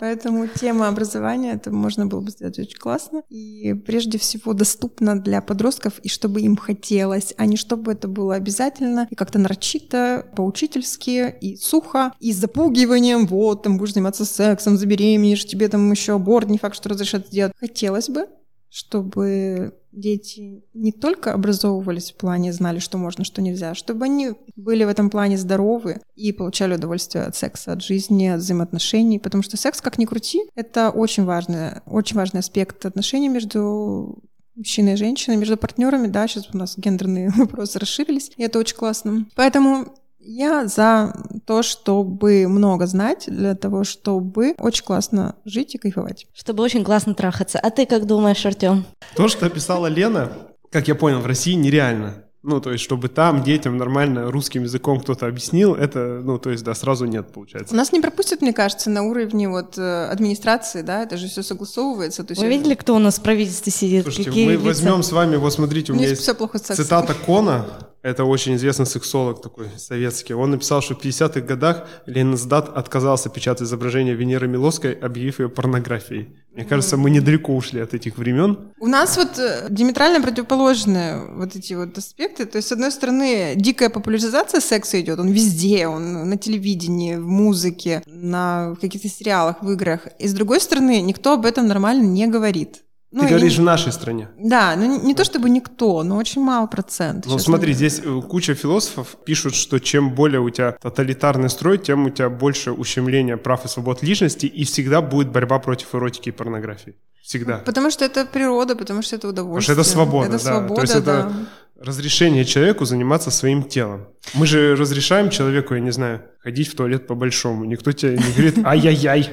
Поэтому 0.00 0.48
тема 0.48 0.88
образования, 0.88 1.52
это 1.52 1.70
можно 1.70 2.06
было 2.06 2.20
бы 2.20 2.30
сделать 2.30 2.58
очень 2.58 2.78
классно. 2.78 3.22
И 3.28 3.74
прежде 3.74 4.18
всего 4.18 4.54
доступно 4.54 5.20
для 5.20 5.42
подростков, 5.42 5.98
и 5.98 6.08
чтобы 6.08 6.40
им 6.40 6.56
хотелось, 6.56 7.34
а 7.36 7.44
не 7.44 7.58
чтобы 7.58 7.92
это 7.92 8.08
было 8.08 8.36
обязательно 8.36 9.06
и 9.10 9.14
как-то 9.14 9.38
нарочито, 9.38 10.24
по-учительски, 10.46 11.34
и 11.40 11.56
сухо, 11.56 12.12
и 12.20 12.32
с 12.32 12.36
запугиванием, 12.36 13.26
вот, 13.26 13.64
там 13.64 13.78
будешь 13.78 13.94
заниматься 13.94 14.24
сексом, 14.24 14.76
забеременеешь, 14.76 15.44
тебе 15.44 15.68
там 15.68 15.90
еще 15.90 16.14
аборт, 16.14 16.48
не 16.48 16.58
факт, 16.58 16.76
что 16.76 16.88
разрешат 16.88 17.26
сделать. 17.26 17.52
Хотелось 17.58 18.08
бы, 18.08 18.26
чтобы 18.68 19.74
дети 19.90 20.62
не 20.74 20.92
только 20.92 21.32
образовывались 21.32 22.12
в 22.12 22.16
плане, 22.16 22.52
знали, 22.52 22.78
что 22.78 22.98
можно, 22.98 23.24
что 23.24 23.42
нельзя, 23.42 23.74
чтобы 23.74 24.04
они 24.04 24.32
были 24.54 24.84
в 24.84 24.88
этом 24.88 25.10
плане 25.10 25.36
здоровы 25.36 26.00
и 26.14 26.32
получали 26.32 26.74
удовольствие 26.74 27.24
от 27.24 27.34
секса, 27.34 27.72
от 27.72 27.82
жизни, 27.82 28.26
от 28.26 28.40
взаимоотношений, 28.40 29.18
потому 29.18 29.42
что 29.42 29.56
секс, 29.56 29.80
как 29.80 29.98
ни 29.98 30.04
крути, 30.04 30.42
это 30.54 30.90
очень 30.90 31.24
важный, 31.24 31.80
очень 31.86 32.16
важный 32.16 32.40
аспект 32.40 32.86
отношений 32.86 33.28
между 33.28 34.22
мужчиной 34.54 34.94
и 34.94 34.96
женщиной, 34.96 35.36
между 35.36 35.56
партнерами, 35.56 36.06
да, 36.06 36.26
сейчас 36.26 36.48
у 36.52 36.56
нас 36.56 36.76
гендерные 36.76 37.30
вопросы 37.36 37.78
расширились, 37.78 38.30
и 38.36 38.42
это 38.42 38.58
очень 38.58 38.76
классно. 38.76 39.26
Поэтому 39.34 39.94
я 40.26 40.66
за 40.66 41.14
то, 41.46 41.62
чтобы 41.62 42.48
много 42.48 42.86
знать, 42.86 43.24
для 43.26 43.54
того, 43.54 43.84
чтобы 43.84 44.54
очень 44.58 44.84
классно 44.84 45.36
жить 45.44 45.74
и 45.74 45.78
кайфовать. 45.78 46.26
Чтобы 46.34 46.62
очень 46.62 46.84
классно 46.84 47.14
трахаться. 47.14 47.58
А 47.58 47.70
ты 47.70 47.86
как 47.86 48.06
думаешь, 48.06 48.44
Артем? 48.44 48.84
То, 49.14 49.28
что 49.28 49.46
описала 49.46 49.86
Лена, 49.86 50.32
как 50.70 50.88
я 50.88 50.94
понял, 50.94 51.20
в 51.20 51.26
России 51.26 51.54
нереально. 51.54 52.24
Ну, 52.42 52.60
то 52.60 52.70
есть, 52.70 52.84
чтобы 52.84 53.08
там 53.08 53.42
детям 53.42 53.76
нормально 53.76 54.30
русским 54.30 54.62
языком 54.62 55.00
кто-то 55.00 55.26
объяснил, 55.26 55.74
это, 55.74 56.20
ну, 56.22 56.38
то 56.38 56.50
есть, 56.50 56.62
да, 56.62 56.74
сразу 56.74 57.04
нет, 57.04 57.32
получается. 57.32 57.74
Нас 57.74 57.90
не 57.90 58.00
пропустят, 58.00 58.40
мне 58.40 58.52
кажется, 58.52 58.88
на 58.88 59.02
уровне 59.02 59.48
вот 59.48 59.76
э, 59.76 60.04
администрации, 60.06 60.82
да, 60.82 61.02
это 61.02 61.16
же 61.16 61.26
все 61.26 61.42
согласовывается. 61.42 62.22
То 62.22 62.32
есть 62.32 62.42
Вы 62.42 62.48
видели, 62.48 62.74
кто 62.74 62.94
у 62.94 63.00
нас 63.00 63.18
в 63.18 63.22
правительстве 63.22 63.72
сидит? 63.72 64.04
Слушайте, 64.04 64.30
Какие 64.30 64.46
мы 64.46 64.52
лица? 64.52 64.64
возьмем 64.64 65.02
с 65.02 65.10
вами, 65.10 65.34
вот 65.34 65.52
смотрите, 65.54 65.90
у 65.90 65.96
у 65.96 65.98
меня 65.98 66.08
есть 66.08 66.22
все 66.22 66.34
плохо 66.34 66.60
цитата 66.60 67.14
Кона, 67.14 67.66
это 68.06 68.24
очень 68.24 68.54
известный 68.54 68.86
сексолог 68.86 69.42
такой 69.42 69.66
советский. 69.76 70.32
Он 70.34 70.52
написал, 70.52 70.80
что 70.80 70.94
в 70.94 71.04
50-х 71.04 71.40
годах 71.40 71.88
Ленинсдат 72.06 72.68
отказался 72.68 73.28
печатать 73.30 73.66
изображение 73.66 74.14
Венеры 74.14 74.46
Милоской, 74.46 74.92
объявив 74.92 75.40
ее 75.40 75.48
порнографией. 75.48 76.28
Мне 76.54 76.64
кажется, 76.64 76.96
мы 76.96 77.10
недалеко 77.10 77.54
ушли 77.54 77.80
от 77.80 77.94
этих 77.94 78.16
времен. 78.16 78.72
У 78.78 78.86
нас 78.86 79.16
вот 79.16 79.38
э, 79.38 79.66
диаметрально 79.70 80.22
противоположные 80.22 81.26
вот 81.34 81.56
эти 81.56 81.74
вот 81.74 81.98
аспекты. 81.98 82.46
То 82.46 82.58
есть, 82.58 82.68
с 82.68 82.72
одной 82.72 82.92
стороны, 82.92 83.54
дикая 83.56 83.90
популяризация 83.90 84.60
секса 84.60 85.00
идет, 85.00 85.18
он 85.18 85.28
везде, 85.28 85.88
он 85.88 86.30
на 86.30 86.36
телевидении, 86.38 87.16
в 87.16 87.26
музыке, 87.26 88.02
на 88.06 88.76
каких-то 88.80 89.08
сериалах, 89.08 89.62
в 89.62 89.70
играх. 89.72 90.06
И 90.20 90.28
с 90.28 90.32
другой 90.32 90.60
стороны, 90.60 91.02
никто 91.02 91.32
об 91.32 91.44
этом 91.44 91.66
нормально 91.66 92.04
не 92.04 92.28
говорит. 92.28 92.84
Ну, 93.12 93.20
Ты 93.20 93.26
и- 93.26 93.30
говоришь 93.30 93.56
в 93.58 93.62
нашей 93.62 93.92
стране. 93.92 94.28
Да, 94.38 94.74
ну 94.76 94.84
не- 94.98 95.06
не 95.06 95.14
то 95.14 95.24
чтобы 95.24 95.48
никто, 95.48 96.02
но 96.02 96.16
очень 96.16 96.42
мал 96.42 96.68
процент. 96.68 97.24
Ну 97.26 97.38
смотри, 97.38 97.72
говоря. 97.72 97.88
здесь 97.88 98.00
э, 98.04 98.20
куча 98.28 98.54
философов 98.54 99.16
пишут, 99.24 99.54
что 99.54 99.78
чем 99.78 100.14
более 100.14 100.40
у 100.40 100.50
тебя 100.50 100.72
тоталитарный 100.72 101.48
строй, 101.48 101.78
тем 101.78 102.06
у 102.06 102.10
тебя 102.10 102.28
больше 102.28 102.72
ущемления 102.72 103.36
прав 103.36 103.64
и 103.64 103.68
свобод 103.68 104.02
личности, 104.02 104.46
и 104.46 104.64
всегда 104.64 105.00
будет 105.00 105.30
борьба 105.30 105.58
против 105.60 105.94
эротики 105.94 106.28
и 106.30 106.32
порнографии. 106.32 106.94
Всегда. 107.22 107.58
Потому 107.58 107.90
что 107.90 108.04
это 108.04 108.26
природа, 108.26 108.74
потому 108.76 109.02
что 109.02 109.16
это 109.16 109.28
Потому 109.28 109.32
удовольствие. 109.50 109.74
что 109.74 109.80
это 109.82 109.90
свобода, 109.90 110.26
Это 110.26 110.44
да. 110.44 110.50
свобода, 110.52 110.74
То 110.74 110.80
есть 110.82 111.04
да. 111.04 111.18
это 111.20 111.32
разрешение 111.80 112.44
человеку 112.44 112.84
заниматься 112.84 113.30
своим 113.30 113.62
телом. 113.62 114.06
Мы 114.34 114.46
же 114.46 114.74
разрешаем 114.76 115.30
человеку, 115.30 115.74
я 115.74 115.80
не 115.80 115.92
знаю, 115.92 116.22
ходить 116.40 116.68
в 116.68 116.74
туалет 116.76 117.06
по-большому. 117.06 117.64
Никто 117.64 117.92
тебе 117.92 118.12
не 118.18 118.32
говорит 118.32 118.58
«ай-яй-яй». 118.64 119.30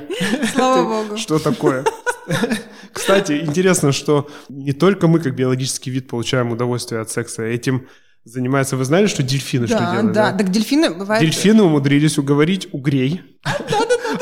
Слава 0.53 0.83
богу. 1.03 1.17
Что 1.17 1.39
такое? 1.39 1.83
Кстати, 2.93 3.41
интересно, 3.41 3.91
что 3.91 4.29
не 4.49 4.71
только 4.73 5.07
мы, 5.07 5.19
как 5.19 5.35
биологический 5.35 5.89
вид, 5.91 6.07
получаем 6.07 6.51
удовольствие 6.51 7.01
от 7.01 7.09
секса. 7.11 7.43
Этим 7.43 7.87
занимаются... 8.25 8.77
Вы 8.77 8.85
знали, 8.85 9.07
что 9.07 9.23
дельфины 9.23 9.67
что 9.67 9.79
Да, 9.79 9.91
делают? 9.91 10.13
да. 10.13 10.31
Так 10.31 10.49
дельфины 10.49 10.89
бывают... 10.91 11.21
Дельфины 11.21 11.63
умудрились 11.63 12.17
уговорить 12.17 12.67
угрей 12.71 13.21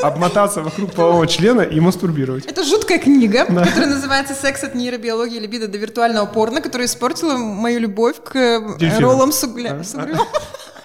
обмотаться 0.00 0.62
вокруг 0.62 0.92
полового 0.92 1.26
члена 1.26 1.60
и 1.60 1.78
мастурбировать. 1.80 2.46
Это 2.46 2.64
жуткая 2.64 2.98
книга, 2.98 3.44
которая 3.44 3.86
называется 3.86 4.34
«Секс 4.34 4.64
от 4.64 4.74
нейробиологии 4.74 5.38
либидо 5.38 5.68
до 5.68 5.78
виртуального 5.78 6.26
порно», 6.26 6.60
которая 6.60 6.86
испортила 6.88 7.36
мою 7.36 7.78
любовь 7.80 8.16
к 8.24 8.34
э, 8.34 8.76
Дельфинам. 8.78 9.02
роллам 9.04 9.32
с 9.32 9.44
угля- 9.44 9.80
А, 9.80 9.84
с 9.84 9.94
а. 9.94 10.02
углем. 10.02 10.18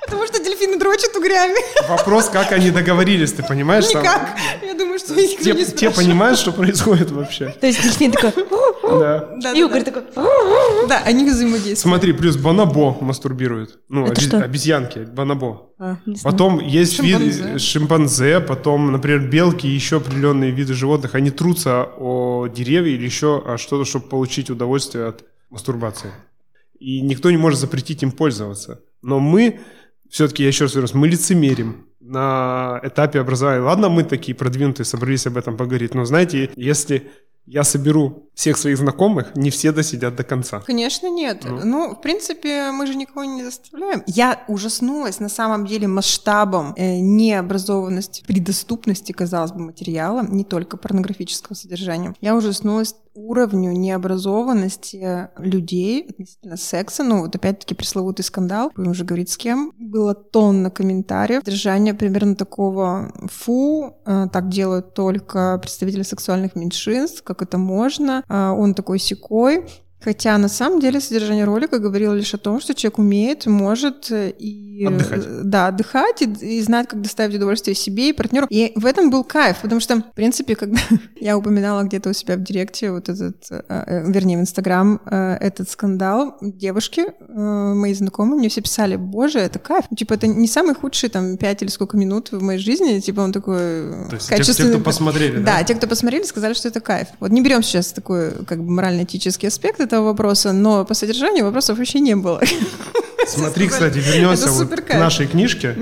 Потому 0.07 0.25
что 0.25 0.43
дельфины 0.43 0.77
дрочат 0.79 1.15
угрями. 1.15 1.59
Вопрос, 1.87 2.29
как 2.29 2.51
они 2.53 2.71
договорились, 2.71 3.33
ты 3.33 3.43
понимаешь? 3.43 3.85
там? 3.87 4.01
Никак. 4.01 4.37
Я 4.63 4.73
думаю, 4.73 4.97
что 4.99 5.13
их 5.13 5.37
Те, 5.39 5.51
никто 5.51 5.59
не 5.59 5.65
те 5.65 5.65
спрашивает. 5.65 5.95
понимают, 5.95 6.39
что 6.39 6.51
происходит 6.53 7.11
вообще. 7.11 7.49
То 7.59 7.67
есть 7.67 7.83
дельфин 7.83 8.11
такой... 8.11 8.31
Да. 8.83 9.51
И 9.53 9.61
угорь 9.63 9.83
такой... 9.83 10.03
Да, 10.87 11.01
они 11.05 11.29
взаимодействуют. 11.29 11.79
Смотри, 11.79 12.13
плюс 12.13 12.37
бонобо 12.37 12.97
мастурбируют. 13.01 13.79
Ну, 13.89 14.05
обезьянки, 14.05 14.99
бонобо. 14.99 15.69
А, 15.79 15.97
не 16.05 16.15
знаю. 16.15 16.33
Потом 16.33 16.59
есть 16.59 16.95
Шимпанзе. 16.95 17.43
виды 17.43 17.59
шимпанзе, 17.59 18.39
потом, 18.39 18.91
например, 18.91 19.27
белки 19.29 19.67
и 19.67 19.71
еще 19.71 19.97
определенные 19.97 20.49
виды 20.51 20.73
животных, 20.73 21.13
они 21.13 21.29
трутся 21.29 21.87
о 21.99 22.47
деревья 22.47 22.91
или 22.93 23.05
еще 23.05 23.43
что-то, 23.57 23.85
чтобы 23.85 24.07
получить 24.07 24.49
удовольствие 24.49 25.05
от 25.07 25.23
мастурбации. 25.51 26.09
И 26.79 27.01
никто 27.01 27.29
не 27.29 27.37
может 27.37 27.59
запретить 27.59 28.01
им 28.03 28.11
пользоваться. 28.11 28.81
Но 29.03 29.19
мы, 29.19 29.59
все-таки, 30.09 30.43
я 30.43 30.49
еще 30.49 30.65
раз 30.65 30.73
говорю, 30.73 30.89
мы 30.93 31.07
лицемерим 31.07 31.87
на 31.99 32.79
этапе 32.83 33.19
образования. 33.19 33.61
Ладно, 33.61 33.89
мы 33.89 34.03
такие 34.03 34.35
продвинутые, 34.35 34.85
собрались 34.85 35.27
об 35.27 35.37
этом 35.37 35.57
поговорить, 35.57 35.93
но 35.93 36.05
знаете, 36.05 36.49
если 36.55 37.11
я 37.47 37.63
соберу 37.63 38.29
всех 38.35 38.57
своих 38.57 38.77
знакомых, 38.77 39.35
не 39.35 39.49
все 39.49 39.71
досидят 39.71 40.15
до 40.15 40.23
конца. 40.23 40.59
Конечно, 40.59 41.09
нет. 41.09 41.45
Ну. 41.45 41.61
Ну. 41.63 41.95
в 41.95 42.01
принципе, 42.01 42.71
мы 42.71 42.85
же 42.85 42.95
никого 42.95 43.23
не 43.23 43.43
заставляем. 43.43 44.03
Я 44.05 44.43
ужаснулась 44.49 45.21
на 45.21 45.29
самом 45.29 45.65
деле 45.65 45.87
масштабом 45.87 46.73
э, 46.75 46.99
необразованности, 46.99 48.23
при 48.27 48.41
доступности, 48.41 49.13
казалось 49.13 49.53
бы, 49.53 49.61
материала, 49.61 50.25
не 50.27 50.43
только 50.43 50.75
порнографического 50.75 51.55
содержания. 51.55 52.13
Я 52.19 52.35
ужаснулась 52.35 52.95
уровню 53.17 53.71
необразованности 53.71 55.29
людей 55.37 56.05
относительно 56.09 56.57
секса. 56.57 57.03
Ну, 57.03 57.21
вот 57.21 57.35
опять-таки 57.35 57.73
пресловутый 57.73 58.23
скандал, 58.23 58.71
будем 58.75 58.91
уже 58.91 59.03
говорить 59.03 59.29
с 59.29 59.37
кем. 59.37 59.73
Было 59.77 60.13
тонна 60.13 60.69
комментариев, 60.69 61.41
содержание 61.43 61.93
примерно 61.93 62.35
такого 62.35 63.11
«фу, 63.25 63.97
э, 64.05 64.27
так 64.31 64.49
делают 64.49 64.93
только 64.93 65.57
представители 65.59 66.03
сексуальных 66.03 66.55
меньшинств, 66.55 67.23
как 67.23 67.41
это 67.41 67.57
можно, 67.57 68.23
А, 68.27 68.53
он 68.53 68.73
такой 68.73 68.99
секой». 68.99 69.65
Хотя 69.99 70.37
на 70.37 70.47
самом 70.47 70.79
деле 70.79 71.01
содержание 71.01 71.43
ролика 71.43 71.79
говорило 71.79 72.13
лишь 72.13 72.33
о 72.33 72.37
том, 72.37 72.59
что 72.61 72.75
человек 72.75 72.99
умеет, 72.99 73.45
может 73.47 74.11
э, 74.11 74.29
и 74.29 74.85
Отдыхать. 74.85 75.23
э, 75.25 75.41
да, 75.43 75.67
отдыхать 75.67 76.21
и, 76.21 76.25
и 76.25 76.61
знать, 76.61 76.87
как 76.87 77.01
доставить 77.01 77.35
удовольствие 77.35 77.73
себе 77.73 78.09
и 78.09 78.13
партнеру. 78.13 78.45
И 78.51 78.73
в 78.75 78.85
этом 78.85 79.09
был 79.09 79.23
кайф, 79.23 79.57
потому 79.61 79.81
что, 79.81 79.95
в 79.97 80.13
принципе, 80.13 80.55
когда 80.55 80.79
я 81.19 81.35
упоминала 81.35 81.81
где-то 81.83 82.09
у 82.11 82.13
себя 82.13 82.35
в 82.35 82.43
директе 82.43 82.91
вот 82.91 83.09
этот, 83.09 83.37
э, 83.49 84.03
вернее, 84.07 84.37
в 84.37 84.41
Инстаграм 84.41 85.01
этот 85.07 85.69
скандал, 85.69 86.37
девушки, 86.41 87.05
мои 87.27 87.93
знакомые, 87.93 88.37
мне 88.39 88.49
все 88.49 88.61
писали, 88.61 88.97
боже, 88.97 89.39
это 89.39 89.57
кайф. 89.57 89.85
Ну, 89.89 89.97
Типа, 89.97 90.13
это 90.13 90.27
не 90.27 90.47
самый 90.47 90.75
худший 90.75 91.09
там 91.09 91.37
пять 91.37 91.63
или 91.63 91.69
сколько 91.69 91.97
минут 91.97 92.31
в 92.31 92.41
моей 92.41 92.59
жизни, 92.59 92.99
типа, 92.99 93.21
он 93.21 93.31
такой 93.31 93.57
То 93.57 94.09
есть 94.13 94.27
те, 94.29 94.35
те, 94.35 94.37
качественный. 94.37 94.73
кто 94.75 94.83
посмотрели, 94.83 95.37
да? 95.39 95.57
Да, 95.57 95.63
те, 95.63 95.73
кто 95.73 95.87
посмотрели, 95.87 96.23
сказали, 96.23 96.53
что 96.53 96.67
это 96.67 96.81
кайф. 96.81 97.07
Вот 97.19 97.31
не 97.31 97.41
берем 97.41 97.63
сейчас 97.63 97.91
такой 97.93 98.31
как 98.45 98.59
бы 98.59 98.69
морально-этический 98.69 99.47
аспект 99.47 99.79
этого 99.87 100.05
вопроса, 100.05 100.53
но 100.53 100.85
по 100.85 100.93
содержанию 100.93 101.45
вопросов 101.45 101.77
вообще 101.77 101.99
не 101.99 102.15
было. 102.15 102.41
Смотри, 103.27 103.67
кстати, 103.67 103.97
вернемся 103.97 104.49
вот 104.51 104.69
к 104.81 104.93
нашей 104.93 105.27
книжке. 105.27 105.75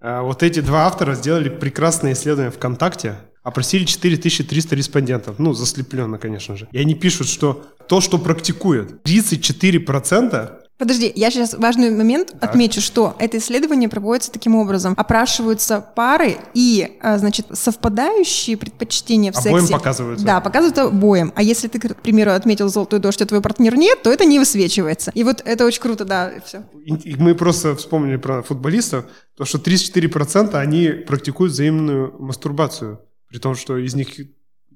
А, 0.00 0.22
Вот 0.22 0.42
эти 0.42 0.60
два 0.60 0.86
автора 0.86 1.14
сделали 1.14 1.48
прекрасное 1.48 2.12
исследование 2.14 2.50
ВКонтакте. 2.50 3.16
Опросили 3.42 3.84
4300 3.84 4.76
респондентов. 4.76 5.38
Ну, 5.38 5.52
заслепленно, 5.54 6.18
конечно 6.18 6.56
же. 6.56 6.68
И 6.72 6.78
они 6.78 6.94
пишут, 6.94 7.28
что 7.28 7.64
то, 7.88 8.00
что 8.00 8.18
практикуют, 8.18 9.00
34% 9.06 10.50
Подожди, 10.80 11.12
я 11.14 11.30
сейчас 11.30 11.52
важный 11.52 11.90
момент 11.90 12.32
Так. 12.40 12.50
отмечу, 12.50 12.80
что 12.80 13.14
это 13.18 13.36
исследование 13.36 13.90
проводится 13.90 14.32
таким 14.32 14.56
образом. 14.56 14.94
Опрашиваются 14.96 15.84
пары 15.94 16.38
и, 16.54 16.96
а, 17.02 17.18
значит, 17.18 17.46
совпадающие 17.52 18.56
предпочтения 18.56 19.30
в 19.30 19.36
Обоим 19.36 19.58
сексе. 19.60 19.74
показываются. 19.74 20.24
Да, 20.24 20.40
показывают 20.40 20.78
обоим. 20.78 21.34
А 21.36 21.42
если 21.42 21.68
ты, 21.68 21.78
к 21.78 21.96
примеру, 21.96 22.32
отметил 22.32 22.68
золотой 22.68 22.98
дождь, 22.98 23.20
а 23.20 23.26
твой 23.26 23.42
партнер 23.42 23.76
нет, 23.76 24.02
то 24.02 24.10
это 24.10 24.24
не 24.24 24.38
высвечивается. 24.38 25.12
И 25.14 25.22
вот 25.22 25.42
это 25.44 25.66
очень 25.66 25.82
круто, 25.82 26.06
да, 26.06 26.32
все. 26.46 26.62
И 26.86 27.10
и 27.10 27.16
мы 27.16 27.34
просто 27.34 27.76
вспомнили 27.76 28.16
про 28.16 28.42
футболистов, 28.42 29.04
то, 29.36 29.44
что 29.44 29.58
34% 29.58 30.54
они 30.54 30.88
практикуют 30.88 31.52
взаимную 31.52 32.14
мастурбацию, 32.18 33.00
при 33.28 33.36
том, 33.36 33.54
что 33.54 33.76
из 33.76 33.94
них 33.94 34.08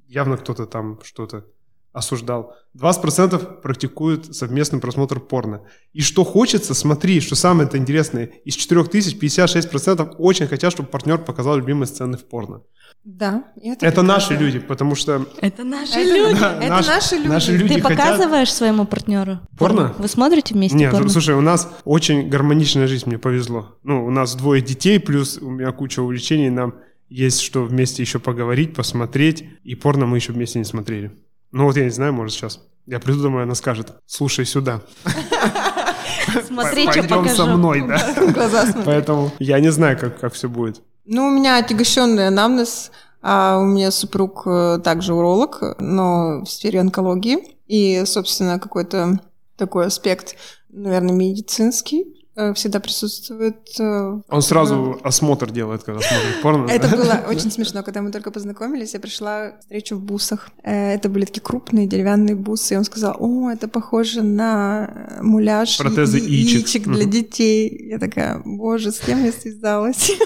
явно 0.07 0.37
кто-то 0.37 0.67
там 0.67 1.01
что-то 1.03 1.47
осуждал. 1.95 2.55
20% 2.77 3.63
практикуют 3.63 4.35
совместный 4.37 4.81
просмотр 4.81 5.21
порно. 5.21 5.63
И 5.93 6.03
что 6.03 6.25
хочется, 6.25 6.75
смотри, 6.75 7.21
что 7.21 7.37
самое 7.37 7.67
это 7.69 7.79
интересное, 7.79 8.27
из 8.45 8.57
4000 8.57 9.17
56% 9.17 10.17
очень 10.19 10.47
хотят, 10.49 10.73
чтобы 10.73 10.89
партнер 10.91 11.19
показал 11.19 11.57
любимые 11.57 11.87
сцены 11.87 12.19
в 12.19 12.25
порно. 12.25 12.63
Да. 13.05 13.45
Это 13.63 13.79
прекрасно. 13.79 14.03
наши 14.03 14.35
люди, 14.35 14.59
потому 14.59 14.95
что 14.97 15.27
Это 15.41 15.63
наши 15.63 15.93
Это- 15.93 16.17
люди. 16.31 16.41
Да, 16.41 16.59
это 16.59 16.69
наш- 16.69 16.87
наши 16.87 17.15
люди. 17.17 17.29
наши 17.29 17.53
люди 17.57 17.75
Ты 17.75 17.81
хотят- 17.83 17.99
показываешь 17.99 18.53
своему 18.53 18.87
партнеру 18.87 19.39
Порно? 19.59 19.95
Вы 19.99 20.09
смотрите 20.09 20.55
вместе 20.55 20.77
Нет, 20.77 20.91
порно? 20.91 21.09
слушай, 21.09 21.35
у 21.35 21.41
нас 21.43 21.71
очень 21.85 22.29
гармоничная 22.29 22.87
жизнь, 22.89 23.05
мне 23.07 23.19
повезло. 23.19 23.77
Ну, 23.85 24.05
у 24.07 24.11
нас 24.11 24.35
двое 24.35 24.63
детей, 24.63 24.99
плюс 24.99 25.39
у 25.39 25.51
меня 25.51 25.71
куча 25.73 26.01
увлечений, 26.01 26.51
нам 26.51 26.75
есть 27.11 27.41
что 27.43 27.63
вместе 27.65 28.03
еще 28.03 28.19
поговорить, 28.19 28.75
посмотреть, 28.75 29.45
и 29.63 29.75
порно 29.75 30.07
мы 30.07 30.17
еще 30.17 30.33
вместе 30.33 30.59
не 30.59 30.65
смотрели. 30.65 31.13
Ну 31.55 31.67
вот 31.67 31.77
я 31.77 31.85
не 31.85 31.91
знаю, 31.91 32.13
может 32.13 32.35
сейчас. 32.35 32.59
Я 32.85 32.99
приду 32.99 33.23
домой, 33.23 33.45
она 33.45 33.55
скажет, 33.55 33.93
слушай 34.07 34.45
сюда, 34.45 34.83
Смотри, 36.49 36.91
что 36.91 37.05
пойдем 37.05 37.29
со 37.29 37.47
мной, 37.47 37.87
да. 37.87 38.75
Поэтому 38.85 39.31
я 39.39 39.61
не 39.61 39.71
знаю, 39.71 39.97
как, 39.97 40.19
как 40.19 40.33
все 40.33 40.49
будет. 40.49 40.83
Ну, 41.05 41.29
у 41.29 41.31
меня 41.31 41.59
отягощенный 41.59 42.27
анамнез, 42.27 42.91
а 43.23 43.61
у 43.61 43.67
меня 43.67 43.93
супруг 43.93 44.43
э, 44.47 44.81
также 44.83 45.15
уролог, 45.15 45.63
но 45.79 46.41
в 46.41 46.47
сфере 46.47 46.81
онкологии. 46.81 47.39
И, 47.69 48.03
собственно, 48.05 48.59
какой-то 48.59 49.21
такой 49.57 49.87
аспект, 49.87 50.35
наверное, 50.71 51.15
медицинский 51.15 52.14
всегда 52.55 52.81
присутствует. 52.81 53.59
э, 53.79 54.21
Он 54.29 54.43
сразу 54.43 54.99
осмотр 55.03 55.51
делает, 55.51 55.85
когда 55.85 56.01
смотрит 56.01 56.43
порно. 56.43 56.71
Это 56.71 56.89
было 56.89 57.25
очень 57.29 57.51
смешно, 57.51 57.83
когда 57.83 58.03
мы 58.03 58.11
только 58.11 58.31
познакомились, 58.31 58.95
я 58.95 59.01
пришла 59.01 59.53
встречу 59.61 59.97
в 59.97 60.01
бусах. 60.03 60.51
Э, 60.63 60.95
Это 60.95 61.09
были 61.09 61.25
такие 61.25 61.43
крупные 61.43 61.87
деревянные 61.87 62.35
бусы, 62.35 62.75
и 62.75 62.77
он 62.77 62.85
сказал, 62.85 63.17
о, 63.19 63.51
это 63.51 63.69
похоже 63.69 64.23
на 64.23 64.91
э, 65.19 65.23
муляж 65.23 65.79
Протезы 65.79 66.19
и- 66.19 66.33
яичек. 66.33 66.85
для 66.85 67.05
детей. 67.05 67.89
Я 67.91 67.99
такая, 67.99 68.41
боже, 68.45 68.91
с 68.91 68.99
кем 69.01 69.25
я 69.25 69.33
связалась? 69.33 70.11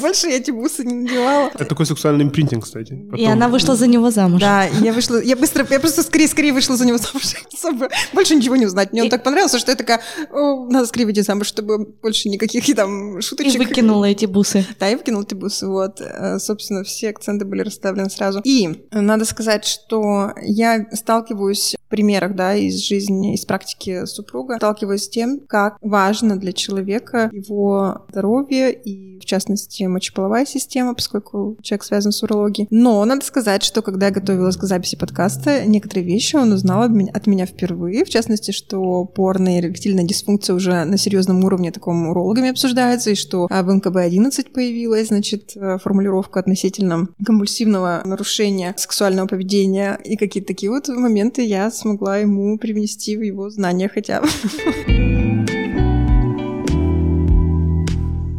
Больше 0.00 0.28
я 0.28 0.36
эти 0.36 0.50
бусы 0.50 0.84
не 0.84 0.94
надевала. 0.94 1.48
Это 1.54 1.64
такой 1.64 1.86
сексуальный 1.86 2.24
импринтинг, 2.24 2.64
кстати. 2.64 2.98
И 3.16 3.24
она 3.24 3.48
вышла 3.48 3.76
за 3.76 3.86
него 3.86 4.10
замуж. 4.10 4.40
Да, 4.40 4.66
и 4.66 4.82
я 4.84 4.92
вышла, 4.92 5.20
я 5.22 5.36
быстро, 5.36 5.66
я 5.70 5.80
просто 5.80 6.02
скорее-скорее 6.02 6.52
вышла 6.52 6.76
за 6.76 6.86
него 6.86 6.98
замуж, 6.98 7.22
чтобы 7.58 7.88
больше 8.12 8.34
ничего 8.34 8.56
не 8.56 8.66
узнать. 8.66 8.92
Мне 8.92 9.02
он 9.02 9.08
И- 9.08 9.10
так 9.10 9.22
понравился, 9.22 9.58
что 9.58 9.72
я 9.72 9.76
такая, 9.76 10.00
«О, 10.32 10.66
надо 10.70 10.86
скорее 10.86 11.06
выйти 11.06 11.20
замуж, 11.20 11.46
чтобы 11.46 11.78
больше 12.02 12.28
никаких 12.28 12.64
там 12.76 13.18
И 13.18 13.22
шуточек. 13.22 13.58
выкинула 13.58 14.04
эти 14.06 14.26
бусы. 14.26 14.64
Да, 14.78 14.86
я 14.88 14.96
выкинул 14.96 15.22
эти 15.22 15.34
бусы, 15.34 15.66
вот. 15.66 16.00
Э, 16.00 16.38
Собственно, 16.38 16.84
все 16.84 17.10
акценты 17.10 17.44
были 17.44 17.62
расставлены 17.62 18.10
сразу. 18.10 18.40
И 18.44 18.86
надо 18.92 19.24
сказать, 19.24 19.64
что 19.64 20.32
я 20.42 20.86
сталкиваюсь 20.92 21.76
в 21.86 21.90
примерах, 21.90 22.34
да, 22.36 22.54
из 22.54 22.76
жизни, 22.78 23.34
из 23.34 23.44
практики 23.44 24.04
супруга, 24.06 24.56
сталкиваюсь 24.56 25.04
с 25.04 25.08
тем, 25.08 25.40
как 25.48 25.76
важно 25.80 26.36
для 26.36 26.52
человека 26.52 27.28
его 27.32 28.06
здоровье 28.10 28.72
и, 28.72 29.19
частности, 29.30 29.84
мочеполовая 29.84 30.44
система, 30.44 30.94
поскольку 30.94 31.56
человек 31.62 31.84
связан 31.84 32.12
с 32.12 32.22
урологией. 32.22 32.66
Но 32.70 33.04
надо 33.04 33.24
сказать, 33.24 33.62
что 33.62 33.80
когда 33.82 34.06
я 34.06 34.12
готовилась 34.12 34.56
к 34.56 34.64
записи 34.64 34.96
подкаста, 34.96 35.64
некоторые 35.64 36.04
вещи 36.04 36.36
он 36.36 36.52
узнал 36.52 36.82
от 36.82 37.26
меня, 37.26 37.46
впервые, 37.46 38.04
в 38.04 38.08
частности, 38.08 38.50
что 38.50 39.04
порно 39.04 39.56
и 39.56 39.60
эректильная 39.60 40.04
дисфункция 40.04 40.54
уже 40.54 40.84
на 40.84 40.98
серьезном 40.98 41.44
уровне 41.44 41.70
таком 41.70 42.08
урологами 42.08 42.50
обсуждается, 42.50 43.10
и 43.10 43.14
что 43.14 43.46
а, 43.50 43.62
в 43.62 43.70
НКБ-11 43.70 44.50
появилась, 44.52 45.08
значит, 45.08 45.52
э, 45.54 45.78
формулировка 45.78 46.40
относительно 46.40 47.08
компульсивного 47.24 48.02
нарушения 48.04 48.74
сексуального 48.76 49.28
поведения, 49.28 49.98
и 50.04 50.16
какие-то 50.16 50.48
такие 50.48 50.70
вот 50.70 50.88
моменты 50.88 51.42
я 51.42 51.70
смогла 51.70 52.18
ему 52.18 52.58
привнести 52.58 53.16
в 53.16 53.22
его 53.22 53.50
знания 53.50 53.88
хотя 53.88 54.20
бы. 54.20 54.28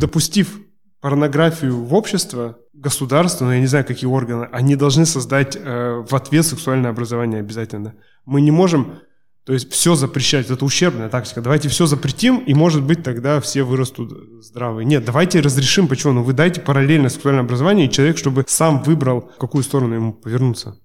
допустив 0.01 0.70
порнографию 1.01 1.83
в 1.83 1.93
общество, 1.93 2.57
государство, 2.73 3.45
ну 3.45 3.51
я 3.51 3.59
не 3.59 3.65
знаю, 3.65 3.85
какие 3.85 4.09
органы, 4.09 4.47
они 4.51 4.75
должны 4.75 5.05
создать 5.05 5.55
э, 5.55 6.05
в 6.07 6.15
ответ 6.15 6.45
сексуальное 6.45 6.91
образование 6.91 7.39
обязательно. 7.39 7.95
Мы 8.25 8.41
не 8.41 8.51
можем, 8.51 8.99
то 9.43 9.53
есть 9.53 9.71
все 9.71 9.95
запрещать, 9.95 10.49
это 10.49 10.63
ущербная 10.63 11.09
тактика. 11.09 11.41
Давайте 11.41 11.69
все 11.69 11.87
запретим, 11.87 12.37
и 12.37 12.53
может 12.53 12.83
быть 12.83 13.03
тогда 13.03 13.41
все 13.41 13.63
вырастут 13.63 14.13
здравые. 14.43 14.85
Нет, 14.85 15.03
давайте 15.03 15.41
разрешим, 15.41 15.87
почему? 15.87 16.13
Ну 16.13 16.23
вы 16.23 16.33
дайте 16.33 16.61
параллельно 16.61 17.09
сексуальное 17.09 17.43
образование, 17.43 17.87
и 17.87 17.91
человек, 17.91 18.17
чтобы 18.17 18.45
сам 18.47 18.83
выбрал, 18.83 19.31
в 19.35 19.39
какую 19.39 19.63
сторону 19.63 19.95
ему 19.95 20.13
повернуться. 20.13 20.77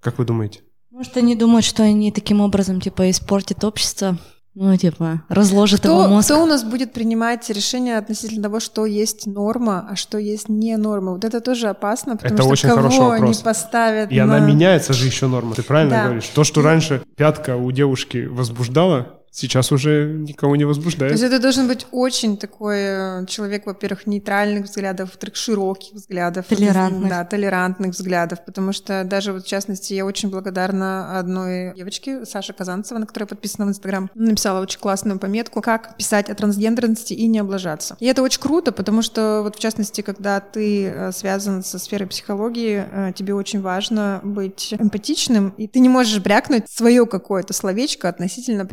Как 0.00 0.18
вы 0.18 0.26
думаете? 0.26 0.60
Может, 0.90 1.16
они 1.16 1.36
думают, 1.36 1.64
что 1.64 1.82
они 1.82 2.12
таким 2.12 2.40
образом, 2.40 2.80
типа, 2.80 3.08
испортят 3.10 3.64
общество, 3.64 4.18
Ну, 4.60 4.76
типа, 4.76 5.22
разложит 5.28 5.78
кто, 5.80 5.88
его 6.02 6.08
мозг. 6.14 6.26
Кто 6.26 6.42
у 6.42 6.46
нас 6.46 6.64
будет 6.64 6.92
принимать 6.92 7.48
решение 7.48 7.96
относительно 7.96 8.42
того, 8.42 8.58
что 8.58 8.86
есть 8.86 9.26
норма, 9.26 9.86
а 9.88 9.94
что 9.94 10.18
есть 10.18 10.48
не 10.48 10.76
норма? 10.76 11.12
Вот 11.12 11.24
это 11.24 11.40
тоже 11.40 11.68
опасно, 11.68 12.16
потому 12.16 12.34
это 12.34 12.42
что 12.42 12.50
очень 12.52 12.68
кого 12.68 12.80
хороший 12.82 12.98
вопрос. 13.00 13.36
они 13.36 13.44
поставят 13.44 14.10
И 14.10 14.18
на... 14.18 14.24
она 14.24 14.40
меняется 14.40 14.92
же 14.94 15.06
еще 15.06 15.28
норма. 15.28 15.54
Ты 15.54 15.62
правильно 15.62 15.94
Да. 15.94 16.04
говоришь? 16.06 16.26
То, 16.34 16.42
что 16.42 16.60
раньше 16.60 17.02
пятка 17.16 17.56
у 17.56 17.70
девушки 17.70 18.26
возбуждала, 18.28 19.17
сейчас 19.30 19.72
уже 19.72 20.06
никого 20.06 20.56
не 20.56 20.64
То 20.64 20.68
возбуждает. 20.68 21.12
есть 21.12 21.24
это 21.24 21.40
должен 21.40 21.68
быть 21.68 21.86
очень 21.90 22.36
такой 22.36 22.76
э, 22.78 23.26
человек, 23.26 23.66
во-первых, 23.66 24.06
нейтральных 24.06 24.64
взглядов, 24.64 25.10
во-вторых, 25.10 25.36
широких 25.36 25.94
взглядов. 25.94 26.46
Толерантных. 26.46 27.08
Да, 27.08 27.24
толерантных 27.24 27.92
взглядов, 27.92 28.44
потому 28.44 28.72
что 28.72 29.04
даже 29.04 29.32
вот 29.32 29.44
в 29.44 29.48
частности 29.48 29.94
я 29.94 30.04
очень 30.04 30.30
благодарна 30.30 31.18
одной 31.18 31.74
девочке, 31.74 32.24
Саше 32.24 32.52
Казанцева, 32.52 32.98
на 32.98 33.06
которой 33.06 33.24
подписана 33.24 33.66
в 33.66 33.70
Инстаграм, 33.70 34.10
написала 34.14 34.60
очень 34.60 34.80
классную 34.80 35.18
пометку, 35.18 35.60
как 35.62 35.96
писать 35.96 36.30
о 36.30 36.34
трансгендерности 36.34 37.14
и 37.14 37.26
не 37.26 37.38
облажаться. 37.38 37.96
И 38.00 38.06
это 38.06 38.22
очень 38.22 38.40
круто, 38.40 38.72
потому 38.72 39.02
что 39.02 39.40
вот 39.42 39.56
в 39.56 39.58
частности, 39.60 40.00
когда 40.00 40.40
ты 40.40 40.86
э, 40.86 41.12
связан 41.12 41.62
со 41.62 41.78
сферой 41.78 42.08
психологии, 42.08 42.84
э, 42.90 43.12
тебе 43.14 43.34
очень 43.34 43.60
важно 43.60 44.20
быть 44.22 44.74
эмпатичным, 44.78 45.54
и 45.56 45.66
ты 45.66 45.80
не 45.80 45.88
можешь 45.88 46.20
брякнуть 46.20 46.68
свое 46.70 47.06
какое-то 47.06 47.52
словечко 47.52 48.08
относительно 48.08 48.64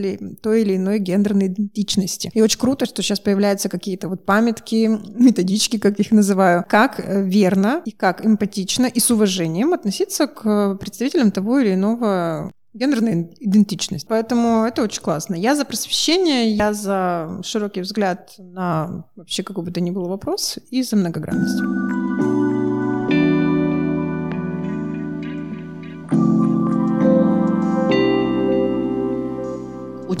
представителей 0.00 0.36
той 0.36 0.62
или 0.62 0.76
иной 0.76 0.98
гендерной 0.98 1.46
идентичности. 1.46 2.30
И 2.34 2.42
очень 2.42 2.58
круто, 2.58 2.86
что 2.86 3.02
сейчас 3.02 3.20
появляются 3.20 3.68
какие-то 3.68 4.08
вот 4.08 4.24
памятки, 4.24 4.88
методички, 5.14 5.78
как 5.78 5.98
их 6.00 6.10
называю, 6.10 6.64
как 6.68 7.00
э, 7.00 7.22
верно 7.22 7.82
и 7.84 7.90
как 7.90 8.24
эмпатично 8.24 8.86
и 8.86 9.00
с 9.00 9.10
уважением 9.10 9.72
относиться 9.72 10.26
к 10.26 10.76
представителям 10.76 11.30
того 11.30 11.60
или 11.60 11.74
иного 11.74 12.52
гендерной 12.72 13.34
идентичности. 13.40 14.06
Поэтому 14.08 14.64
это 14.64 14.82
очень 14.82 15.02
классно. 15.02 15.34
Я 15.34 15.56
за 15.56 15.64
просвещение, 15.64 16.52
я 16.52 16.72
за 16.72 17.40
широкий 17.42 17.80
взгляд 17.80 18.34
на 18.38 19.04
вообще 19.16 19.42
какой 19.42 19.64
бы 19.64 19.72
то 19.72 19.80
ни 19.80 19.90
был 19.90 20.08
вопрос 20.08 20.58
и 20.70 20.82
за 20.82 20.96
многогранность. 20.96 21.60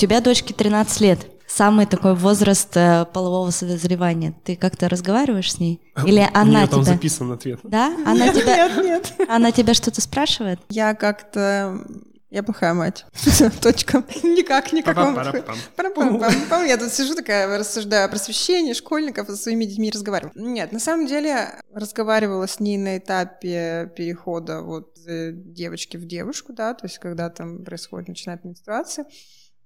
Тебя 0.00 0.20
дочке 0.22 0.54
13 0.54 1.00
лет. 1.02 1.26
Самый 1.46 1.84
такой 1.84 2.14
возраст 2.14 2.74
э, 2.76 3.04
полового 3.12 3.50
созревания. 3.50 4.34
Ты 4.44 4.56
как-то 4.56 4.88
разговариваешь 4.88 5.52
с 5.52 5.58
ней? 5.58 5.80
Или 6.06 6.20
У 6.20 6.28
она 6.32 6.60
нее 6.60 6.68
там 6.68 6.82
тебя... 6.82 6.94
записан 6.94 7.32
ответ. 7.32 7.60
Да? 7.64 7.94
Она 8.06 8.28
тебя... 8.32 8.68
Нет, 8.68 8.84
нет. 8.84 9.28
Она 9.28 9.52
тебя 9.52 9.74
что-то 9.74 10.00
спрашивает? 10.00 10.60
Я 10.70 10.94
как-то... 10.94 11.84
Я 12.30 12.44
плохая 12.44 12.72
мать. 12.72 13.04
Точка. 13.60 14.04
Никак, 14.22 14.72
никак. 14.72 14.96
Я 16.66 16.76
тут 16.78 16.92
сижу 16.92 17.16
такая, 17.16 17.58
рассуждаю 17.58 18.06
о 18.06 18.08
просвещении 18.08 18.72
школьников, 18.72 19.26
со 19.26 19.36
своими 19.36 19.64
детьми 19.64 19.90
разговариваю. 19.90 20.32
Нет, 20.36 20.70
на 20.70 20.78
самом 20.78 21.08
деле 21.08 21.60
разговаривала 21.74 22.46
с 22.46 22.60
ней 22.60 22.78
на 22.78 22.98
этапе 22.98 23.92
перехода 23.96 24.62
вот 24.62 24.96
из 24.96 25.34
девочки 25.34 25.96
в 25.96 26.06
девушку, 26.06 26.52
да, 26.52 26.74
то 26.74 26.86
есть 26.86 26.98
когда 26.98 27.28
там 27.30 27.64
происходит, 27.64 28.06
начинает 28.06 28.44
менструация. 28.44 29.06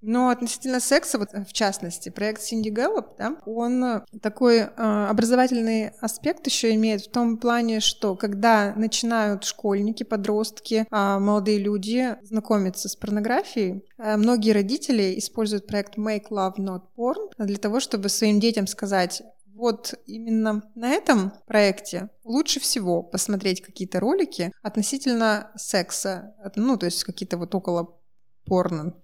Но 0.07 0.29
относительно 0.29 0.81
секса, 0.81 1.19
вот 1.19 1.31
в 1.33 1.53
частности, 1.55 2.11
проект 2.11 2.43
Cindy 2.43 2.69
Gallup, 2.69 3.07
да, 3.17 3.37
он 3.47 4.03
такой 4.21 4.59
э, 4.59 4.67
образовательный 5.09 5.93
аспект 6.01 6.47
еще 6.47 6.75
имеет 6.75 7.01
в 7.01 7.11
том 7.11 7.39
плане, 7.39 7.81
что 7.81 8.15
когда 8.15 8.75
начинают 8.77 9.45
школьники, 9.45 10.03
подростки, 10.03 10.87
э, 10.91 11.19
молодые 11.19 11.59
люди 11.59 12.17
знакомиться 12.23 12.91
с 12.91 12.97
порнографией, 12.97 13.83
э, 13.97 14.19
многие 14.19 14.51
родители 14.51 15.19
используют 15.19 15.67
проект 15.67 15.97
Make 15.97 16.29
Love 16.31 16.57
Not 16.59 16.83
Porn 16.99 17.31
для 17.39 17.57
того, 17.57 17.81
чтобы 17.81 18.11
своим 18.11 18.41
детям 18.41 18.67
сказать, 18.67 19.23
вот 19.55 19.95
именно 20.05 20.71
на 20.75 20.91
этом 20.91 21.33
проекте 21.47 22.11
лучше 22.25 22.61
всего 22.61 23.03
посмотреть 23.03 23.63
какие-то 23.63 24.01
ролики 24.01 24.53
относительно 24.63 25.51
секса, 25.57 26.35
ну, 26.57 26.77
то 26.77 26.85
есть 26.85 27.05
какие-то 27.05 27.39
вот 27.39 27.55
около 27.55 27.97
порно, 28.45 28.95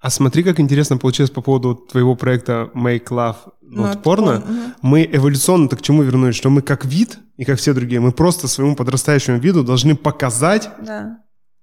А 0.00 0.08
смотри, 0.08 0.42
как 0.42 0.58
интересно 0.60 0.96
получилось 0.96 1.30
по 1.30 1.42
поводу 1.42 1.74
твоего 1.74 2.16
проекта 2.16 2.70
Make 2.74 3.08
Love 3.08 3.36
Not 3.62 4.02
Not 4.02 4.02
Porno. 4.02 4.36
porn, 4.36 4.38
мгм. 4.38 4.74
Мы 4.82 5.08
эволюционно-то 5.12 5.76
к 5.76 5.82
чему 5.82 6.02
вернулись? 6.02 6.34
Что 6.34 6.48
мы 6.48 6.62
как 6.62 6.86
вид, 6.86 7.18
и 7.36 7.44
как 7.44 7.58
все 7.58 7.74
другие, 7.74 8.00
мы 8.00 8.12
просто 8.12 8.48
своему 8.48 8.76
подрастающему 8.76 9.38
виду 9.38 9.62
должны 9.62 9.94
показать 9.94 10.70
Да. 10.84 11.18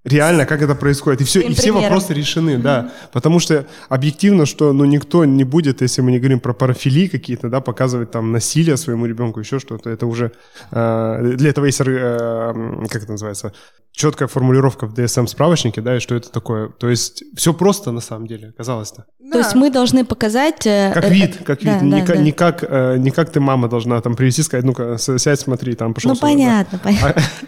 Реально, 0.07 0.45
как 0.45 0.61
это 0.61 0.75
происходит. 0.75 1.21
И 1.21 1.23
все, 1.23 1.41
и 1.41 1.53
все 1.53 1.63
примером. 1.63 1.83
вопросы 1.83 2.13
решены, 2.13 2.57
да. 2.57 2.91
Потому 3.11 3.39
что 3.39 3.65
объективно, 3.89 4.45
что 4.45 4.73
ну, 4.73 4.85
никто 4.85 5.25
не 5.25 5.43
будет, 5.43 5.81
если 5.81 6.01
мы 6.01 6.11
не 6.11 6.19
говорим 6.19 6.39
про 6.39 6.53
парафилии 6.53 7.07
какие-то, 7.07 7.49
да, 7.49 7.61
показывать 7.61 8.11
там 8.11 8.31
насилие 8.31 8.77
своему 8.77 9.05
ребенку, 9.05 9.39
еще 9.39 9.59
что-то. 9.59 9.89
Это 9.89 10.05
уже... 10.07 10.31
э, 10.71 11.33
для 11.35 11.49
этого 11.49 11.65
есть, 11.65 11.81
э, 11.81 12.53
как 12.89 13.03
это 13.03 13.11
называется, 13.11 13.53
четкая 13.91 14.27
формулировка 14.27 14.85
в 14.85 14.93
DSM-справочнике, 14.93 15.81
да, 15.81 15.97
и 15.97 15.99
что 15.99 16.15
это 16.15 16.31
такое. 16.31 16.69
То 16.69 16.89
есть 16.89 17.23
все 17.35 17.53
просто 17.53 17.91
на 17.91 18.01
самом 18.01 18.27
деле, 18.27 18.53
казалось-то. 18.57 19.05
То 19.31 19.39
есть 19.39 19.55
мы 19.55 19.69
должны 19.71 20.05
показать... 20.05 20.65
э, 20.65 20.91
Как 20.93 21.05
э, 21.05 21.09
вид, 21.09 21.37
как 21.43 21.61
да, 21.63 21.79
вид. 21.79 21.89
да, 21.89 21.99
не, 21.99 22.05
как, 22.05 22.15
да. 22.15 22.21
не, 22.21 22.31
как, 22.31 22.63
э, 22.63 22.97
не 22.97 23.11
как 23.11 23.31
ты 23.31 23.39
мама 23.39 23.67
должна 23.67 23.99
там 24.01 24.15
привести, 24.15 24.43
сказать, 24.43 24.65
ну-ка, 24.65 24.97
сядь, 24.97 25.39
смотри, 25.39 25.73
там 25.75 25.93
пошел. 25.93 26.09
Ну, 26.09 26.15
сюда, 26.15 26.27
да. 26.27 26.33
понятно, 26.33 26.79
понятно. 26.79 27.15
А, 27.17 27.47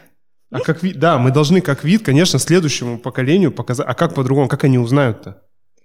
а 0.51 0.59
как 0.59 0.83
вид, 0.83 0.99
да, 0.99 1.17
мы 1.17 1.31
должны 1.31 1.61
как 1.61 1.83
вид, 1.83 2.03
конечно, 2.03 2.39
следующему 2.39 2.97
поколению 2.97 3.51
показать. 3.51 3.85
А 3.87 3.93
как 3.93 4.15
по-другому, 4.15 4.47
как 4.47 4.63
они 4.63 4.79
узнают-то? 4.79 5.41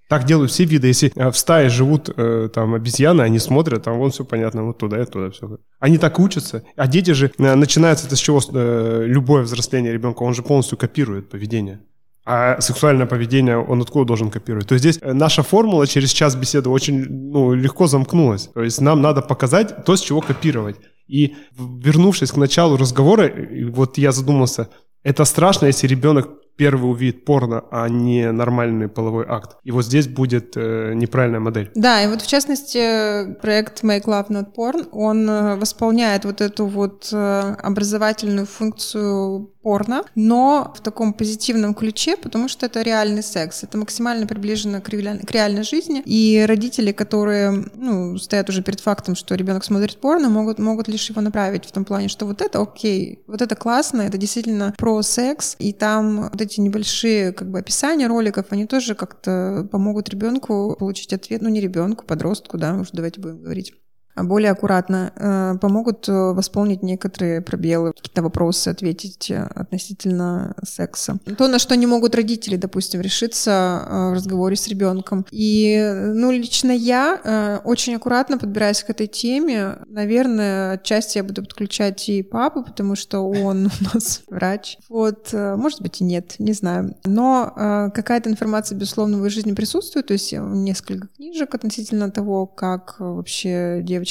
Так 0.08 0.24
делают 0.24 0.50
все 0.50 0.64
виды. 0.64 0.88
Если 0.88 1.12
э, 1.14 1.30
в 1.30 1.36
стае 1.36 1.68
живут 1.68 2.10
э, 2.14 2.48
там 2.52 2.74
обезьяны, 2.74 3.22
они 3.22 3.38
смотрят, 3.38 3.84
там 3.84 3.98
вон 3.98 4.10
все 4.10 4.24
понятно, 4.24 4.64
вот 4.64 4.78
туда 4.78 5.02
и 5.02 5.06
туда 5.06 5.30
все. 5.30 5.58
Они 5.80 5.98
так 5.98 6.18
учатся. 6.18 6.62
А 6.76 6.86
дети 6.86 7.12
же, 7.12 7.30
э, 7.38 7.54
начинается 7.54 8.06
это 8.06 8.16
с 8.16 8.18
чего 8.18 8.40
э, 8.52 9.04
любое 9.06 9.42
взросление 9.42 9.92
ребенка, 9.92 10.22
он 10.22 10.34
же 10.34 10.42
полностью 10.42 10.76
копирует 10.76 11.30
поведение. 11.30 11.80
А 12.26 12.60
сексуальное 12.60 13.06
поведение 13.06 13.58
он 13.58 13.82
откуда 13.82 14.06
должен 14.06 14.30
копировать? 14.30 14.66
То 14.66 14.74
есть 14.74 14.84
здесь 14.84 14.98
э, 15.02 15.12
наша 15.12 15.42
формула 15.42 15.86
через 15.86 16.10
час 16.10 16.34
беседы 16.36 16.70
очень 16.70 17.04
ну, 17.08 17.52
легко 17.52 17.86
замкнулась. 17.86 18.48
То 18.54 18.62
есть 18.62 18.80
нам 18.80 19.02
надо 19.02 19.20
показать 19.22 19.84
то, 19.84 19.94
с 19.96 20.00
чего 20.00 20.20
копировать. 20.20 20.76
И 21.06 21.34
вернувшись 21.58 22.32
к 22.32 22.36
началу 22.36 22.76
разговора, 22.76 23.30
вот 23.72 23.98
я 23.98 24.10
задумался, 24.12 24.68
это 25.02 25.26
страшно, 25.26 25.66
если 25.66 25.86
ребенок 25.86 26.28
первый 26.56 26.90
увидит 26.90 27.24
порно, 27.24 27.64
а 27.70 27.88
не 27.88 28.30
нормальный 28.32 28.88
половой 28.88 29.26
акт. 29.28 29.56
И 29.64 29.70
вот 29.70 29.84
здесь 29.84 30.08
будет 30.08 30.56
э, 30.56 30.92
неправильная 30.94 31.40
модель. 31.40 31.70
Да, 31.74 32.02
и 32.02 32.06
вот 32.06 32.22
в 32.22 32.26
частности 32.26 33.34
проект 33.40 33.82
Make 33.82 34.04
Love 34.04 34.28
Not 34.28 34.54
Porn, 34.56 34.88
он 34.92 35.28
э, 35.28 35.56
восполняет 35.56 36.24
вот 36.24 36.40
эту 36.40 36.66
вот 36.66 37.08
э, 37.12 37.16
образовательную 37.62 38.46
функцию 38.46 39.53
порно, 39.64 40.04
но 40.14 40.72
в 40.76 40.80
таком 40.82 41.14
позитивном 41.14 41.74
ключе, 41.74 42.16
потому 42.18 42.48
что 42.48 42.66
это 42.66 42.82
реальный 42.82 43.22
секс, 43.22 43.64
это 43.64 43.78
максимально 43.78 44.26
приближено 44.26 44.82
к, 44.82 44.90
реаль- 44.90 45.24
к 45.26 45.30
реальной 45.30 45.64
жизни, 45.64 46.02
и 46.04 46.44
родители, 46.46 46.92
которые 46.92 47.64
ну, 47.74 48.18
стоят 48.18 48.50
уже 48.50 48.62
перед 48.62 48.80
фактом, 48.80 49.16
что 49.16 49.34
ребенок 49.34 49.64
смотрит 49.64 49.96
порно, 49.96 50.28
могут, 50.28 50.58
могут 50.58 50.86
лишь 50.86 51.08
его 51.08 51.22
направить 51.22 51.64
в 51.64 51.72
том 51.72 51.86
плане, 51.86 52.08
что 52.08 52.26
вот 52.26 52.42
это 52.42 52.60
окей, 52.60 53.24
вот 53.26 53.40
это 53.40 53.56
классно, 53.56 54.02
это 54.02 54.18
действительно 54.18 54.74
про 54.76 55.00
секс, 55.02 55.56
и 55.58 55.72
там 55.72 56.28
вот 56.30 56.40
эти 56.40 56.60
небольшие 56.60 57.32
как 57.32 57.50
бы 57.50 57.58
описания 57.58 58.06
роликов, 58.06 58.46
они 58.50 58.66
тоже 58.66 58.94
как-то 58.94 59.66
помогут 59.72 60.10
ребенку 60.10 60.76
получить 60.78 61.14
ответ, 61.14 61.40
ну 61.40 61.48
не 61.48 61.62
ребенку, 61.62 62.04
подростку, 62.04 62.58
да, 62.58 62.74
уже 62.74 62.90
давайте 62.92 63.20
будем 63.20 63.40
говорить 63.40 63.72
более 64.16 64.52
аккуратно, 64.52 65.12
э, 65.16 65.58
помогут 65.60 66.08
э, 66.08 66.12
восполнить 66.12 66.82
некоторые 66.82 67.40
пробелы, 67.40 67.92
какие-то 67.92 68.22
вопросы 68.22 68.68
ответить 68.68 69.30
э, 69.30 69.42
относительно 69.54 70.54
секса. 70.64 71.18
То, 71.36 71.48
на 71.48 71.58
что 71.58 71.74
не 71.76 71.86
могут 71.86 72.14
родители, 72.14 72.56
допустим, 72.56 73.00
решиться 73.00 73.86
в 73.88 74.12
разговоре 74.14 74.56
с 74.56 74.68
ребенком. 74.68 75.26
И, 75.30 75.92
ну, 76.14 76.30
лично 76.30 76.70
я 76.70 77.60
очень 77.64 77.96
аккуратно 77.96 78.38
подбираюсь 78.38 78.82
к 78.82 78.90
этой 78.90 79.06
теме. 79.06 79.78
Наверное, 79.86 80.72
отчасти 80.72 81.18
я 81.18 81.24
буду 81.24 81.42
подключать 81.42 82.08
и 82.08 82.22
папу, 82.22 82.62
потому 82.62 82.94
что 82.94 83.20
он 83.20 83.66
у 83.80 83.94
нас 83.94 84.22
врач. 84.28 84.78
Вот, 84.88 85.32
может 85.32 85.82
быть, 85.82 86.00
и 86.00 86.04
нет, 86.04 86.36
не 86.38 86.52
знаю. 86.52 86.96
Но 87.04 87.90
какая-то 87.94 88.30
информация, 88.30 88.76
безусловно, 88.76 89.16
в 89.16 89.20
его 89.20 89.28
жизни 89.28 89.52
присутствует. 89.52 90.06
То 90.06 90.12
есть 90.12 90.32
несколько 90.32 91.08
книжек 91.08 91.54
относительно 91.54 92.10
того, 92.10 92.46
как 92.46 92.96
вообще 92.98 93.80
девочки 93.82 94.03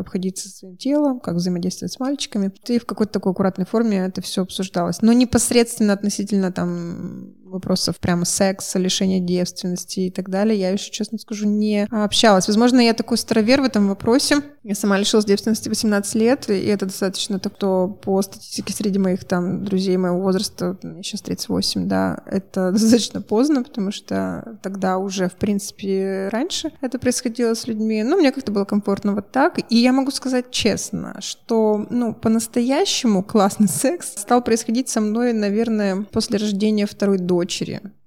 обходиться 0.00 0.48
со 0.48 0.58
своим 0.58 0.76
телом, 0.76 1.20
как 1.20 1.34
взаимодействовать 1.34 1.92
с 1.92 2.00
мальчиками. 2.00 2.52
И 2.66 2.78
в 2.78 2.86
какой-то 2.86 3.12
такой 3.12 3.32
аккуратной 3.32 3.66
форме 3.66 3.98
это 3.98 4.20
все 4.22 4.42
обсуждалось. 4.42 5.02
Но 5.02 5.12
непосредственно 5.12 5.92
относительно 5.92 6.52
там 6.52 7.34
вопросов 7.54 7.98
прямо 7.98 8.24
секса, 8.24 8.78
лишения 8.78 9.20
девственности 9.20 10.00
и 10.00 10.10
так 10.10 10.28
далее, 10.28 10.58
я 10.58 10.70
еще, 10.70 10.90
честно 10.90 11.18
скажу, 11.18 11.46
не 11.46 11.86
общалась. 11.90 12.46
Возможно, 12.46 12.80
я 12.80 12.94
такой 12.94 13.16
старовер 13.16 13.62
в 13.62 13.64
этом 13.64 13.88
вопросе. 13.88 14.42
Я 14.62 14.74
сама 14.74 14.98
лишилась 14.98 15.26
девственности 15.26 15.68
18 15.68 16.14
лет, 16.14 16.48
и 16.50 16.66
это 16.66 16.86
достаточно 16.86 17.38
то 17.38 17.88
по 17.88 18.22
статистике 18.22 18.72
среди 18.72 18.98
моих 18.98 19.24
там 19.24 19.64
друзей 19.64 19.96
моего 19.96 20.20
возраста, 20.20 20.76
сейчас 21.02 21.20
38, 21.22 21.86
да, 21.86 22.22
это 22.26 22.70
достаточно 22.72 23.20
поздно, 23.20 23.62
потому 23.62 23.92
что 23.92 24.58
тогда 24.62 24.98
уже, 24.98 25.28
в 25.28 25.34
принципе, 25.34 26.28
раньше 26.32 26.72
это 26.80 26.98
происходило 26.98 27.54
с 27.54 27.66
людьми. 27.66 28.02
Ну, 28.02 28.16
мне 28.16 28.32
как-то 28.32 28.52
было 28.52 28.64
комфортно 28.64 29.14
вот 29.14 29.30
так. 29.30 29.58
И 29.70 29.76
я 29.76 29.92
могу 29.92 30.10
сказать 30.10 30.50
честно, 30.50 31.16
что, 31.20 31.86
ну, 31.90 32.14
по-настоящему 32.14 33.22
классный 33.22 33.68
секс 33.68 34.12
стал 34.16 34.42
происходить 34.42 34.88
со 34.88 35.00
мной, 35.00 35.32
наверное, 35.32 36.02
после 36.10 36.38
рождения 36.38 36.86
второй 36.86 37.18
дочери. 37.18 37.43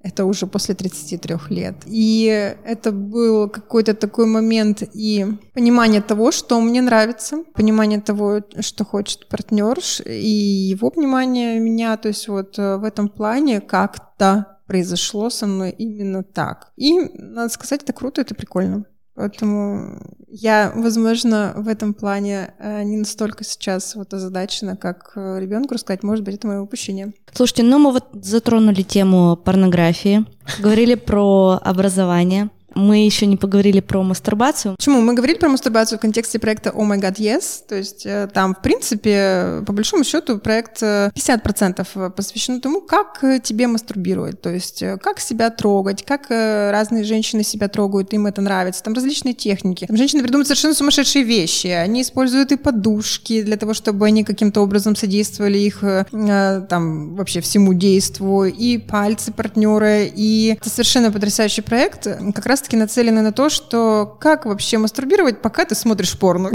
Это 0.02 0.26
уже 0.26 0.48
после 0.48 0.76
33 0.76 1.36
лет. 1.50 1.76
И 1.86 2.26
это 2.66 2.92
был 2.92 3.50
какой-то 3.50 3.94
такой 3.94 4.26
момент 4.26 4.84
и 4.94 5.26
понимание 5.54 6.02
того, 6.02 6.32
что 6.32 6.62
мне 6.62 6.82
нравится, 6.82 7.44
понимание 7.54 8.02
того, 8.02 8.42
что 8.62 8.86
хочет 8.86 9.28
партнер, 9.28 9.80
и 10.06 10.30
его 10.72 10.90
понимание 10.92 11.60
меня. 11.60 11.98
То 11.98 12.10
есть 12.10 12.28
вот 12.28 12.58
э, 12.60 12.78
в 12.78 12.84
этом 12.84 13.10
плане 13.10 13.62
как-то 13.62 14.58
произошло 14.68 15.30
со 15.30 15.48
мной 15.48 15.72
именно 15.72 16.24
так. 16.24 16.72
И, 16.76 17.00
надо 17.14 17.50
сказать, 17.50 17.84
это 17.84 17.94
круто, 17.94 18.22
это 18.22 18.36
прикольно. 18.36 18.86
Поэтому 19.18 19.98
я, 20.28 20.72
возможно, 20.76 21.54
в 21.58 21.68
этом 21.68 21.96
плане 21.96 22.54
э, 22.60 22.84
не 22.84 22.98
настолько 22.98 23.44
сейчас 23.44 23.96
вот 23.96 24.14
озадачена, 24.14 24.78
как 24.78 25.14
э, 25.16 25.40
ребенку 25.40 25.74
рассказать. 25.74 26.04
Может 26.04 26.24
быть, 26.24 26.36
это 26.36 26.46
мое 26.46 26.62
упущение. 26.62 27.14
Слушайте, 27.34 27.64
ну 27.64 27.80
мы 27.80 27.94
вот 27.94 28.06
затронули 28.14 28.84
тему 28.84 29.36
порнографии, 29.36 30.24
говорили 30.60 30.94
про 30.94 31.60
образование 31.64 32.52
мы 32.78 33.06
еще 33.06 33.26
не 33.26 33.38
поговорили 33.38 33.80
про 33.80 34.04
мастурбацию. 34.04 34.76
Почему? 34.78 35.02
Мы 35.02 35.14
говорили 35.14 35.38
про 35.38 35.50
мастурбацию 35.50 35.98
в 35.98 36.02
контексте 36.02 36.40
проекта 36.40 36.70
Oh 36.70 36.88
My 36.88 37.00
God 37.00 37.16
Yes. 37.16 37.64
То 37.68 37.76
есть 37.76 38.06
э, 38.06 38.30
там, 38.34 38.54
в 38.56 38.62
принципе, 38.62 39.64
по 39.66 39.74
большому 39.74 40.04
счету, 40.04 40.38
проект 40.38 40.82
50% 40.82 41.88
э, 41.96 42.10
посвящен 42.12 42.62
тому, 42.62 42.82
как 42.82 43.24
э, 43.24 43.40
тебе 43.40 43.68
мастурбировать. 43.68 44.42
То 44.42 44.50
есть 44.50 44.84
как 45.02 45.20
себя 45.20 45.50
трогать, 45.50 46.06
как 46.06 46.30
разные 46.30 47.04
женщины 47.04 47.44
себя 47.44 47.68
трогают, 47.68 48.14
им 48.14 48.28
это 48.28 48.42
нравится. 48.42 48.84
Там 48.84 48.94
различные 48.94 49.34
техники. 49.34 49.86
Там 49.88 49.98
женщины 49.98 50.22
придумывают 50.22 50.48
совершенно 50.48 50.76
сумасшедшие 50.76 51.24
вещи. 51.24 51.68
Они 51.68 52.04
используют 52.04 52.52
и 52.52 52.58
подушки 52.58 53.42
для 53.42 53.58
того, 53.58 53.74
чтобы 53.74 54.06
они 54.06 54.24
каким-то 54.24 54.62
образом 54.62 54.96
содействовали 54.96 55.58
их 55.58 55.84
там 56.12 57.16
вообще 57.16 57.42
всему 57.42 57.74
действу, 57.74 58.46
и 58.46 58.78
пальцы 58.78 59.32
партнера. 59.32 60.04
И 60.04 60.58
это 60.60 60.70
совершенно 60.70 61.12
потрясающий 61.12 61.62
проект. 61.62 62.08
Как 62.36 62.46
раз 62.46 62.62
таки 62.68 62.78
нацелены 62.78 63.22
на 63.22 63.32
то, 63.32 63.50
что 63.50 64.18
как 64.20 64.46
вообще 64.46 64.78
мастурбировать, 64.78 65.42
пока 65.42 65.66
ты 65.66 65.74
смотришь 65.74 66.18
порно. 66.18 66.52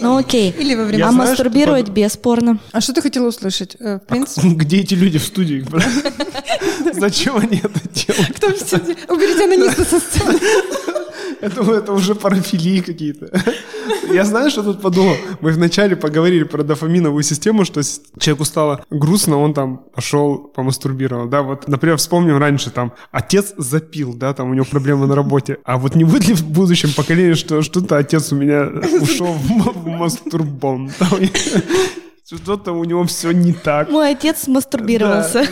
Ну 0.00 0.16
окей. 0.16 0.52
Или 0.58 0.74
во 0.74 0.84
время... 0.84 1.04
а 1.06 1.12
знаю, 1.12 1.30
мастурбировать 1.30 1.86
под... 1.86 1.94
бесспорно. 1.94 2.58
А 2.72 2.80
что 2.80 2.92
ты 2.92 3.00
хотела 3.00 3.28
услышать? 3.28 3.76
Э, 3.78 4.00
в 4.00 4.06
а. 4.06 4.48
Где 4.54 4.80
эти 4.80 4.94
люди 4.94 5.18
в 5.18 5.24
студии? 5.24 5.64
Зачем 6.92 7.36
они 7.36 7.58
это 7.62 7.80
делают? 7.88 8.36
Кто 8.36 8.52
все... 8.52 8.76
Уберите 9.08 9.44
анониста 9.44 9.84
со 9.84 10.00
сцены. 10.00 10.38
Я 11.40 11.48
думаю, 11.48 11.78
это 11.78 11.92
уже 11.92 12.14
парафилии 12.16 12.80
какие-то. 12.80 13.30
Я 14.14 14.24
знаю, 14.24 14.50
что 14.50 14.62
тут 14.62 14.80
подумал. 14.80 15.16
Мы 15.40 15.50
вначале 15.52 15.96
поговорили 15.96 16.44
про 16.44 16.62
дофаминовую 16.62 17.22
систему, 17.22 17.64
что 17.64 17.82
человеку 18.18 18.44
стало 18.44 18.84
грустно, 18.90 19.38
он 19.38 19.54
там 19.54 19.78
пошел 19.94 20.38
помастурбировал. 20.38 21.26
Да, 21.26 21.42
вот, 21.42 21.68
например, 21.68 21.96
вспомним 21.96 22.38
раньше, 22.38 22.70
там, 22.70 22.92
отец 23.10 23.54
запил, 23.56 24.14
да, 24.14 24.32
там 24.32 24.50
у 24.50 24.54
него 24.54 24.66
проблемы 24.70 25.06
на 25.06 25.14
работе. 25.14 25.58
А 25.64 25.78
вот 25.78 25.96
не 25.96 26.04
будет 26.04 26.28
ли 26.28 26.34
в 26.34 26.44
будущем 26.44 26.90
поколении, 26.96 27.34
что 27.34 27.62
что-то 27.62 27.96
отец 27.96 28.32
у 28.32 28.36
меня 28.36 28.68
ушел 29.00 29.32
в 29.32 29.86
мастурбон? 29.86 30.90
Что-то 32.26 32.72
у 32.72 32.84
него 32.84 33.04
все 33.04 33.32
не 33.32 33.52
так. 33.52 33.90
Мой 33.90 34.12
отец 34.12 34.46
мастурбировался. 34.46 35.46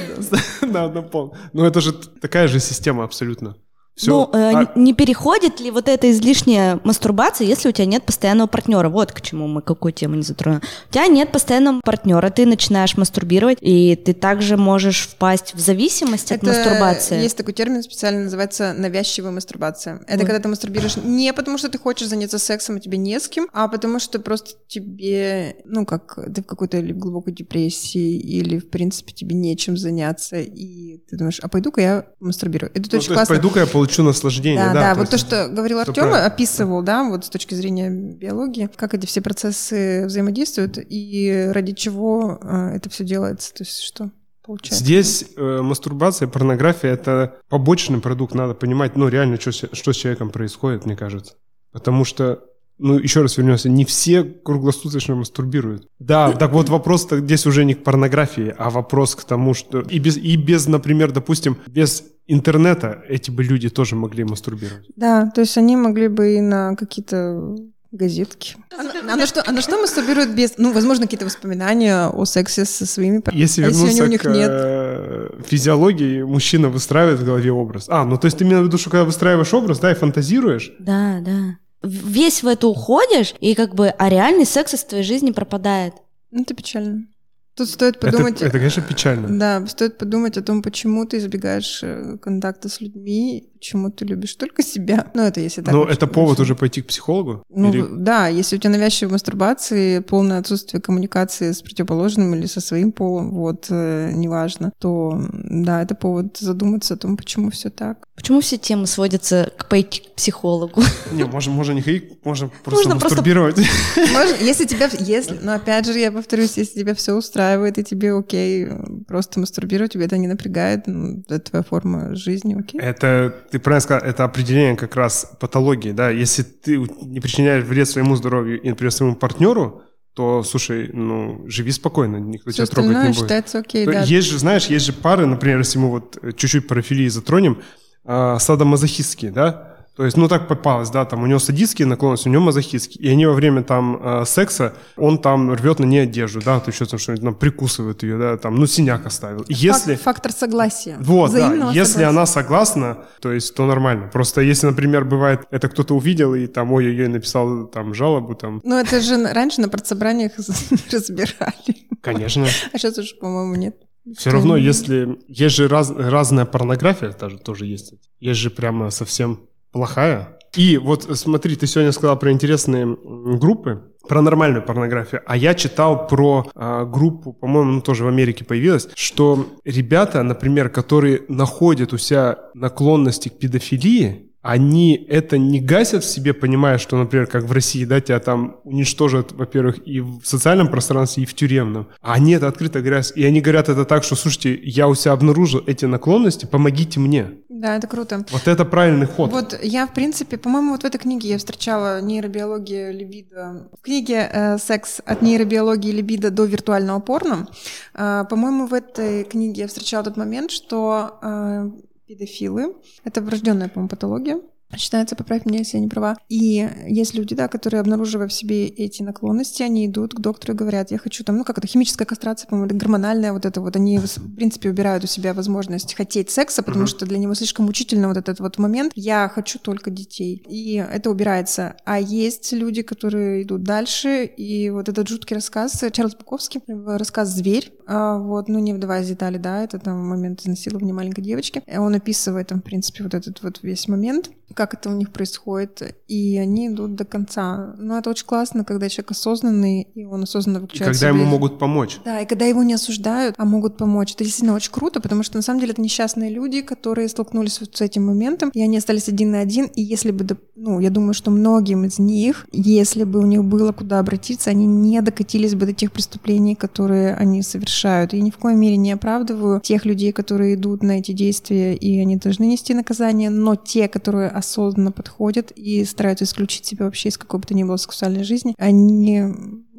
Да, 0.62 0.88
на 0.88 1.02
пол. 1.02 1.36
Но 1.52 1.66
это 1.66 1.80
же 1.80 1.92
такая 1.92 2.48
же 2.48 2.60
система 2.60 3.04
абсолютно. 3.04 3.56
Все. 3.94 4.10
Ну, 4.10 4.30
э, 4.32 4.52
а... 4.54 4.72
не 4.74 4.94
переходит 4.94 5.60
ли 5.60 5.70
вот 5.70 5.88
эта 5.88 6.10
излишняя 6.10 6.80
мастурбация, 6.82 7.46
если 7.46 7.68
у 7.68 7.72
тебя 7.72 7.84
нет 7.86 8.04
постоянного 8.04 8.46
партнера? 8.46 8.88
Вот 8.88 9.12
к 9.12 9.20
чему 9.20 9.46
мы 9.46 9.60
какую 9.60 9.92
тему 9.92 10.14
не 10.14 10.22
затронули. 10.22 10.62
У 10.88 10.92
тебя 10.92 11.06
нет 11.08 11.30
постоянного 11.30 11.80
партнера, 11.84 12.30
ты 12.30 12.46
начинаешь 12.46 12.96
мастурбировать, 12.96 13.58
и 13.60 13.94
ты 13.96 14.14
также 14.14 14.56
можешь 14.56 15.08
впасть 15.08 15.54
в 15.54 15.60
зависимость 15.60 16.32
Это 16.32 16.50
от 16.50 16.56
мастурбации. 16.56 17.20
Есть 17.20 17.36
такой 17.36 17.52
термин 17.52 17.82
специально, 17.82 18.24
называется 18.24 18.72
навязчивая 18.72 19.30
мастурбация. 19.30 20.00
Это 20.06 20.18
вот. 20.18 20.26
когда 20.26 20.38
ты 20.38 20.48
мастурбируешь 20.48 20.96
не 20.96 21.32
потому, 21.32 21.58
что 21.58 21.68
ты 21.68 21.78
хочешь 21.78 22.08
заняться 22.08 22.38
сексом, 22.38 22.78
и 22.78 22.80
тебе 22.80 22.96
не 22.96 23.20
с 23.20 23.28
кем, 23.28 23.48
а 23.52 23.68
потому 23.68 23.98
что 23.98 24.18
просто 24.20 24.52
тебе, 24.68 25.56
ну, 25.64 25.84
как 25.84 26.18
ты 26.34 26.42
в 26.42 26.46
какой-то 26.46 26.80
глубокой 26.80 27.34
депрессии, 27.34 28.18
или, 28.18 28.58
в 28.58 28.70
принципе, 28.70 29.12
тебе 29.12 29.36
нечем 29.36 29.76
заняться, 29.76 30.36
и 30.40 30.98
ты 31.08 31.16
думаешь, 31.16 31.40
а 31.40 31.48
пойду-ка 31.48 31.80
я 31.80 32.06
мастурбирую. 32.20 32.70
Это 32.74 32.88
ну, 32.90 32.98
очень 32.98 33.12
классно. 33.12 33.34
Пойду-ка 33.34 33.60
я 33.60 33.66
получу 33.82 34.02
наслаждение. 34.02 34.64
Да, 34.66 34.72
да, 34.72 34.80
да 34.80 34.94
вот 34.94 35.10
то, 35.10 35.18
что 35.18 35.48
говорил 35.48 35.80
Артем, 35.80 36.12
описывал, 36.12 36.82
да, 36.82 37.08
вот 37.08 37.24
с 37.24 37.28
точки 37.28 37.54
зрения 37.54 37.90
биологии, 37.90 38.70
как 38.76 38.94
эти 38.94 39.06
все 39.06 39.20
процессы 39.20 40.06
взаимодействуют 40.06 40.78
и 40.78 41.50
ради 41.52 41.72
чего 41.72 42.38
э, 42.40 42.76
это 42.76 42.90
все 42.90 43.04
делается, 43.04 43.52
то 43.52 43.64
есть 43.64 43.80
что 43.80 44.10
получается. 44.44 44.84
Здесь 44.84 45.24
э, 45.36 45.60
мастурбация, 45.62 46.28
порнография— 46.28 46.90
это 46.92 47.36
побочный 47.48 48.00
продукт, 48.00 48.34
надо 48.34 48.54
понимать, 48.54 48.96
ну, 48.96 49.08
реально, 49.08 49.40
что, 49.40 49.52
что 49.52 49.92
с 49.92 49.96
человеком 49.96 50.30
происходит, 50.30 50.86
мне 50.86 50.96
кажется. 50.96 51.34
Потому 51.72 52.04
что 52.04 52.44
ну, 52.78 52.98
еще 52.98 53.22
раз 53.22 53.36
вернемся, 53.36 53.68
не 53.68 53.84
все 53.84 54.24
круглосуточно 54.24 55.14
мастурбируют. 55.14 55.86
Да, 55.98 56.32
так 56.32 56.52
вот 56.52 56.68
вопрос 56.68 57.06
здесь 57.10 57.46
уже 57.46 57.64
не 57.64 57.74
к 57.74 57.84
порнографии, 57.84 58.54
а 58.58 58.70
вопрос 58.70 59.14
к 59.14 59.24
тому, 59.24 59.54
что 59.54 59.80
и 59.80 59.98
без, 59.98 60.16
и 60.16 60.36
без, 60.36 60.66
например, 60.66 61.12
допустим, 61.12 61.58
без 61.66 62.04
интернета 62.32 63.02
эти 63.08 63.30
бы 63.30 63.44
люди 63.44 63.68
тоже 63.68 63.96
могли 63.96 64.24
мастурбировать. 64.24 64.86
Да, 64.96 65.30
то 65.34 65.40
есть 65.40 65.56
они 65.58 65.76
могли 65.76 66.08
бы 66.08 66.36
и 66.36 66.40
на 66.40 66.74
какие-то 66.76 67.56
газетки. 67.92 68.56
А, 68.70 69.12
а, 69.12 69.16
на 69.16 69.26
что, 69.26 69.42
а 69.46 69.52
на 69.52 69.60
что 69.60 69.78
мастурбируют 69.78 70.30
без... 70.30 70.54
Ну, 70.56 70.72
возможно, 70.72 71.04
какие-то 71.04 71.26
воспоминания 71.26 72.08
о 72.08 72.24
сексе 72.24 72.64
со 72.64 72.86
своими 72.86 73.18
партнерами. 73.18 73.42
Если 73.42 73.62
а 73.62 73.66
вернуться 73.66 73.86
если 73.86 74.02
у 74.02 74.06
них 74.06 74.22
к 74.22 74.26
нет? 74.26 74.50
Э, 74.50 75.30
физиологии, 75.46 76.22
мужчина 76.22 76.70
выстраивает 76.70 77.20
в 77.20 77.24
голове 77.24 77.52
образ. 77.52 77.86
А, 77.88 78.04
ну 78.04 78.16
то 78.16 78.26
есть 78.26 78.38
ты 78.38 78.44
имеешь 78.44 78.62
в 78.62 78.66
виду, 78.66 78.78
что 78.78 78.88
когда 78.88 79.04
выстраиваешь 79.04 79.52
образ, 79.52 79.78
да, 79.78 79.92
и 79.92 79.94
фантазируешь? 79.94 80.72
Да, 80.78 81.20
да 81.20 81.58
весь 81.82 82.42
в 82.42 82.46
это 82.46 82.68
уходишь, 82.68 83.34
и 83.40 83.54
как 83.54 83.74
бы, 83.74 83.88
а 83.88 84.08
реальный 84.08 84.46
секс 84.46 84.74
из 84.74 84.84
твоей 84.84 85.04
жизни 85.04 85.30
пропадает. 85.30 85.94
Ну, 86.30 86.42
это 86.42 86.54
печально. 86.54 87.06
Тут 87.54 87.68
стоит 87.68 88.00
подумать... 88.00 88.36
Это, 88.36 88.46
это, 88.46 88.58
конечно, 88.58 88.82
печально. 88.82 89.38
Да, 89.38 89.66
стоит 89.66 89.98
подумать 89.98 90.38
о 90.38 90.42
том, 90.42 90.62
почему 90.62 91.04
ты 91.04 91.18
избегаешь 91.18 91.80
э, 91.82 92.16
контакта 92.18 92.68
с 92.68 92.80
людьми, 92.80 93.51
почему 93.62 93.90
ты 93.90 94.04
любишь 94.04 94.34
только 94.34 94.62
себя. 94.64 95.06
Ну, 95.14 95.22
это 95.22 95.40
если 95.40 95.62
так. 95.62 95.72
Ну, 95.72 95.84
это 95.84 96.08
повод 96.08 96.40
уже 96.40 96.56
пойти 96.56 96.82
к 96.82 96.86
психологу? 96.88 97.44
Ну, 97.48 97.72
или... 97.72 97.86
да, 97.92 98.26
если 98.26 98.56
у 98.56 98.58
тебя 98.58 98.70
навязчивая 98.70 99.12
мастурбации, 99.12 100.00
полное 100.00 100.40
отсутствие 100.40 100.80
коммуникации 100.80 101.52
с 101.52 101.62
противоположным 101.62 102.34
или 102.34 102.46
со 102.46 102.60
своим 102.60 102.90
полом, 102.90 103.30
вот, 103.30 103.66
э, 103.70 104.10
неважно, 104.14 104.72
то, 104.80 105.16
да, 105.32 105.80
это 105.80 105.94
повод 105.94 106.38
задуматься 106.38 106.94
о 106.94 106.96
том, 106.96 107.16
почему 107.16 107.50
все 107.50 107.70
так. 107.70 108.08
Почему 108.16 108.40
все 108.40 108.58
темы 108.58 108.86
сводятся 108.86 109.52
к 109.56 109.68
пойти 109.68 110.00
к 110.00 110.14
психологу? 110.14 110.82
Не, 111.12 111.24
можно, 111.24 111.52
можно 111.52 111.72
не 111.72 111.82
ходить, 111.82 112.24
можно 112.24 112.50
просто 112.62 112.88
можно 112.88 113.04
мастурбировать. 113.04 113.56
Можно, 113.96 114.36
если 114.40 114.64
тебя, 114.64 114.88
если, 114.98 115.38
но 115.42 115.54
опять 115.54 115.86
же, 115.86 115.98
я 115.98 116.12
повторюсь, 116.12 116.56
если 116.56 116.80
тебя 116.80 116.94
все 116.94 117.14
устраивает 117.14 117.78
и 117.78 117.84
тебе 117.84 118.14
окей, 118.14 118.68
просто 119.08 119.40
мастурбировать, 119.40 119.92
тебе 119.92 120.04
это 120.04 120.18
не 120.18 120.28
напрягает, 120.28 120.86
ну, 120.86 121.22
это 121.28 121.38
твоя 121.40 121.62
форма 121.62 122.14
жизни, 122.14 122.54
окей. 122.58 122.80
Это, 122.80 123.34
ты 123.52 123.58
правильно 123.58 123.80
сказал, 123.82 124.02
это 124.02 124.24
определение 124.24 124.76
как 124.76 124.96
раз 124.96 125.30
патологии, 125.38 125.92
да, 125.92 126.08
если 126.08 126.42
ты 126.42 126.78
не 127.02 127.20
причиняешь 127.20 127.64
вред 127.64 127.86
своему 127.86 128.16
здоровью 128.16 128.58
и, 128.60 128.70
например, 128.70 128.90
своему 128.90 129.14
партнеру, 129.14 129.82
то, 130.14 130.42
слушай, 130.42 130.88
ну, 130.90 131.44
живи 131.48 131.70
спокойно, 131.70 132.16
никто 132.16 132.50
Все 132.50 132.64
тебя 132.64 132.74
трогать 132.74 132.96
не 133.08 133.12
будет. 133.12 133.54
окей, 133.54 133.84
да. 133.84 134.02
Есть 134.02 134.28
же, 134.28 134.38
знаешь, 134.38 134.66
есть 134.66 134.86
же 134.86 134.94
пары, 134.94 135.26
например, 135.26 135.58
если 135.58 135.78
мы 135.78 135.90
вот 135.90 136.18
чуть-чуть 136.36 136.66
парафилии 136.66 137.08
затронем, 137.08 137.60
э, 138.04 138.36
садомазохистские, 138.40 139.30
да, 139.30 139.71
то 139.94 140.06
есть, 140.06 140.16
ну 140.16 140.26
так 140.26 140.48
попалось, 140.48 140.88
да, 140.88 141.04
там 141.04 141.22
у 141.22 141.26
него 141.26 141.38
садистские 141.38 141.86
наклонности, 141.86 142.26
у 142.26 142.32
него 142.32 142.42
мазохистские. 142.42 143.04
И 143.04 143.10
они 143.10 143.26
во 143.26 143.34
время 143.34 143.62
там 143.62 144.00
э, 144.02 144.24
секса, 144.24 144.74
он 144.96 145.18
там 145.18 145.52
рвет 145.52 145.80
на 145.80 145.84
ней 145.84 146.04
одежду, 146.04 146.40
да, 146.42 146.60
то 146.60 146.70
еще 146.70 146.86
там 146.86 146.98
что-нибудь, 146.98 147.24
там 147.24 147.34
прикусывает 147.34 148.02
ее, 148.02 148.16
да, 148.16 148.38
там, 148.38 148.56
ну 148.56 148.66
синяк 148.66 149.04
оставил. 149.04 149.44
Если... 149.48 149.96
Фактор 149.96 150.32
согласия. 150.32 150.96
Вот, 150.98 151.32
да, 151.32 151.70
если 151.72 151.92
согласия. 151.92 152.08
она 152.08 152.26
согласна, 152.26 152.98
то 153.20 153.32
есть, 153.32 153.54
то 153.54 153.66
нормально. 153.66 154.08
Просто 154.10 154.40
если, 154.40 154.66
например, 154.66 155.04
бывает, 155.04 155.42
это 155.50 155.68
кто-то 155.68 155.94
увидел 155.94 156.34
и 156.34 156.46
там, 156.46 156.72
ой-ой-ой, 156.72 157.08
написал 157.08 157.66
там 157.66 157.92
жалобу, 157.92 158.34
там. 158.34 158.62
Ну 158.64 158.78
это 158.78 158.98
же 159.02 159.22
раньше 159.30 159.60
на 159.60 159.68
партсобраниях 159.68 160.32
разбирали. 160.90 161.86
Конечно. 162.00 162.46
А 162.72 162.78
сейчас 162.78 162.96
уже, 162.96 163.14
по-моему, 163.16 163.56
нет. 163.56 163.76
Все 164.16 164.30
равно, 164.30 164.56
если... 164.56 165.18
Есть 165.28 165.56
же 165.56 165.68
раз, 165.68 165.90
разная 165.90 166.44
порнография, 166.44 167.12
тоже, 167.12 167.38
тоже 167.38 167.66
есть. 167.66 167.94
Есть 168.20 168.40
же 168.40 168.50
прямо 168.50 168.90
совсем 168.90 169.40
плохая. 169.72 170.38
И 170.54 170.76
вот 170.76 171.04
смотри, 171.18 171.56
ты 171.56 171.66
сегодня 171.66 171.92
сказала 171.92 172.16
про 172.16 172.30
интересные 172.30 172.86
группы, 172.86 173.82
про 174.06 174.20
нормальную 174.20 174.62
порнографию, 174.62 175.22
а 175.26 175.36
я 175.36 175.54
читал 175.54 176.06
про 176.06 176.46
а, 176.54 176.84
группу, 176.84 177.32
по-моему, 177.32 177.72
ну, 177.72 177.80
тоже 177.80 178.04
в 178.04 178.08
Америке 178.08 178.44
появилась, 178.44 178.88
что 178.94 179.46
ребята, 179.64 180.22
например, 180.22 180.68
которые 180.68 181.22
находят 181.28 181.92
у 181.92 181.98
себя 181.98 182.38
наклонности 182.54 183.28
к 183.28 183.38
педофилии, 183.38 184.31
они 184.42 184.96
это 185.08 185.38
не 185.38 185.60
гасят 185.60 186.02
в 186.02 186.08
себе, 186.08 186.34
понимая, 186.34 186.78
что, 186.78 186.96
например, 186.96 187.26
как 187.28 187.44
в 187.44 187.52
России, 187.52 187.84
да, 187.84 188.00
тебя 188.00 188.18
там 188.18 188.56
уничтожат, 188.64 189.32
во-первых, 189.32 189.86
и 189.86 190.00
в 190.00 190.22
социальном 190.24 190.68
пространстве, 190.68 191.22
и 191.22 191.26
в 191.26 191.34
тюремном. 191.34 191.86
А 192.00 192.14
они 192.14 192.32
это 192.32 192.48
открыто 192.48 192.80
говорят. 192.80 193.12
И 193.14 193.24
они 193.24 193.40
говорят 193.40 193.68
это 193.68 193.84
так, 193.84 194.02
что, 194.02 194.16
слушайте, 194.16 194.58
я 194.64 194.88
у 194.88 194.94
себя 194.94 195.12
обнаружил 195.12 195.62
эти 195.66 195.84
наклонности, 195.84 196.46
помогите 196.46 196.98
мне. 196.98 197.30
Да, 197.48 197.76
это 197.76 197.86
круто. 197.86 198.24
Вот 198.32 198.48
это 198.48 198.64
правильный 198.64 199.06
ход. 199.06 199.30
Вот 199.30 199.56
я, 199.62 199.86
в 199.86 199.94
принципе, 199.94 200.36
по-моему, 200.36 200.72
вот 200.72 200.82
в 200.82 200.84
этой 200.84 200.98
книге 200.98 201.28
я 201.28 201.38
встречала 201.38 202.00
нейробиология 202.00 202.90
либидо. 202.90 203.68
В 203.78 203.82
книге 203.82 204.28
э, 204.32 204.58
«Секс 204.58 205.00
от 205.04 205.22
нейробиологии 205.22 205.92
либидо 205.92 206.32
до 206.32 206.44
виртуального 206.44 206.98
порно», 206.98 207.46
э, 207.94 208.24
по-моему, 208.28 208.66
в 208.66 208.74
этой 208.74 209.22
книге 209.22 209.62
я 209.62 209.68
встречала 209.68 210.02
тот 210.02 210.16
момент, 210.16 210.50
что 210.50 211.18
э, 211.22 211.70
педофилы. 212.12 212.76
Это 213.04 213.22
врожденная, 213.22 213.68
по-моему, 213.68 213.88
патология. 213.88 214.40
Считается, 214.76 215.16
поправь 215.16 215.44
меня, 215.44 215.58
если 215.60 215.76
я 215.76 215.82
не 215.82 215.88
права. 215.88 216.16
И 216.28 216.68
есть 216.86 217.14
люди, 217.14 217.34
да, 217.34 217.48
которые, 217.48 217.80
обнаруживая 217.80 218.28
в 218.28 218.32
себе 218.32 218.66
эти 218.66 219.02
наклонности, 219.02 219.62
они 219.62 219.86
идут 219.86 220.14
к 220.14 220.20
доктору 220.20 220.54
и 220.54 220.56
говорят, 220.56 220.90
я 220.90 220.98
хочу 220.98 221.24
там, 221.24 221.36
ну 221.36 221.44
как 221.44 221.58
это, 221.58 221.66
химическая 221.66 222.06
кастрация, 222.06 222.48
по-моему, 222.48 222.70
или 222.70 222.78
гормональная 222.78 223.32
вот 223.32 223.44
это 223.44 223.60
вот. 223.60 223.76
Они, 223.76 223.98
в 223.98 224.34
принципе, 224.34 224.70
убирают 224.70 225.04
у 225.04 225.06
себя 225.06 225.34
возможность 225.34 225.94
хотеть 225.94 226.30
секса, 226.30 226.62
потому 226.62 226.84
uh-huh. 226.84 226.88
что 226.88 227.06
для 227.06 227.18
него 227.18 227.34
слишком 227.34 227.66
мучительно 227.66 228.08
вот 228.08 228.16
этот 228.16 228.40
вот 228.40 228.58
момент. 228.58 228.92
Я 228.94 229.28
хочу 229.28 229.58
только 229.58 229.90
детей. 229.90 230.42
И 230.48 230.74
это 230.74 231.10
убирается. 231.10 231.76
А 231.84 231.98
есть 232.00 232.52
люди, 232.52 232.82
которые 232.82 233.42
идут 233.42 233.62
дальше, 233.62 234.24
и 234.24 234.70
вот 234.70 234.88
этот 234.88 235.08
жуткий 235.08 235.34
рассказ, 235.34 235.82
Чарльз 235.92 236.14
Буковский, 236.14 236.60
рассказ 236.68 237.30
«Зверь», 237.30 237.72
а, 237.86 238.18
вот, 238.18 238.48
ну 238.48 238.58
не 238.58 238.72
вдаваясь 238.72 239.06
в 239.06 239.08
детали, 239.08 239.38
да, 239.38 239.62
это 239.64 239.78
там 239.78 240.06
момент 240.08 240.40
изнасилования 240.40 240.92
маленькой 240.92 241.22
девочки. 241.22 241.62
Он 241.66 241.94
описывает 241.94 242.48
там, 242.48 242.60
в 242.60 242.64
принципе, 242.64 243.02
вот 243.04 243.14
этот 243.14 243.42
вот 243.42 243.60
весь 243.62 243.88
момент 243.88 244.30
как 244.62 244.74
это 244.74 244.90
у 244.90 244.92
них 244.92 245.10
происходит, 245.10 245.96
и 246.06 246.38
они 246.38 246.68
идут 246.68 246.94
до 246.94 247.04
конца. 247.04 247.74
Но 247.78 247.98
это 247.98 248.10
очень 248.10 248.26
классно, 248.26 248.64
когда 248.64 248.88
человек 248.88 249.10
осознанный, 249.10 249.88
и 249.94 250.04
он 250.04 250.22
осознанно 250.22 250.60
выключает 250.60 250.90
И 250.90 250.94
когда 250.94 251.08
ему 251.08 251.24
могут 251.24 251.58
помочь. 251.58 251.98
Да, 252.04 252.20
и 252.20 252.26
когда 252.26 252.44
его 252.44 252.62
не 252.62 252.74
осуждают, 252.74 253.34
а 253.38 253.44
могут 253.44 253.76
помочь. 253.76 254.12
Это 254.14 254.22
действительно 254.22 254.54
очень 254.54 254.70
круто, 254.70 255.00
потому 255.00 255.24
что 255.24 255.36
на 255.36 255.42
самом 255.42 255.58
деле 255.58 255.72
это 255.72 255.82
несчастные 255.82 256.30
люди, 256.30 256.62
которые 256.62 257.08
столкнулись 257.08 257.58
вот 257.58 257.76
с 257.76 257.80
этим 257.80 258.06
моментом, 258.06 258.50
и 258.54 258.62
они 258.62 258.76
остались 258.76 259.08
один 259.08 259.32
на 259.32 259.40
один, 259.40 259.66
и 259.66 259.82
если 259.82 260.12
бы, 260.12 260.24
ну, 260.54 260.78
я 260.78 260.90
думаю, 260.90 261.14
что 261.14 261.32
многим 261.32 261.84
из 261.84 261.98
них, 261.98 262.46
если 262.52 263.02
бы 263.02 263.18
у 263.18 263.26
них 263.26 263.42
было 263.42 263.72
куда 263.72 263.98
обратиться, 263.98 264.50
они 264.50 264.66
не 264.66 265.00
докатились 265.02 265.56
бы 265.56 265.66
до 265.66 265.72
тех 265.72 265.90
преступлений, 265.90 266.54
которые 266.54 267.14
они 267.14 267.42
совершают. 267.42 268.14
И 268.14 268.20
ни 268.20 268.30
в 268.30 268.36
коем 268.36 268.60
мере 268.60 268.76
не 268.76 268.92
оправдываю 268.92 269.60
тех 269.60 269.84
людей, 269.84 270.12
которые 270.12 270.54
идут 270.54 270.82
на 270.82 270.98
эти 270.98 271.12
действия, 271.12 271.74
и 271.74 271.98
они 271.98 272.16
должны 272.16 272.44
нести 272.44 272.74
наказание, 272.74 273.30
но 273.30 273.56
те, 273.56 273.88
которые 273.88 274.28
осознанно 274.52 274.92
подходят 274.92 275.50
и 275.52 275.84
стараются 275.84 276.24
исключить 276.24 276.66
себя 276.66 276.84
вообще 276.84 277.08
из 277.08 277.18
какой 277.18 277.40
бы 277.40 277.46
то 277.46 277.54
ни 277.54 277.64
было 277.64 277.76
сексуальной 277.76 278.24
жизни, 278.24 278.54
они 278.58 279.22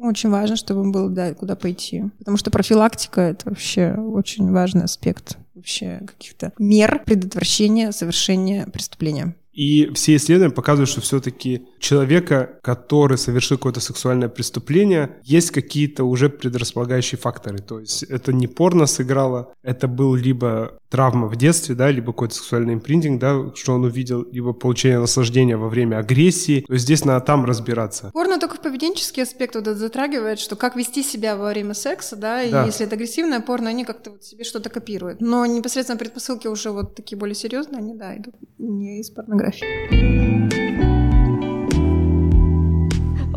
очень 0.00 0.30
важно, 0.30 0.56
чтобы 0.56 0.82
им 0.82 0.92
было 0.92 1.08
да, 1.08 1.32
куда 1.34 1.56
пойти. 1.56 2.04
Потому 2.18 2.36
что 2.36 2.50
профилактика— 2.50 3.20
это 3.22 3.48
вообще 3.48 3.92
очень 3.92 4.50
важный 4.50 4.84
аспект 4.84 5.38
вообще 5.54 6.02
каких-то 6.06 6.52
мер 6.58 7.02
предотвращения 7.06 7.92
совершения 7.92 8.66
преступления. 8.66 9.34
И 9.52 9.90
все 9.94 10.16
исследования 10.16 10.52
показывают, 10.52 10.90
что 10.90 11.00
все-таки 11.00 11.62
человека, 11.84 12.58
который 12.62 13.18
совершил 13.18 13.58
какое-то 13.58 13.80
сексуальное 13.80 14.28
преступление, 14.28 15.16
есть 15.22 15.50
какие-то 15.50 16.04
уже 16.04 16.28
предрасполагающие 16.28 17.18
факторы. 17.18 17.58
То 17.58 17.80
есть 17.80 18.02
это 18.04 18.32
не 18.32 18.46
порно 18.46 18.86
сыграло, 18.86 19.52
это 19.62 19.86
был 19.86 20.14
либо 20.14 20.78
травма 20.88 21.26
в 21.26 21.36
детстве, 21.36 21.74
да, 21.74 21.90
либо 21.90 22.12
какой-то 22.12 22.34
сексуальный 22.36 22.74
импринтинг, 22.74 23.20
да, 23.20 23.52
что 23.54 23.74
он 23.74 23.84
увидел, 23.84 24.24
либо 24.32 24.52
получение 24.52 24.98
наслаждения 24.98 25.56
во 25.56 25.68
время 25.68 25.98
агрессии. 25.98 26.64
То 26.66 26.72
есть 26.72 26.84
здесь 26.84 27.04
надо 27.04 27.24
там 27.24 27.44
разбираться. 27.44 28.10
Порно 28.12 28.38
только 28.38 28.56
в 28.56 28.60
поведенческий 28.60 29.22
аспект 29.22 29.54
вот 29.54 29.66
затрагивает, 29.66 30.38
что 30.38 30.56
как 30.56 30.76
вести 30.76 31.02
себя 31.02 31.36
во 31.36 31.50
время 31.50 31.74
секса, 31.74 32.16
да, 32.16 32.42
и 32.42 32.50
да. 32.50 32.64
если 32.64 32.86
это 32.86 32.94
агрессивное 32.94 33.40
порно, 33.40 33.68
они 33.68 33.84
как-то 33.84 34.10
вот 34.12 34.24
себе 34.24 34.44
что-то 34.44 34.70
копируют. 34.70 35.20
Но 35.20 35.44
непосредственно 35.44 35.98
предпосылки 35.98 36.46
уже 36.46 36.70
вот 36.70 36.94
такие 36.94 37.18
более 37.18 37.34
серьезные, 37.34 37.78
они, 37.80 37.94
да, 37.94 38.16
идут 38.16 38.34
не 38.58 39.00
из 39.00 39.10
порнографии. 39.10 40.83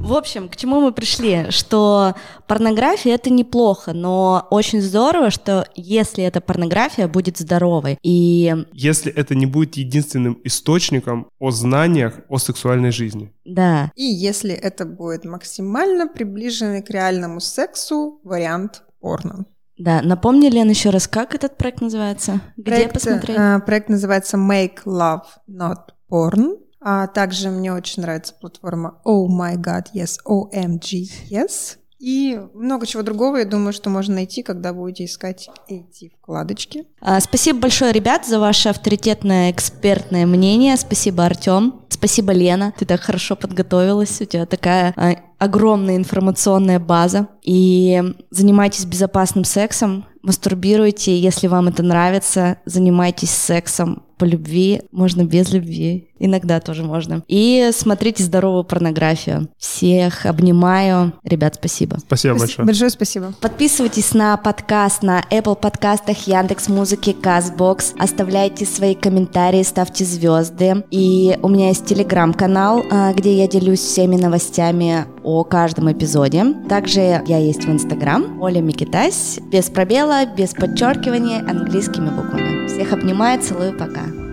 В 0.08 0.14
общем, 0.14 0.48
к 0.48 0.56
чему 0.56 0.80
мы 0.80 0.94
пришли? 0.94 1.48
Что 1.50 2.16
порнография 2.48 3.16
это 3.16 3.30
неплохо, 3.30 3.92
но 3.92 4.48
очень 4.52 4.82
здорово, 4.82 5.32
что 5.32 5.68
если 5.76 6.24
эта 6.24 6.40
порнография 6.40 7.10
будет 7.10 7.38
здоровой. 7.38 7.98
И 8.04 8.56
если 8.72 9.12
это 9.12 9.36
не 9.36 9.46
будет 9.46 9.76
единственным 9.76 10.40
источником 10.46 11.28
о 11.40 11.52
знаниях 11.52 12.22
о 12.30 12.38
сексуальной 12.38 12.92
жизни. 12.92 13.34
Да. 13.44 13.92
И 13.96 14.04
если 14.04 14.54
это 14.54 14.86
будет 14.86 15.26
максимально 15.26 16.08
приближенный 16.08 16.82
к 16.82 16.90
реальному 16.90 17.42
сексу 17.42 18.22
вариант 18.24 18.84
порно. 19.02 19.46
Да, 19.78 20.02
напомни, 20.02 20.48
Лен, 20.48 20.70
еще 20.70 20.90
раз, 20.90 21.10
как 21.10 21.36
этот 21.36 21.58
проект 21.58 21.82
называется? 21.82 22.40
Где 22.56 22.72
проект, 22.72 22.94
посмотреть? 22.94 23.38
Э, 23.38 23.60
проект 23.60 23.90
называется 23.90 24.38
Make 24.38 24.86
Love 24.86 25.24
Not 25.50 25.90
Porn. 26.10 26.60
А 26.90 27.08
также 27.08 27.50
мне 27.50 27.74
очень 27.74 28.02
нравится 28.02 28.34
платформа 28.40 29.02
Oh 29.06 29.28
My 29.28 29.58
God 29.58 29.88
Yes, 29.94 30.20
OMG 30.26 31.10
Yes. 31.30 31.76
И 32.00 32.40
много 32.54 32.86
чего 32.86 33.04
другого, 33.04 33.38
я 33.38 33.46
думаю, 33.46 33.74
что 33.74 33.90
можно 33.90 34.16
найти, 34.16 34.42
когда 34.42 34.72
будете 34.72 35.04
искать 35.04 35.50
эти 35.68 36.14
вкладочки. 36.18 36.86
А, 37.02 37.20
спасибо 37.20 37.60
большое, 37.60 37.92
ребят, 37.92 38.26
за 38.26 38.40
ваше 38.40 38.70
авторитетное 38.70 39.52
экспертное 39.52 40.26
мнение. 40.26 40.78
Спасибо, 40.78 41.26
Артем. 41.26 41.82
Спасибо, 41.90 42.32
Лена. 42.32 42.74
Ты 42.80 42.86
так 42.86 43.02
хорошо 43.02 43.36
подготовилась. 43.36 44.22
У 44.22 44.26
тебя 44.26 44.46
такая 44.46 44.94
а, 44.96 45.18
огромная 45.40 45.98
информационная 45.98 46.80
база. 46.80 47.28
И 47.44 48.02
занимайтесь 48.30 48.86
безопасным 48.86 49.44
сексом, 49.44 50.06
мастурбируйте, 50.22 51.20
если 51.20 51.48
вам 51.48 51.68
это 51.68 51.84
нравится, 51.84 52.60
занимайтесь 52.64 53.32
сексом 53.32 54.07
по 54.18 54.26
любви, 54.26 54.82
можно 54.92 55.24
без 55.24 55.52
любви, 55.52 56.08
иногда 56.20 56.60
тоже 56.60 56.84
можно. 56.84 57.24
И 57.28 57.70
смотрите 57.74 58.24
здоровую 58.24 58.64
порнографию. 58.64 59.50
Всех 59.58 60.26
обнимаю. 60.26 61.14
Ребят, 61.24 61.56
спасибо. 61.56 61.98
Спасибо 62.00 62.38
большое. 62.38 62.66
Большое 62.66 62.90
спасибо. 62.90 63.34
Подписывайтесь 63.40 64.14
на 64.14 64.36
подкаст 64.38 65.04
на 65.04 65.24
Apple 65.32 65.56
подкастах, 65.56 66.28
Яндекс 66.28 66.68
Музыки, 66.70 67.14
Казбокс. 67.14 67.94
Оставляйте 67.98 68.66
свои 68.66 68.96
комментарии, 68.96 69.64
ставьте 69.64 70.06
звезды. 70.06 70.84
И 70.92 71.38
у 71.42 71.50
меня 71.50 71.70
есть 71.70 71.86
телеграм-канал, 71.86 72.84
а, 72.90 73.14
где 73.14 73.38
я 73.38 73.48
делюсь 73.48 73.80
всеми 73.80 74.16
новостями 74.16 75.06
о 75.28 75.44
каждом 75.44 75.92
эпизоде. 75.92 76.46
Также 76.70 77.02
я 77.26 77.38
есть 77.38 77.66
в 77.66 77.70
Инстаграм, 77.70 78.42
Оля 78.42 78.62
Микитась, 78.62 79.40
без 79.52 79.70
пробела, 79.70 80.26
без 80.26 80.54
подчеркивания, 80.54 81.40
английскими 81.40 82.10
буквами. 82.10 82.68
Всех 82.68 82.94
обнимаю, 82.94 83.42
целую, 83.42 83.78
пока. 83.78 84.27